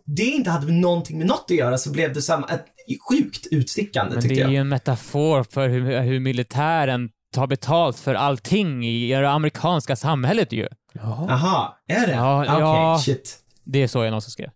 [0.06, 2.66] det inte hade någonting med något att göra så blev det samma, ett
[3.10, 4.52] sjukt utstickande Men tyckte det är jag.
[4.52, 10.52] ju en metafor för hur, hur militären tar betalt för allting i det amerikanska samhället
[10.52, 10.68] ju.
[10.94, 11.32] Jaha.
[11.32, 12.14] Aha, är det?
[12.14, 13.00] Ja, Okej, ja.
[13.06, 13.40] shit.
[13.66, 14.50] Det är så jag någonsin skrev.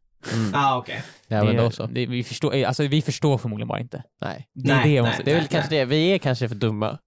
[0.53, 1.01] Ah, okej.
[1.27, 1.85] Ja men det, då så.
[1.87, 4.03] Det, vi, förstår, alltså, vi förstår förmodligen bara inte.
[4.21, 4.47] Nej.
[4.53, 5.21] Det är Nej, det jag nej.
[5.25, 6.97] Det är väl Nej, kanske det, vi är kanske för dumma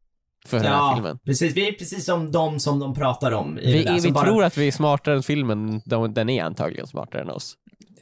[0.46, 1.18] för den här Ja, filmen.
[1.24, 1.56] precis.
[1.56, 4.00] Vi är precis som de som de pratar om i Vi, det där.
[4.00, 7.30] vi bara, tror att vi är smartare än filmen, de, den är antagligen smartare än
[7.30, 7.54] oss.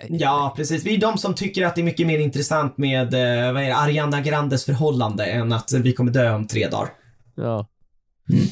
[0.09, 0.85] Ja, precis.
[0.85, 3.67] Vi är de som tycker att det är mycket mer intressant med, eh, vad är
[3.67, 6.89] det, Ariana Grandes förhållande än att vi kommer dö om tre dagar.
[7.37, 7.67] Ja.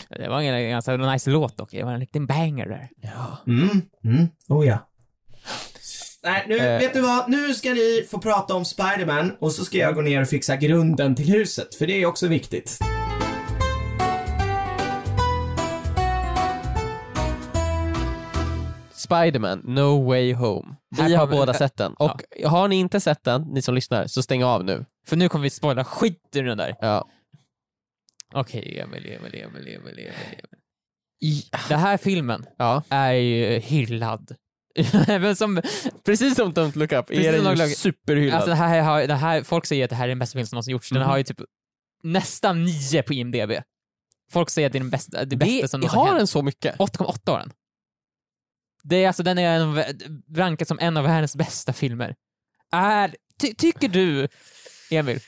[0.09, 1.71] Det var en ganska nice låt dock.
[1.71, 2.89] Det var en liten banger där.
[3.03, 3.39] ja.
[3.47, 4.79] Mm, mm, oh ja.
[6.23, 6.79] Nej, nu, Eh.
[6.79, 7.31] vet du vad?
[7.31, 10.57] Nu ska ni få prata om Spider-Man och så ska jag gå ner och fixa
[10.57, 12.79] grunden till huset, för det är också viktigt.
[19.07, 20.75] Spiderman, No Way Home.
[20.97, 21.95] Vi har båda sett den.
[21.95, 24.85] Och har ni inte sett den, ni som lyssnar, så stäng av nu.
[25.07, 26.75] För nu kommer vi spoila skit ur den där.
[26.81, 27.09] Ja.
[28.35, 30.13] Okej, Emil, Emil, Emil, Emil, Emil, Emil.
[31.69, 32.83] Den här filmen ja.
[32.89, 34.35] är ju hyllad.
[35.07, 35.63] Men som,
[36.05, 37.77] Precis som Don't Look Up Precis är som den Don't ju Look Up.
[37.79, 38.35] superhyllad.
[38.35, 40.47] alltså det här, har, det här, folk säger att det här är den bästa film
[40.47, 40.89] som någonsin gjorts.
[40.91, 41.09] Den Mhm.
[41.11, 41.41] har ju typ
[42.03, 43.53] nästan 9 på IMDB.
[44.33, 46.19] Folk säger att det är den bästa, det bästa det, som någonsin har hänt.
[46.19, 46.77] den så mycket?
[46.79, 47.53] 8,8 har den.
[48.89, 49.85] Det är alltså, den är en,
[50.35, 52.15] rankad som en av världens bästa filmer.
[52.73, 54.29] Är, ty, tycker du,
[54.91, 55.21] Emil,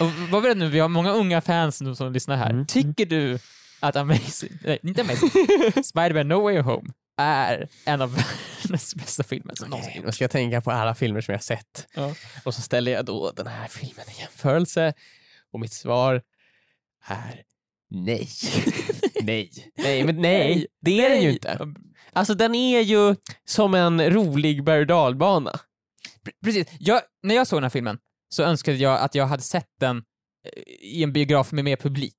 [0.00, 2.50] och vad var det nu, vi har många unga fans nu som lyssnar här.
[2.50, 2.66] Mm.
[2.66, 3.38] Tycker du
[3.80, 5.30] att Amazing, nej inte Amazing,
[5.84, 10.06] Spider-Man No Way Home är en av världens bästa filmer som någonsin gjorts?
[10.06, 11.88] Nu ska jag tänka på alla filmer som jag sett.
[11.94, 12.14] Ja.
[12.44, 14.94] Och så ställer jag då den här filmen i jämförelse.
[15.52, 16.22] Och mitt svar
[17.06, 17.42] är
[17.90, 18.28] nej.
[19.22, 19.50] nej.
[19.76, 20.66] Nej, men nej.
[20.80, 21.58] Det är den ju inte.
[22.16, 25.50] Alltså den är ju som en rolig berg dalbana.
[25.50, 27.98] Pre- Precis, jag, när jag såg den här filmen
[28.34, 32.16] så önskade jag att jag hade sett den eh, i en biograf med mer publik.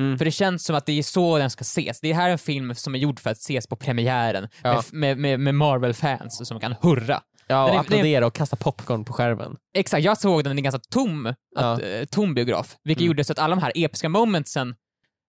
[0.00, 0.18] Mm.
[0.18, 2.00] För det känns som att det är så den ska ses.
[2.00, 4.82] Det här är en film som är gjord för att ses på premiären Ja.
[4.92, 7.20] med, med, med Marvel-fans som kan hurra.
[7.46, 9.56] Ja, och är- den är- applådera och kasta popcorn på skärmen.
[9.74, 13.06] Exakt, jag såg den i en ganska tom, att, eh, tom biograf, vilket Mm.
[13.06, 14.74] gjorde så att alla de här episka momentsen,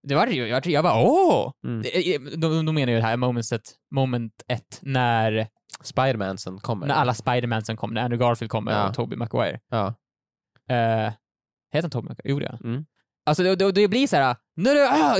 [0.05, 1.51] det var ju, jag, jag bara åh!
[1.67, 1.81] Mm.
[1.81, 3.61] Det- eh, Då, då menar jag det här momentet,
[3.95, 5.47] moment ett, när,
[5.83, 6.87] Spidermansen kommer.
[6.87, 8.89] när alla Spidermansen kom, när Andrew Garfield kommer Ja.
[8.89, 9.59] och Tobey Maguire.
[9.71, 9.87] Ja.
[10.71, 11.11] Uh,
[11.73, 12.29] heter han Tobey Maguire?
[12.31, 12.69] Gjorde jag?
[12.71, 12.85] Mm.
[13.25, 15.15] Alltså det, det, det blir såhär, nu är det, ah,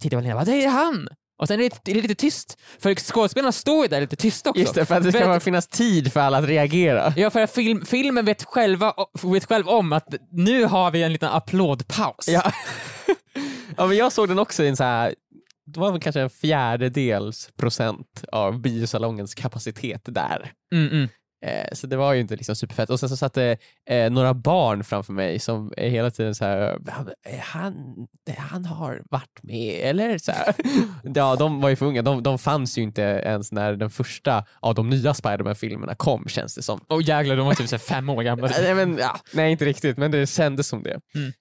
[0.00, 1.08] tittar på Lena, bara, det är han!
[1.38, 4.50] Och sen är det, det är lite tyst, för skådespelarna står ju där lite tysta
[4.50, 4.60] också.
[4.60, 7.12] Just det, för att det ska För att- finnas tid för alla att reagera.
[7.16, 11.12] Ja, för att film, filmen vet, själva, vet själv om att nu har vi en
[11.12, 12.28] liten applådpaus.
[12.28, 12.52] Ja.
[13.76, 15.14] ja, men jag såg den också i en så här,
[15.66, 20.52] det var väl kanske en fjärdedels procent av biosalongens kapacitet där.
[20.74, 21.08] Mm, mm.
[21.46, 22.90] Eh, så det var ju inte liksom superfett.
[22.90, 23.56] Och sen så satt det
[23.90, 26.78] eh, några barn framför mig som hela tiden så här,
[27.28, 27.74] "Eh, han,
[28.38, 30.18] han har varit med, eller?
[30.18, 30.54] Så här.
[31.14, 34.44] Ja, de var ju för unga, de, de fanns ju inte ens när den första
[34.60, 36.80] av de nya Spiderman-filmerna kom känns det som.
[36.88, 38.48] Och jävlar, de var typ så fem år gamla.
[38.62, 41.00] Nej, men, ja, nej, inte riktigt, men det kändes som det.
[41.14, 41.32] Mm.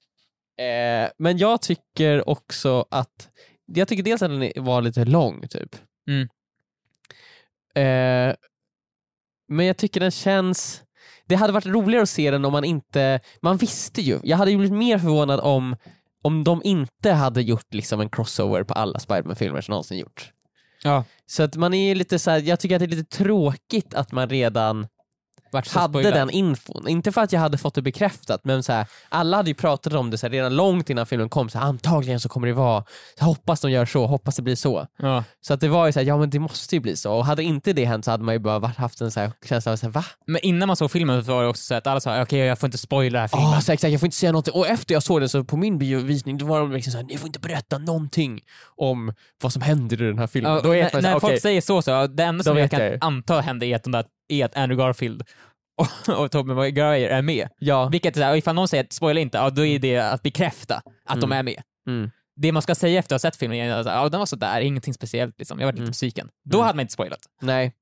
[0.60, 3.30] Eh, men jag tycker också att,
[3.66, 5.76] jag tycker dels att den var lite lång typ.
[6.07, 6.30] Mm.
[7.76, 8.36] Eh,
[9.47, 10.84] men jag tycker den känns,
[11.26, 14.51] det hade varit roligare att se den om man inte, man visste ju, jag hade
[14.51, 15.76] ju blivit mer förvånad om
[16.22, 20.32] om de inte hade gjort liksom en crossover på alla Spiderman-filmer som någonsin gjorts.
[20.84, 21.03] Ja.
[21.26, 24.12] Så att man är lite så här, jag tycker att det är lite tråkigt att
[24.12, 24.88] man redan
[25.51, 26.87] hade den infon.
[26.87, 29.93] Inte för att jag hade fått det bekräftat men så här, alla hade ju pratat
[29.93, 31.49] om det så här, redan långt innan filmen kom.
[31.49, 32.83] Så här, antagligen så kommer det vara,
[33.19, 34.87] så hoppas de gör så, hoppas det blir så.
[34.97, 35.23] Ja.
[35.41, 37.13] Så att det var ju så ja men det måste ju bli så.
[37.13, 39.75] Och hade inte det hänt så hade man ju bara haft en så känsla av
[39.75, 40.05] så va?
[40.27, 42.59] Men innan man såg filmen så var det också så att alla sa okej jag
[42.59, 43.61] får inte spoila den här filmen.
[43.61, 44.53] Så exakt, jag får inte säga någonting.
[44.53, 47.17] Och efter jag såg det så på min biovisning då var de liksom såhär, ni
[47.17, 48.41] får inte berätta någonting
[48.77, 50.51] om vad som händer i den här filmen.
[50.51, 53.67] Ja, när folk okej, säger så, så det enda som jag kan jag anta händer
[53.67, 55.23] är att, de där, är att Andrew Garfield
[55.77, 57.47] och, och Tobey Maguire är med.
[57.60, 57.89] ja.
[57.89, 60.23] Vilket är så här, ifall någon säger att spoila inte, ja, då är det att
[60.23, 60.76] bekräfta
[61.06, 61.38] att de Mm.
[61.38, 61.61] är med.
[61.88, 62.11] Mm.
[62.35, 64.61] Det man ska säga efter att ha sett filmen är att ja, den var sådär,
[64.61, 65.60] ingenting speciellt liksom.
[65.60, 65.89] Jag var lite Mm.
[65.91, 66.30] besviken.
[66.45, 66.65] Då Mm.
[66.65, 67.19] hade man inte spoilat.
[67.41, 67.73] Nej,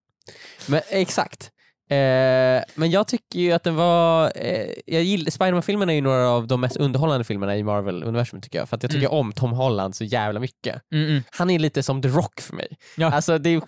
[0.67, 1.51] men exakt.
[1.89, 6.29] Eh, men jag tycker ju att den var, eh, jag gillar, Spiderman-filmerna är ju några
[6.29, 8.69] av de mest underhållande filmerna i Marvel-universum tycker jag.
[8.69, 10.81] För att jag tycker om Tom Holland så jävla mycket.
[10.93, 11.23] Mm-mm.
[11.31, 12.67] Han är lite som The Rock för mig.
[12.97, 13.11] Ja.
[13.11, 13.61] Alltså det är,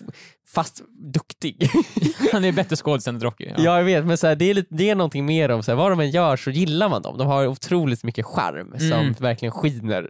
[0.53, 0.81] fast
[1.13, 1.69] duktig.
[2.31, 3.45] Han är bättre skådis än Rocky.
[3.47, 3.53] Ja.
[3.57, 3.77] Ja.
[3.77, 5.75] jag vet, men så här, det, är lite, det är någonting mer om så här,
[5.75, 7.17] vad de än gör så gillar man dem.
[7.17, 9.13] De har otroligt mycket charm som Mm.
[9.19, 10.09] verkligen skiner.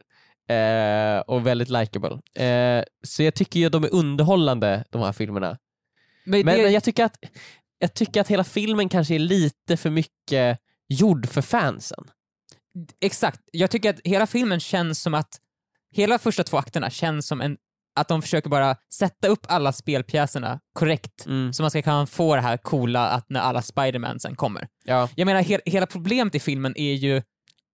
[0.50, 2.44] Eh, och väldigt likable.
[2.46, 5.58] Eh, så jag tycker ju att de är underhållande de här filmerna.
[6.24, 7.18] Men, Men, det, men jag, tycker att,
[7.80, 12.04] jag tycker att hela filmen kanske är lite för mycket gjord för fansen.
[13.02, 15.40] Exakt, jag tycker att hela filmen känns som att,
[15.96, 17.58] hela första två akterna känns som en,
[17.96, 22.42] att de försöker bara sätta upp alla spelpjäserna korrekt, så man ska kunna få det
[22.42, 24.68] här coola att när alla Spiderman sen kommer.
[24.86, 27.22] Ja, Jag menar, he hela problemet i filmen är ju,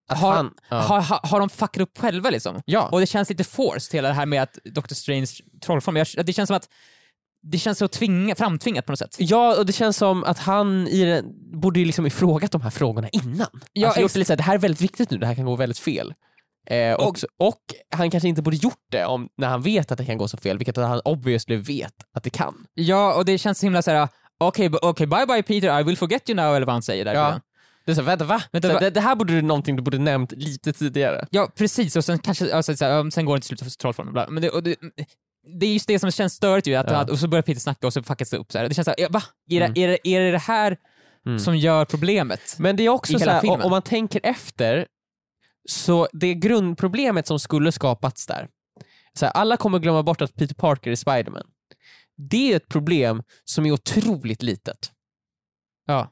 [0.08, 0.80] att har, han, ja.
[0.80, 2.62] har, har, har de fuckat upp själva liksom?
[2.66, 2.90] ja.
[2.92, 5.28] Och det känns lite forced, hela det här med att Doctor Strange
[5.62, 6.70] trollform, jag, det känns som att
[7.52, 9.16] det känns så tvinga, framtvingat på något sätt.
[9.20, 11.26] Ja, och det känns som att han i den,
[11.62, 13.48] borde ju liksom ifrågat de här frågorna innan.
[13.74, 15.36] Ja, alltså gjort det, lite så här, det här är väldigt viktigt nu, det här
[15.36, 16.14] kan gå väldigt fel.
[16.70, 17.62] Eh, och, Och- och
[17.96, 20.38] han kanske inte borde gjort det om, när han vet att det kan gå så
[20.38, 22.66] fel, vilket han obviously vet att det kan.
[22.74, 24.08] Ja, och det känns så himla såhär,
[24.38, 27.06] okej, okay, okay, bye bye Peter, I will forget you now, eller vad han säger
[27.06, 27.14] där.
[27.14, 27.40] Ja.
[27.86, 28.42] Det är så, vänta va?
[28.52, 28.80] Vänta, va?
[28.80, 31.28] Det, det här borde du någonting du borde nämnt lite tidigare.
[31.30, 31.96] Ja, precis.
[31.96, 34.34] Och sen kanske, alltså, så här, sen går det till slut för trollformen.
[34.34, 34.76] Men det, och det,
[35.60, 37.06] det är just det som känns störigt ju, att, Ja.
[37.12, 38.52] och så börjar Peter snacka och så fuckas det upp.
[38.52, 38.70] Så här.
[38.70, 39.24] Det känns såhär, va?
[39.50, 39.74] Är, Mm.
[39.74, 40.78] det, är, det, är det det här
[41.26, 41.40] Mm.
[41.40, 42.56] som gör problemet?
[42.60, 44.88] Men det är också så här, om man tänker efter,
[45.70, 48.48] så det grundproblemet som skulle skapats där,
[49.14, 51.44] så här, alla kommer glömma bort att Peter Parker är Spiderman.
[52.18, 54.92] Det är ett problem som är otroligt litet.
[55.86, 56.12] Ja.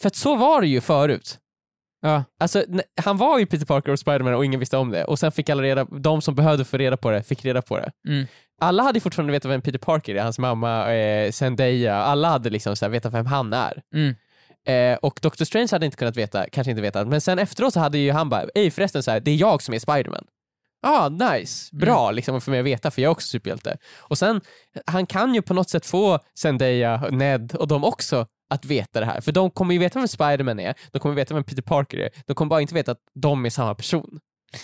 [0.00, 1.38] För att så var det ju förut.
[2.00, 2.24] Ja.
[2.40, 2.64] Alltså,
[3.02, 5.04] han var ju Peter Parker och Spiderman och ingen visste om det.
[5.04, 7.78] Och sen fick alla reda, de som behövde få reda på det, fick reda på
[7.78, 7.92] det.
[8.08, 8.26] Mm.
[8.60, 12.76] Alla hade fortfarande vetat vem Peter Parker är, hans mamma, eh, Zendaya, alla hade liksom
[12.76, 13.82] så här, vetat vem han är.
[13.94, 14.14] Mm.
[14.66, 17.80] Eh, och Doctor Strange hade inte kunnat veta, kanske inte vetat, men sen efteråt så
[17.80, 20.24] hade ju han bara, ej förresten så här, det är jag som är Spiderman.
[20.86, 23.76] Ah, nice, bra liksom för mig att veta för jag är också superhjälte.
[23.98, 24.40] Och sen,
[24.86, 29.06] han kan ju på något sätt få Zendaya, Ned och de också att veta det
[29.06, 29.20] här.
[29.20, 32.10] För de kommer ju veta vem Spiderman är, de kommer veta vem Peter Parker är,
[32.26, 34.20] de kommer bara inte veta att de är samma person.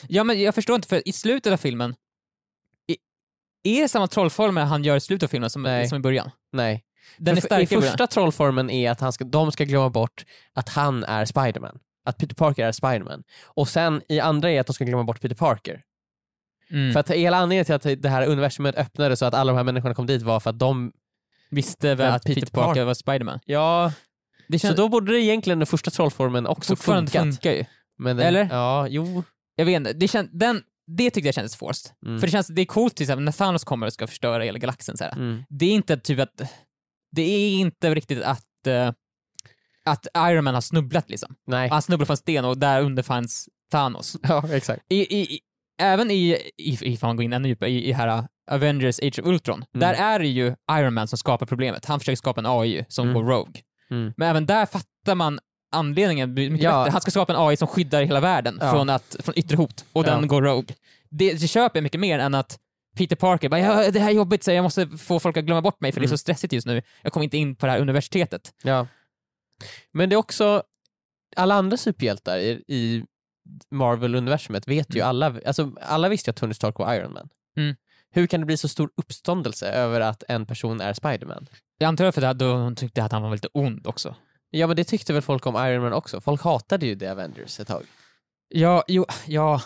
[0.09, 1.95] ja, men jag förstår inte, för i slutet av filmen,
[3.63, 5.89] är det samma trollformel han gör i slutet av filmen som, Nej.
[5.89, 6.31] som i början?
[6.53, 6.85] Nej.
[7.19, 7.83] Den är starkare I början.
[7.83, 10.25] första trollformen är att han ska, de ska glömma bort
[10.55, 11.79] att han är Spiderman.
[12.05, 13.23] Att Peter Parker är Spiderman.
[13.45, 15.83] Och sen i andra är att de ska glömma bort Peter Parker.
[16.71, 16.93] Mm.
[16.93, 19.65] För att hela anledningen till att det här universumet öppnade så att alla de här
[19.65, 20.93] människorna kom dit var för att de,
[21.51, 22.85] Visste väl att Peter, Peter Parker Parker?
[22.85, 23.41] var Spiderman.
[23.45, 23.93] ja,
[24.49, 27.13] Det så känns då borde det egentligen den första trollformen också funkat.
[27.23, 27.65] funkar ju.
[27.99, 28.49] Den, Eller?
[28.51, 29.23] Ja, jo.
[29.57, 30.63] Jag vet inte, det, kän, den,
[30.97, 31.93] det tyckte jag kändes forced.
[32.07, 32.21] Mm.
[32.21, 34.59] För det känns, det är coolt till exempel när Thanos kommer och ska förstöra hela
[34.59, 35.05] galaxen så.
[35.05, 35.43] Mm.
[35.49, 36.41] det är inte typ att,
[37.13, 38.93] det är inte riktigt att, eh,
[39.85, 41.35] att Iron Man har snubblat liksom.
[41.47, 41.69] Nej.
[41.69, 44.17] Han snubblade på en sten och där under fanns Thanos.
[44.23, 44.83] Ja, exakt.
[44.89, 45.41] I, i, i,
[45.83, 49.19] även i, i, ifall man går in ännu djupare, i, i här uh, Avengers Age
[49.19, 49.81] of Ultron, Mm.
[49.81, 51.85] där är det ju Iron Man som skapar problemet.
[51.85, 53.15] Han försöker skapa en AI som Mm.
[53.15, 53.63] går rogue.
[53.91, 54.13] Mm.
[54.17, 55.39] Men även där fattar man
[55.71, 56.79] anledningen mycket Ja.
[56.85, 56.93] bättre.
[56.93, 58.71] Han ska skapa en AI som skyddar hela världen Ja.
[58.73, 60.75] från, att, från yttre hot, och den går rogue.
[61.09, 62.59] Det, det köper jag mycket mer än att
[62.97, 65.63] Peter Parker bara ja, det här är jobbigt, så jag måste få folk att glömma
[65.63, 66.19] bort mig för det är Mm.
[66.19, 66.83] så stressigt just nu.
[67.03, 68.55] Jag kommer inte in på det här universitetet.
[68.63, 68.87] Ja.
[69.93, 70.63] Men det är också,
[71.37, 73.05] alla andra superhjältar i, i
[73.71, 75.09] Marvel-universumet vet ju Mm.
[75.09, 77.29] alla, alltså alla visste ju att Tony Stark var Iron Man.
[77.57, 77.77] Mm.
[78.13, 81.47] Hur kan det bli så stor uppståndelse över att en person är Spiderman?
[81.79, 84.15] Jag antar för att hon tyckte att han var lite ond också.
[84.51, 86.21] Ja men det tyckte väl folk om Iron Man också?
[86.21, 87.83] Folk hatade ju The Avengers ett tag.
[88.49, 89.63] Ja, jo, ja.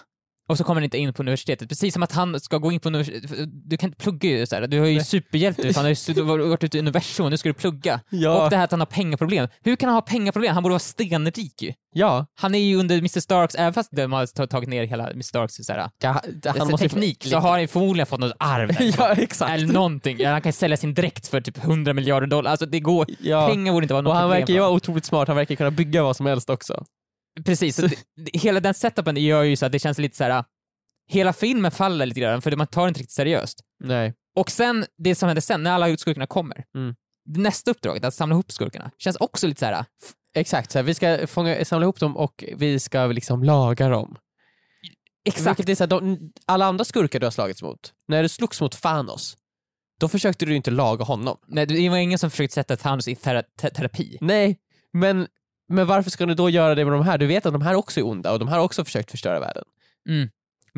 [0.48, 2.80] Och så kommer han inte in på universitetet, precis som att han ska gå in
[2.80, 3.48] på universitetet.
[3.64, 4.66] Du kan inte plugga ju så här.
[4.66, 7.52] du har ju superhjälte, fan, du har ju varit ute i universum, nu ska du
[7.52, 8.00] plugga.
[8.10, 8.44] Ja.
[8.44, 9.48] Och det här att han har pengaproblem.
[9.62, 10.54] Hur kan han ha pengaproblem?
[10.54, 11.72] Han borde vara stenrik ju.
[11.96, 15.10] Ja, Han är ju under Mr Starks, även fast de har ta- tagit ner hela
[15.10, 16.08] Mr Starks så här, ja
[16.44, 19.06] han han måste teknik, så har han ju förmodligen fått något arv därifrån.
[19.08, 19.50] Ja, exakt.
[19.52, 20.26] Eller någonting.
[20.26, 22.50] Han kan sälja sin dräkt för typ 100 miljarder dollar.
[22.50, 23.48] Alltså det går, Ja.
[23.48, 25.54] pengar borde inte vara något Och han problem verkar ju vara otroligt smart, han verkar
[25.54, 26.84] kunna bygga vad som helst också.
[27.44, 27.96] Precis, så det,
[28.32, 30.44] hela den setupen gör ju så att det känns lite så här.
[31.08, 33.60] hela filmen faller lite grann för man tar det inte riktigt seriöst.
[33.84, 34.14] Nej.
[34.36, 36.94] Och sen, det som händer sen, när alla skurkarna kommer, Mm.
[37.28, 39.84] nästa uppdraget, att samla ihop skurkarna, känns också lite så här.
[40.34, 44.16] Exakt, så här, vi ska fånga, samla ihop dem och vi ska liksom laga dem.
[45.24, 48.28] exakt, Vilket är så här, de, alla andra skurkar du har slagits mot, när du
[48.28, 49.36] slogs mot Thanos,
[50.00, 51.38] då försökte du inte laga honom.
[51.46, 54.18] Nej, det var ingen som försökte sätta Thanos i tera, te, terapi.
[54.20, 54.58] Nej,
[54.92, 55.26] men,
[55.68, 57.18] men varför ska du då göra det med de här?
[57.18, 59.40] Du vet att de här också är onda och de här har också försökt förstöra
[59.40, 59.64] världen.
[60.08, 60.20] Mm.
[60.20, 60.28] Men,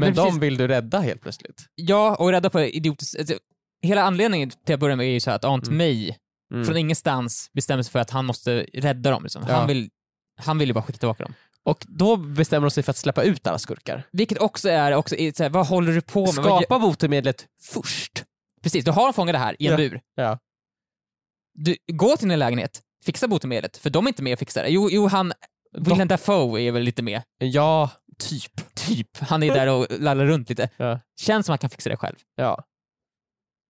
[0.09, 1.67] Men de precis- vill du rädda helt plötsligt.
[1.75, 3.19] Ja, och rädda på idiotiskt...
[3.19, 3.39] Alltså,
[3.83, 5.79] hela anledningen till att börja med är ju så här att Aunt Mm.
[5.79, 6.15] May
[6.53, 6.67] Mm.
[6.67, 9.23] från ingenstans bestämmer sig för att han måste rädda dem.
[9.23, 9.45] Liksom.
[9.49, 9.55] Ja.
[9.55, 9.91] Han, vill,
[10.37, 11.35] han vill ju bara skicka tillbaka dem.
[11.63, 14.03] Och då bestämmer de sig för att släppa ut alla skurkar.
[14.13, 16.35] Vilket också är, också är så här, vad håller du på med?
[16.35, 18.25] Skapa botemedlet först.
[18.63, 19.77] Precis, du har fångat det här i en Ja.
[19.77, 20.01] bur.
[20.15, 20.39] Ja.
[21.55, 24.69] Du, gå till din lägenhet, fixa botemedlet, för de är inte med och fixar det.
[24.69, 25.33] Jo, jo han...
[25.79, 27.23] Willem Dafoe är väl lite med.
[27.39, 28.75] Ja, typ.
[28.75, 29.19] Typ.
[29.19, 30.69] Han är där och lallar runt lite.
[30.77, 31.01] Ja.
[31.21, 32.17] Känns som att han kan fixa det själv.
[32.35, 32.65] Ja.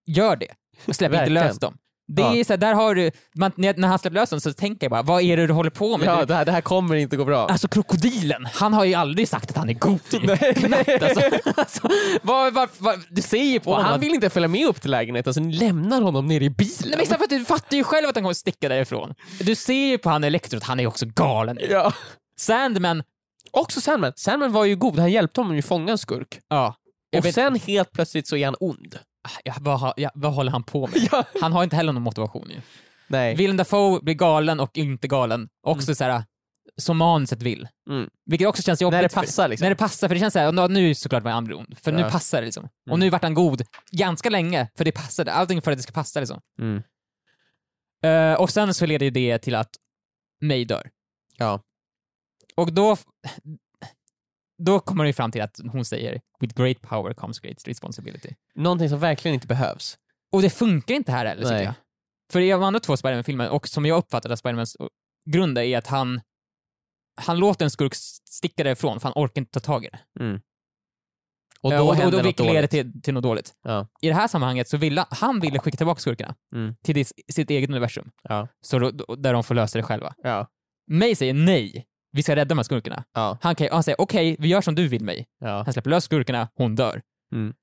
[0.06, 0.54] Gör det.
[0.86, 1.78] Och släpp inte lös dem.
[2.09, 2.37] Det Ja.
[2.37, 3.11] är så här, där har du...
[3.35, 5.70] Man, när, han släpper lös dem så tänker jag bara, vad är det du håller
[5.70, 6.07] på med?
[6.09, 7.47] ja det, här, det här kommer inte gå bra.
[7.49, 10.01] Alltså krokodilen, han har ju aldrig sagt att han är god.
[10.23, 10.55] Nej.
[10.55, 11.20] Knappt, alltså.
[11.57, 11.89] alltså,
[12.23, 14.91] vad, vad, vad, du ser ju på honom han vill inte följa med upp till
[14.91, 16.74] lägenheten så ni lämnar honom nere i bilen.
[16.99, 19.15] Nej, men för att du fattar ju själv att han kommer sticka därifrån.
[19.41, 21.59] Du ser ju på han Elektro att han är också galen.
[21.70, 21.93] Ja.
[22.39, 23.03] Sandman,
[23.51, 24.12] Också Sandman.
[24.16, 26.39] Sandman var ju god, han hjälpte honom ju fånga en skurk.
[26.49, 26.74] ja.
[27.16, 28.99] Och sen helt plötsligt så är han ond.
[29.44, 30.97] Ja, vad, ja, vad håller han på med?
[31.12, 31.24] Ja.
[31.40, 32.61] Han har inte heller någon motivation ju.
[33.09, 33.35] Nej.
[33.36, 35.48] Willem Dafoe blir galen och inte galen.
[35.62, 36.24] Också så här
[36.77, 37.69] som manuset vill.
[37.90, 38.09] Mm.
[38.27, 38.97] Vilket också känns jobbigt.
[38.97, 39.65] När det för- passar liksom.
[39.65, 42.01] När det passar, för det känns såhär, "Nå, nu såklart var andra ond, för nu
[42.01, 42.11] Ja.
[42.11, 42.65] passar det liksom.
[42.65, 43.01] Och Mm.
[43.01, 45.32] nu vart han god ganska länge, för det passade.
[45.32, 46.40] Allting för att det ska passa liksom.
[46.61, 46.82] Mm.
[48.05, 49.70] Eh, och sen så leder det till att
[50.43, 50.90] May dör.
[51.36, 51.61] Ja.
[52.57, 52.97] Och då,
[54.59, 58.35] då kommer det fram till att hon säger “With great power comes great responsibility”.
[58.55, 59.99] Någonting som verkligen inte behövs.
[60.33, 61.74] Och det funkar inte här heller tycker jag.
[62.33, 64.77] För i de andra två Spiderman-filmerna, och som jag uppfattade att Spidermans
[65.31, 66.20] grund är att han
[67.20, 67.95] han låter en skurk
[68.31, 70.01] sticka därifrån för han orkar inte ta tag i det.
[71.61, 73.55] Och Eh, då, och, och då vilket leder till, till något dåligt.
[73.62, 73.87] Ja.
[74.01, 76.74] I det här sammanhanget så ville han ville skicka tillbaka skurkarna Mm.
[76.85, 78.49] till dis, sitt eget universum, Ja.
[78.61, 80.15] så då, där de får lösa det själva.
[80.23, 80.47] Ja.
[80.91, 83.05] May säger nej, vi ska rädda de här skurkarna.
[83.15, 83.39] Ja.
[83.43, 85.27] Han, kan, han säger okej, vi gör som du vill mig.
[85.41, 85.62] Ja.
[85.65, 87.01] Han släpper lös skurkarna, hon dör.
[87.35, 87.55] Mm.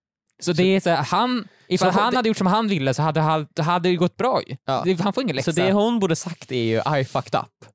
[0.41, 2.93] Så det är så här, han, ifall Så han det- hade gjort som han ville
[2.93, 3.21] så hade,
[3.61, 4.55] hade det gått bra ju.
[4.65, 4.81] Ja.
[4.85, 5.51] Det, han får ingen läxa.
[5.53, 7.69] Så det hon borde sagt är ju I fucked up.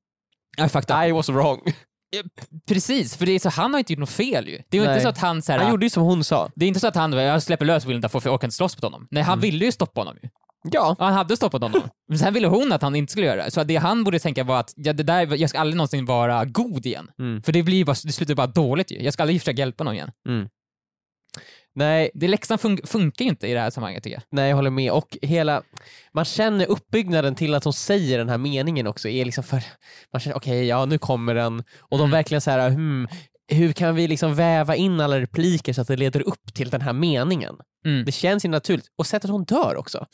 [0.57, 1.07] ja, fucked up.
[1.09, 1.61] I was wrong.
[2.67, 4.61] Precis, för det är så, han har inte gjort något fel ju.
[4.69, 4.89] Det är Nej.
[4.91, 6.51] inte så att han så här, Han gjorde ju som hon sa.
[6.55, 8.55] Det är inte så att han jag släpper lös Willem Dafoe för jag orkar inte
[8.55, 9.07] slåss mot honom.
[9.11, 9.41] Nej, han Mm.
[9.41, 10.29] ville ju stoppa honom ju.
[10.63, 10.95] Ja.
[10.99, 11.81] Och han hade stoppat honom.
[12.09, 13.51] Men sen ville hon att han inte skulle göra det.
[13.51, 16.45] Så det han borde tänka var att ja, det där, jag ska aldrig någonsin vara
[16.45, 17.11] god igen.
[17.19, 17.43] Mm.
[17.43, 19.03] För det, blir bara, det slutar bara dåligt ju.
[19.03, 20.11] Jag ska aldrig försöka hjälpa någon igen.
[21.75, 24.23] Nej, Det läxan fun- funkar ju inte i det här sammanhanget tycker jag.
[24.31, 24.91] nej, jag håller med.
[24.91, 25.61] Och hela,
[26.13, 29.63] man känner uppbyggnaden till att hon säger den här meningen också är liksom för,
[30.13, 31.59] man känner okej, ja nu kommer den.
[31.79, 32.11] Och de Mm.
[32.11, 33.07] verkligen så här, hmm,
[33.49, 36.81] hur kan vi liksom väva in alla repliker så att det leder upp till den
[36.81, 37.55] här meningen?
[37.85, 38.05] Mm.
[38.05, 38.85] Det känns ju naturligt.
[38.97, 40.05] Och sättet hon dör också.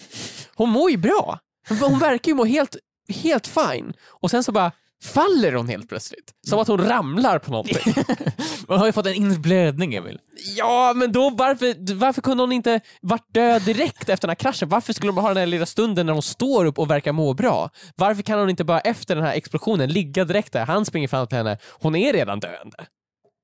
[0.56, 1.40] Hon mår ju bra.
[1.70, 2.78] Hon verkar ju må helt,
[3.24, 3.94] helt fine.
[4.04, 4.72] Och sen så bara
[5.04, 6.34] faller hon helt plötsligt.
[6.48, 7.94] Som att hon ramlar på någonting.
[8.68, 10.20] Man har ju fått en inre blödning Emil.
[10.58, 14.70] Ja, men då varför, varför kunde hon inte varit död direkt efter den här kraschen?
[14.70, 17.12] Varför skulle hon bara ha den här lilla stunden när hon står upp och verkar
[17.12, 17.70] må bra?
[17.96, 20.66] Varför kan hon inte bara efter den här explosionen ligga direkt där?
[20.66, 22.86] Han springer fram till henne, hon är redan döende.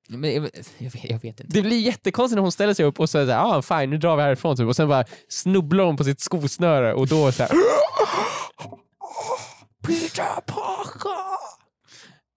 [0.08, 1.44] Men jag, jag, vet, jag vet inte.
[1.48, 4.16] Det blir jättekonstigt när hon ställer sig upp och säger ja ah, fine nu drar
[4.16, 4.66] vi härifrån typ.
[4.66, 7.50] och sen bara snubblar hon på sitt skosnöre och då så här.
[9.86, 11.42] Peter Parker!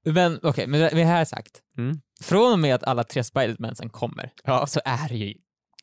[0.06, 1.52] Men okej, men med det här sagt.
[1.78, 2.00] Mm.
[2.24, 4.68] Från och med att alla tre Spidermansen kommer, Ja.
[4.68, 5.34] så är det ju,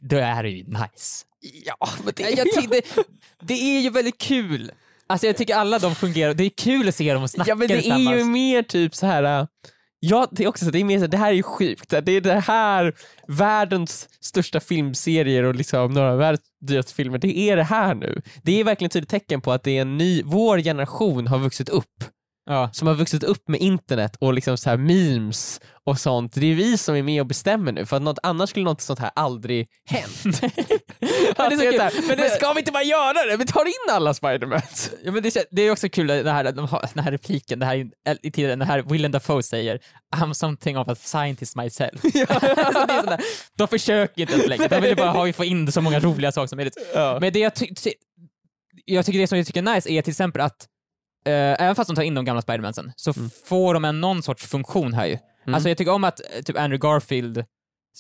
[0.00, 1.24] då är det ju nice.
[1.64, 2.82] Ja, men det, Jag, jag tycker det,
[3.40, 4.72] det är ju väldigt kul.
[5.06, 7.68] Alltså jag tycker alla de fungerar, det är kul att se dem snacka Ja men
[7.68, 9.46] det är ju mer typ så här.
[10.04, 11.90] Ja, det är också så, det är mer så, det här är ju sjukt.
[11.90, 12.94] Det är det här,
[13.28, 18.22] världens största filmserier och liksom några av världens dyraste filmer, det är det här nu.
[18.42, 21.38] Det är verkligen ett tydligt tecken på att det är en ny, vår generation har
[21.38, 22.04] vuxit upp
[22.46, 22.70] Ja.
[22.72, 26.32] som har vuxit upp med internet och liksom så här memes och sånt.
[26.34, 28.80] Det är vi som är med och bestämmer nu för att något, annars skulle något
[28.80, 30.22] sånt här aldrig hänt.
[30.24, 30.32] men,
[31.00, 33.36] det är så det här, Men det- men ska vi inte bara göra det?
[33.36, 34.90] Vi tar in alla Spidermans.
[35.04, 36.44] Ja, men det, är- det är också kul det här,
[36.94, 39.78] den här repliken, det här, är- i tiden, den här Willem Dafoe säger
[40.16, 42.04] I'm something of a scientist myself.
[42.04, 43.20] alltså, det är sådär,
[43.58, 46.46] de försöker inte ens längre, de vill bara ha, få in så många roliga saker
[46.46, 46.76] som möjligt.
[46.94, 47.18] Ja.
[47.20, 47.66] Men det jag, ty
[48.84, 50.66] jag tycker det som jag tycker är nice är till exempel att
[51.24, 53.12] eh, även fast de tar in de gamla Spidermansen så
[53.46, 55.18] får de en någon sorts funktion här ju.
[55.46, 57.44] Alltså jag tycker om att eh, typ Andrew Garfield,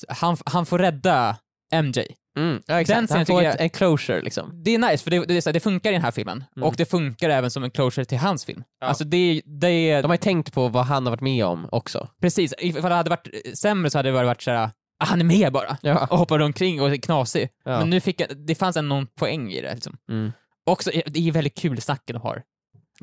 [0.08, 1.36] han, han får rädda
[1.72, 2.06] MJ.
[2.38, 3.06] Mm, ja, Den exakt.
[3.06, 4.62] scenen Han får ett, en closure liksom.
[4.64, 6.44] Det är nice, för det, det, här, det funkar i den här filmen.
[6.56, 6.68] Mm.
[6.68, 8.64] Och det funkar även som en closure till hans film.
[8.80, 8.86] Ja.
[8.86, 10.02] Alltså det, det är...
[10.02, 12.08] De har ju tänkt på vad han har varit med om också.
[12.20, 15.24] Precis, ifall det hade varit eh, sämre så hade det varit såhär, ah, han är
[15.24, 15.76] med bara.
[15.82, 16.06] Ja.
[16.10, 17.48] Och hoppar omkring och är knasig.
[17.64, 17.78] Ja.
[17.78, 19.74] Men nu fick jag, det fanns en någon poäng i det.
[19.74, 19.96] Liksom.
[20.08, 20.32] Mm.
[20.66, 22.42] Också, det är väldigt kul snacken de har.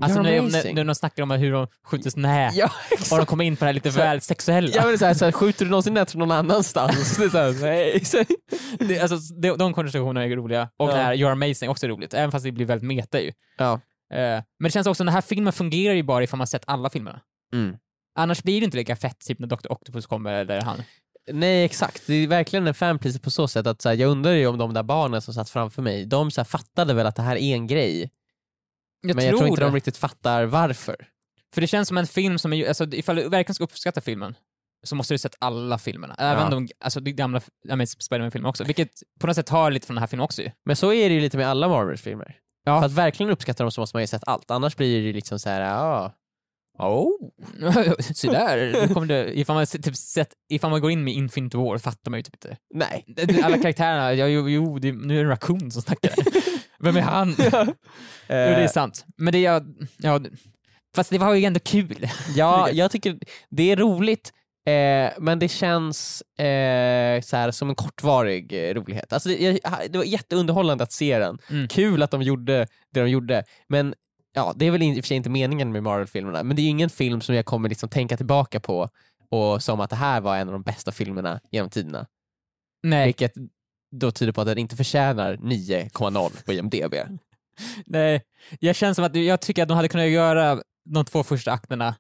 [0.02, 2.72] Alltså när, när, när de snackar om hur de skjuter snä, Ja,
[3.12, 4.70] och de kommer in på det här lite Så- väl sexuella.
[4.74, 7.18] Ja men det så här, så här, skjuter du någonsin nät från någon annanstans?
[7.18, 8.06] Det är så nej.
[8.06, 8.24] Så-
[8.80, 10.70] det, alltså, de, de konversationerna är roliga.
[10.78, 10.96] Och Ja.
[10.96, 13.32] det här You're amazing också är roligt, även fast det blir väldigt meta ju.
[13.58, 13.74] Ja.
[14.14, 16.90] Eh, men det känns också, den här filmen fungerar ju bara ifall man sett alla
[16.90, 17.22] filmerna.
[17.54, 17.76] Mm.
[18.20, 19.72] Annars blir det inte lika fett, typ när Dr.
[19.72, 20.84] Octopus kommer eller han.
[21.32, 24.32] Nej exakt, det är verkligen en fanpleaser på så sätt att så här, jag undrar
[24.32, 27.16] ju om de där barnen som satt framför mig, de så här, fattade väl att
[27.16, 28.10] det här är en grej.
[29.02, 29.66] Jag men jag tror inte det.
[29.66, 30.96] de riktigt fattar varför.
[31.54, 34.36] För det känns som en film som är, alltså ifall du verkligen ska uppskatta filmen
[34.84, 36.16] så måste du sett alla filmerna.
[36.20, 36.50] Även Ja.
[36.50, 37.42] de, alltså de gamla
[38.00, 38.64] Spiderman-filmerna också.
[38.64, 38.90] Vilket
[39.20, 40.52] på något sätt har lite från den här filmen också ju.
[40.66, 42.36] Men så är det ju lite med alla Marvel-filmer.
[42.66, 42.80] Ja.
[42.80, 45.14] För att verkligen uppskatta dem så måste man ju sett allt, annars blir det ju
[45.14, 46.14] liksom så här, ja.
[46.80, 47.10] Oh.
[48.16, 51.78] Så där, kommer det, ifall man, typ, sett, ifall man går in med Infinite War
[51.78, 52.58] fattar man ju typ inte.
[52.74, 53.06] Nej.
[53.44, 56.12] Alla karaktärerna, ja, jo, jo det, nu är det en raccoon som snackar.
[56.80, 57.36] Vem är han?
[58.32, 59.06] Jo, det är sant.
[59.18, 59.64] Men det är,
[59.98, 60.20] ja,
[60.96, 62.10] fast det var ju ändå kul.
[62.36, 63.20] Ja, jag tycker
[63.50, 64.34] det är roligt,
[64.66, 69.14] eh, men det känns eh, så här, som en kortvarig eh, rolighet.
[69.14, 71.40] Alltså, det, jag, det var jätteunderhållande att se den.
[71.50, 71.68] Mm.
[71.68, 73.94] Kul att de gjorde det de gjorde, men
[74.34, 76.64] ja, det är väl i och för sig inte meningen med Marvel-filmerna, men det är
[76.64, 78.90] ju ingen film som jag kommer liksom tänka tillbaka på
[79.32, 82.06] och som att det här var en av de bästa filmerna genom tiderna.
[82.84, 83.34] Nej, Vilket
[83.92, 86.94] då tyder på att den inte förtjänar 9,0 på IMDB.
[87.86, 88.24] nej.
[88.60, 91.96] Jag känner som att jag tycker att de hade kunnat göra de två första akterna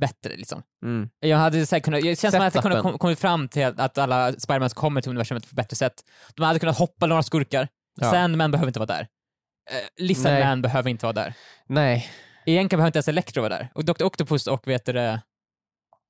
[0.00, 0.62] bättre liksom.
[0.84, 1.08] Mm.
[1.20, 2.82] Jag hade här kunnat, det känns som att jag Setupen.
[2.82, 5.94] kom, kommit fram till att, alla Spidermans kommer till universumet på ett bättre sätt.
[6.34, 7.68] De hade kunnat hoppa några skurkar.
[8.00, 8.10] Ja.
[8.10, 9.00] Sandman behöver inte vara där.
[9.00, 10.44] Uh, Lizard Nej.
[10.44, 11.34] Man behöver inte vara där.
[11.68, 12.10] Nej,
[12.46, 13.68] Egentligen behöver inte ens Electro vara där.
[13.74, 14.04] Och Dr.
[14.04, 15.18] Octopus och vet du det, eh,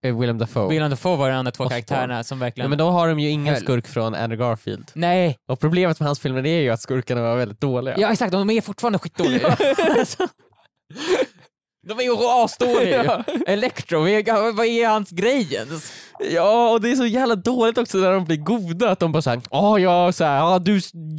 [0.03, 0.69] Willem Dafoe.
[0.69, 1.71] Willem Dafoe var de andra två Osborn.
[1.71, 2.65] karaktärerna som verkligen...
[2.65, 3.63] Ja, men då har de ju ingen Höll.
[3.63, 4.91] skurk från Andrew Garfield.
[4.95, 7.95] Nej, Och problemet med hans filmer är ju att skurkarna var väldigt dåliga.
[7.99, 9.57] ja exakt, de är fortfarande skitdåliga.
[11.89, 13.25] De är ju asdåliga Ja.
[13.47, 15.93] Electro, vad är, vad är hans grej ens?
[16.21, 19.23] Ja, och det är så jävla dåligt också när de blir goda, att de bara
[19.23, 20.73] såhär åh ja, så här, ja du,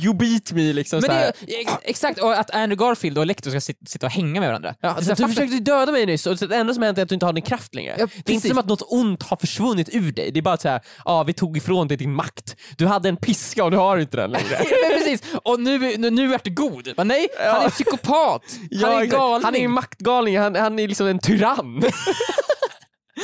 [0.04, 1.32] you beat me liksom Men så här.
[1.46, 4.40] det, är- ex- exakt, och att Andrew Garfield och Electro ska sit- sitta och hänga
[4.40, 4.76] med varandra.
[4.82, 6.98] Ja, Så alltså, du fattar- försökte ju döda mig nyss och det enda som hänt
[6.98, 7.96] är att du inte har din kraft längre.
[8.00, 10.32] Ja, det är inte som att något ont har försvunnit ur dig.
[10.32, 12.56] Det är bara att säga, ja vi tog ifrån dig din makt.
[12.78, 14.46] Du hade en piska och du har inte den längre.
[14.90, 16.94] Men precis, och nu, nu, nu är du god.
[16.98, 18.42] Men nej, han är psykopat.
[18.82, 19.12] Han är exakt.
[19.12, 19.46] galning.
[19.46, 21.84] Han är maktgalning, han, han är liksom en tyrann.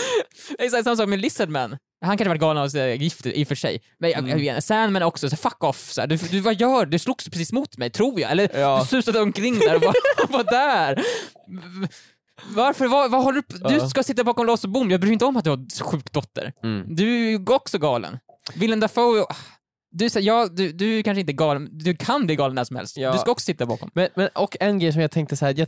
[0.59, 1.77] Exakt samma sak med Lizardman.
[2.05, 3.81] Han kanske varit galen av sig gift i och för sig.
[3.99, 5.91] Men vet, Sandman också, så fuck off.
[5.91, 6.91] Så du, du, vad gör du?
[6.91, 8.31] Du slogs precis mot mig, tror jag.
[8.31, 8.80] Eller Ja.
[8.81, 9.93] du susade omkring där och var,
[10.31, 11.03] var där.
[12.55, 12.88] Varför?
[12.88, 14.91] Vad, vad håller du Du ska sitta bakom lås och bom.
[14.91, 16.53] Jag bryr mig inte om att du har sjuk dotter.
[16.63, 16.95] Mm.
[16.95, 18.19] Du är också galen.
[18.55, 19.25] Willem Dafoe,
[19.91, 22.75] du, säger, ja, du, du är kanske inte galen, du kan bli galen när som
[22.75, 22.97] helst.
[22.97, 23.11] Ja.
[23.11, 23.89] Du ska också sitta bakom.
[23.93, 25.67] Men, men, och en grej som jag tänkte så här, jag,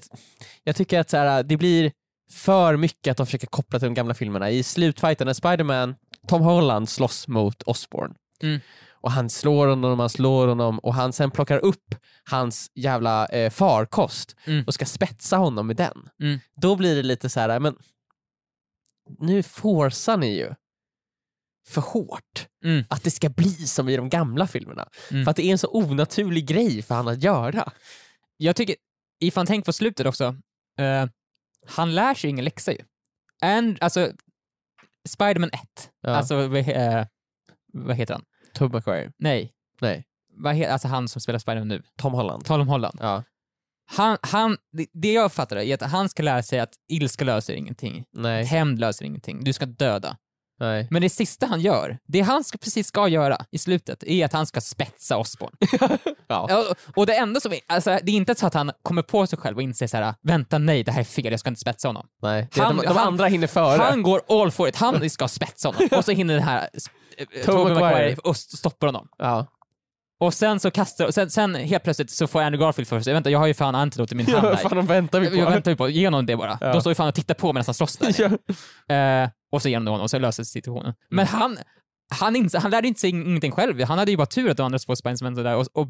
[0.64, 1.92] jag tycker att så här, det blir
[2.32, 4.50] för mycket att de försöker koppla till de gamla filmerna.
[4.50, 5.96] I slutfighten när Spiderman,
[6.28, 8.16] Tom Holland slåss mot Osborn.
[8.42, 8.60] Mm.
[8.92, 11.96] Och han slår honom, han slår honom och han sen plockar upp
[12.30, 14.64] hans jävla eh, farkost Mm.
[14.68, 16.10] och ska spetsa honom med den.
[16.22, 16.40] Mm.
[16.62, 17.76] Då blir det lite så här, men
[19.20, 20.54] nu forcar ni ju
[21.68, 22.84] för hårt Mm.
[22.90, 24.90] att det ska bli som i de gamla filmerna.
[25.12, 25.24] Mm.
[25.24, 27.72] För att det är en så onaturlig grej för han att göra.
[28.38, 28.76] Jag tycker,
[29.20, 30.24] ifall tänk på slutet också,
[30.80, 31.10] eh,
[31.68, 32.78] han lär sig ingen läxa ju.
[33.42, 34.12] And, alltså,
[35.08, 36.10] Spiderman 1, Ja.
[36.16, 37.06] alltså eh,
[37.74, 38.24] vad heter han?
[38.54, 39.12] Tobey Maguire.
[39.18, 39.52] Nej,
[39.82, 40.06] Nej,
[40.38, 42.46] vad he- alltså han som spelar Spiderman nu, Tom Holland.
[42.46, 42.98] Tom Holland.
[43.02, 43.24] Ja.
[43.88, 47.54] Han, han, det, det jag fattar är att han ska lära sig att ilska löser
[47.54, 48.44] ingenting, Nej.
[48.46, 50.18] hämnd löser ingenting, du ska döda.
[50.60, 50.88] Nej.
[50.92, 54.34] Men det sista han gör, det han ska, precis ska göra i slutet, är att
[54.34, 55.52] han ska spetsa Osborn.
[56.28, 56.46] Ja.
[56.50, 56.64] Ja,
[56.96, 59.40] och det enda som är, alltså, det är inte så att han kommer på sig
[59.40, 61.88] själv och inser så här: vänta nej, det här är fel, jag ska inte spetsa
[61.88, 62.08] honom.
[62.22, 62.48] Nej.
[62.58, 63.82] Han- de, de han- andra hinner före.
[63.82, 65.90] Han går all for it, han ska spetsa honom.
[65.98, 66.70] Och så hinner den här
[67.18, 68.16] eh, Tobey Maguire.
[68.24, 69.08] Och stoppa honom.
[69.18, 69.48] Ja.
[70.20, 73.30] Och sen så kastar, sen, sen helt plötsligt så får Andrew Garfield för sig, vänta
[73.30, 74.56] jag har ju fan antilot i min hand Ja, här.
[74.58, 75.36] fan de väntar vi på.
[75.36, 76.58] Jag väntar ju på, ge honom det bara.
[76.62, 76.72] Ja.
[76.74, 78.16] De står ju fan och tittar på medan han slåss där.
[78.88, 78.96] Ja.
[78.96, 80.94] Eh, och så ger honom och så löser sig situationen.
[81.10, 81.58] Men han,
[82.14, 83.84] han, inse, han lärde inte sig ingenting själv.
[83.84, 85.88] Han hade ju bara tur att de andra två Spiderman där och, och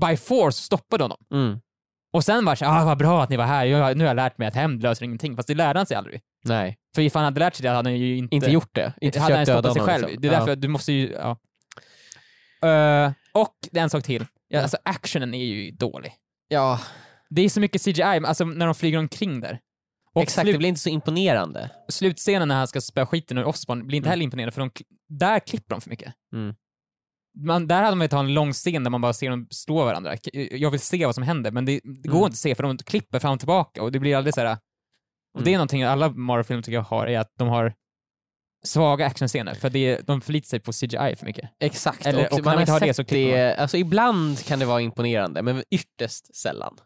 [0.00, 1.18] by force stoppade honom.
[1.32, 1.58] Mm.
[2.12, 4.08] Och sen var det såhär, ah, vad bra att ni var här, jag, nu har
[4.08, 5.36] jag lärt mig att hämnd löser ingenting.
[5.36, 6.20] Fast det lärde han sig aldrig.
[6.44, 8.92] Nej, För ifall han hade lärt sig det hade han ju inte, inte gjort det.
[9.00, 10.02] Inte hade han stoppat sig själv.
[10.06, 10.22] liksom.
[10.22, 10.54] Det är därför Ja.
[10.56, 11.36] du måste ju, ja.
[12.68, 14.26] Eh, och det är en sak till.
[14.48, 16.12] Ja, alltså actionen är ju dålig.
[16.48, 16.80] Ja,
[17.30, 19.60] Det är så mycket CGI, alltså när de flyger omkring där.
[20.14, 20.44] Och exakt.
[20.44, 21.70] slut- Det blir inte så imponerande.
[21.88, 24.10] slutscenen när han ska spöa skiten ur Osborn blir inte Mm.
[24.10, 24.70] heller imponerande för de,
[25.08, 26.14] där klipper de för mycket.
[26.34, 26.54] Mm.
[27.46, 29.84] Man, där hade man velat ha en lång scen där man bara ser dem slå
[29.84, 30.16] varandra.
[30.16, 32.24] K- Jag vill se vad som händer men det, det går Mm.
[32.26, 34.58] inte att se för de klipper fram och tillbaka och det blir aldrig såhär...
[35.34, 35.58] Och det är Mm.
[35.58, 37.74] någonting alla Marvel-filmer tycker jag har, är att de har
[38.64, 41.50] svaga actionscener för det, de förlitar sig på CGI för mycket.
[41.60, 42.06] Exakt.
[42.06, 45.42] Eller- och när man inte har det så det, alltså ibland kan det vara imponerande,
[45.42, 46.76] men ytterst sällan.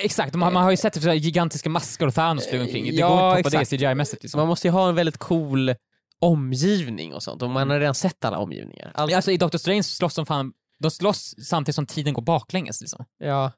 [0.00, 2.84] Exakt, man, man har ju sett typ gigantiska maskar och Thanos flyger omkring.
[2.84, 3.64] Det Ja, går inte att toppa det.
[3.64, 4.38] CGI-mässigt liksom.
[4.38, 5.74] Man måste ju ha en väldigt cool
[6.20, 8.92] omgivning och sånt, och man har redan sett alla omgivningar.
[8.94, 12.80] Allt, Alltså i Doctor Strange slåss de fan, de slåss samtidigt som tiden går baklänges
[12.80, 13.04] liksom.
[13.18, 13.52] ja.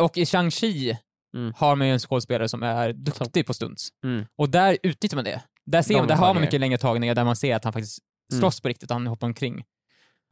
[0.00, 0.96] Och i Shang-Chi
[1.36, 1.52] Mm.
[1.56, 3.88] har man ju en skådespelare som är duktig på stunts.
[4.04, 4.24] Mm.
[4.38, 5.42] Och där utnyttjar man det.
[5.66, 7.72] Där, ser De man, där har man mycket längre tagningar där man ser att han
[7.72, 7.98] faktiskt
[8.32, 8.40] Mm.
[8.40, 9.64] slåss på riktigt han hoppar omkring.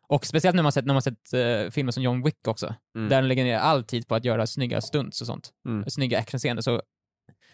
[0.09, 3.09] Och speciellt när man sett, när man sett uh, filmer som John Wick också, Mm.
[3.09, 5.51] där han lägger ner all tid på att göra snygga stunts och sånt.
[5.69, 5.91] Mm.
[5.91, 6.63] Snygga actionscener.
[6.63, 6.83] Så,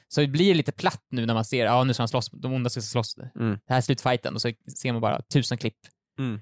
[0.09, 2.52] så det blir lite platt nu när man ser, ja nu ska han slåss, de
[2.52, 3.16] onda ska slåss.
[3.19, 3.51] Mm.
[3.66, 5.78] Det här är slutfighten och så ser man bara tusen klipp.
[6.19, 6.40] Mm.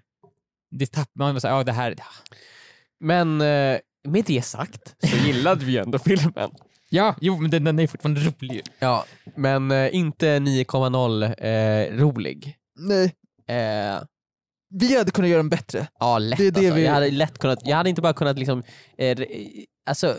[0.71, 1.95] Det tappar man, bara ja det här,
[3.01, 3.79] Men eh,
[4.09, 6.51] med det sagt så gillade vi ändå filmen.
[6.91, 8.63] Ja, jo men den, den är fortfarande rolig.
[8.79, 9.05] Ja,
[9.37, 12.57] men eh, inte 9,0 eh, rolig.
[12.79, 13.15] Nej,
[13.49, 14.03] Eh,
[14.75, 15.89] vi hade kunnat göra den bättre.
[16.01, 16.75] ja, lätt Det är det alltså.
[16.75, 18.63] vi- Jag hade lätt kunnat, jag hade inte bara kunnat liksom,
[18.99, 20.17] eh, re- alltså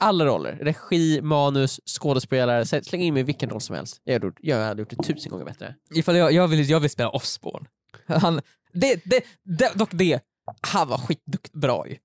[0.00, 4.00] alla roller, regi, manus, skådespelare, sä- släng in mig i vilken roll som helst.
[4.04, 5.74] Jag hade gjort, jag hade gjort det tusen gånger bättre.
[5.94, 7.66] Ifall jag, jag, vill, jag vill spela Osborn.
[8.06, 8.40] Han,
[8.72, 9.20] det, det,
[9.58, 10.20] det, dock det,
[10.60, 11.96] han var skitbra ju.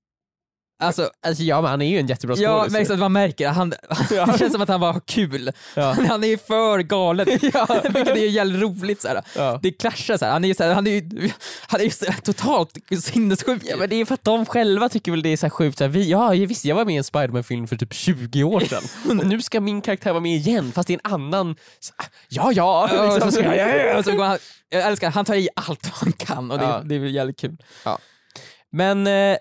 [0.81, 2.71] Alltså, Alltså ja, men han är ju en jättebra ja, skådis.
[2.73, 3.73] men exakt, man märker, han,
[4.11, 4.25] Ja.
[4.25, 5.51] det känns som att han bara har kul.
[5.75, 5.95] Ja.
[6.09, 9.01] Han är ju för galen, vilket är jävligt roligt.
[9.01, 9.21] Såhär.
[9.35, 9.59] Ja.
[9.63, 10.31] Det clashar, såhär.
[10.31, 11.29] han är ju, såhär, han är ju,
[11.67, 13.61] han är ju såhär, totalt sinnessjuk.
[13.65, 15.83] Ja men det är för att de själva tycker väl det är så sjukt, så
[15.83, 18.83] här, vi, ja visst jag var med i en Spiderman-film för typ 20 år sedan
[19.19, 21.93] och nu ska min karaktär vara med igen fast är en annan, så,
[22.29, 22.89] ja ja!
[22.93, 23.43] Ja, så liksom.
[23.43, 24.37] jag, ja, ja, så går han,
[24.69, 26.81] jag älskar han tar i allt vad han kan och det, Ja.
[26.85, 27.57] det är jävligt kul.
[28.71, 29.37] Men eh,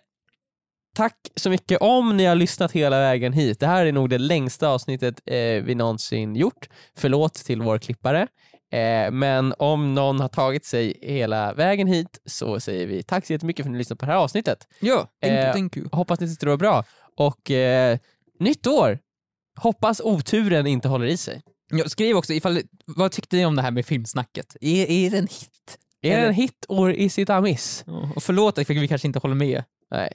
[1.00, 3.60] tack så mycket om ni har lyssnat hela vägen hit.
[3.60, 6.68] Det här är nog det längsta avsnittet eh, vi någonsin gjort.
[6.96, 8.26] Förlåt till vår klippare.
[8.72, 13.32] Eh, men om någon har tagit sig hela vägen hit så säger vi tack så
[13.32, 14.66] jättemycket för att ni lyssnat på det här avsnittet.
[14.80, 15.88] Ja, thank Eh, thank you.
[15.92, 16.84] Hoppas ni tyckte det var bra.
[17.16, 17.98] Och eh,
[18.40, 18.98] nytt år!
[19.58, 21.42] Hoppas oturen inte håller i sig.
[21.72, 24.56] Ja, skriv också, ifall, vad tyckte ni om det här med filmsnacket?
[24.60, 25.78] Är, är det en hit?
[26.02, 27.84] Är det en hit or is it a miss?
[27.86, 29.64] Ja, Och förlåt ifall vi kanske inte håller med.
[29.90, 30.12] Nej.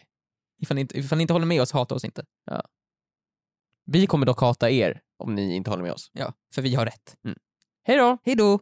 [0.61, 2.25] Ifall ni, inte, ifall ni inte håller med oss, hata oss inte.
[3.85, 6.09] Vi kommer dock hata er om ni inte håller med oss.
[6.13, 7.15] Ja, för vi har rätt.
[7.83, 8.17] Hej då!
[8.23, 8.59] Hej då!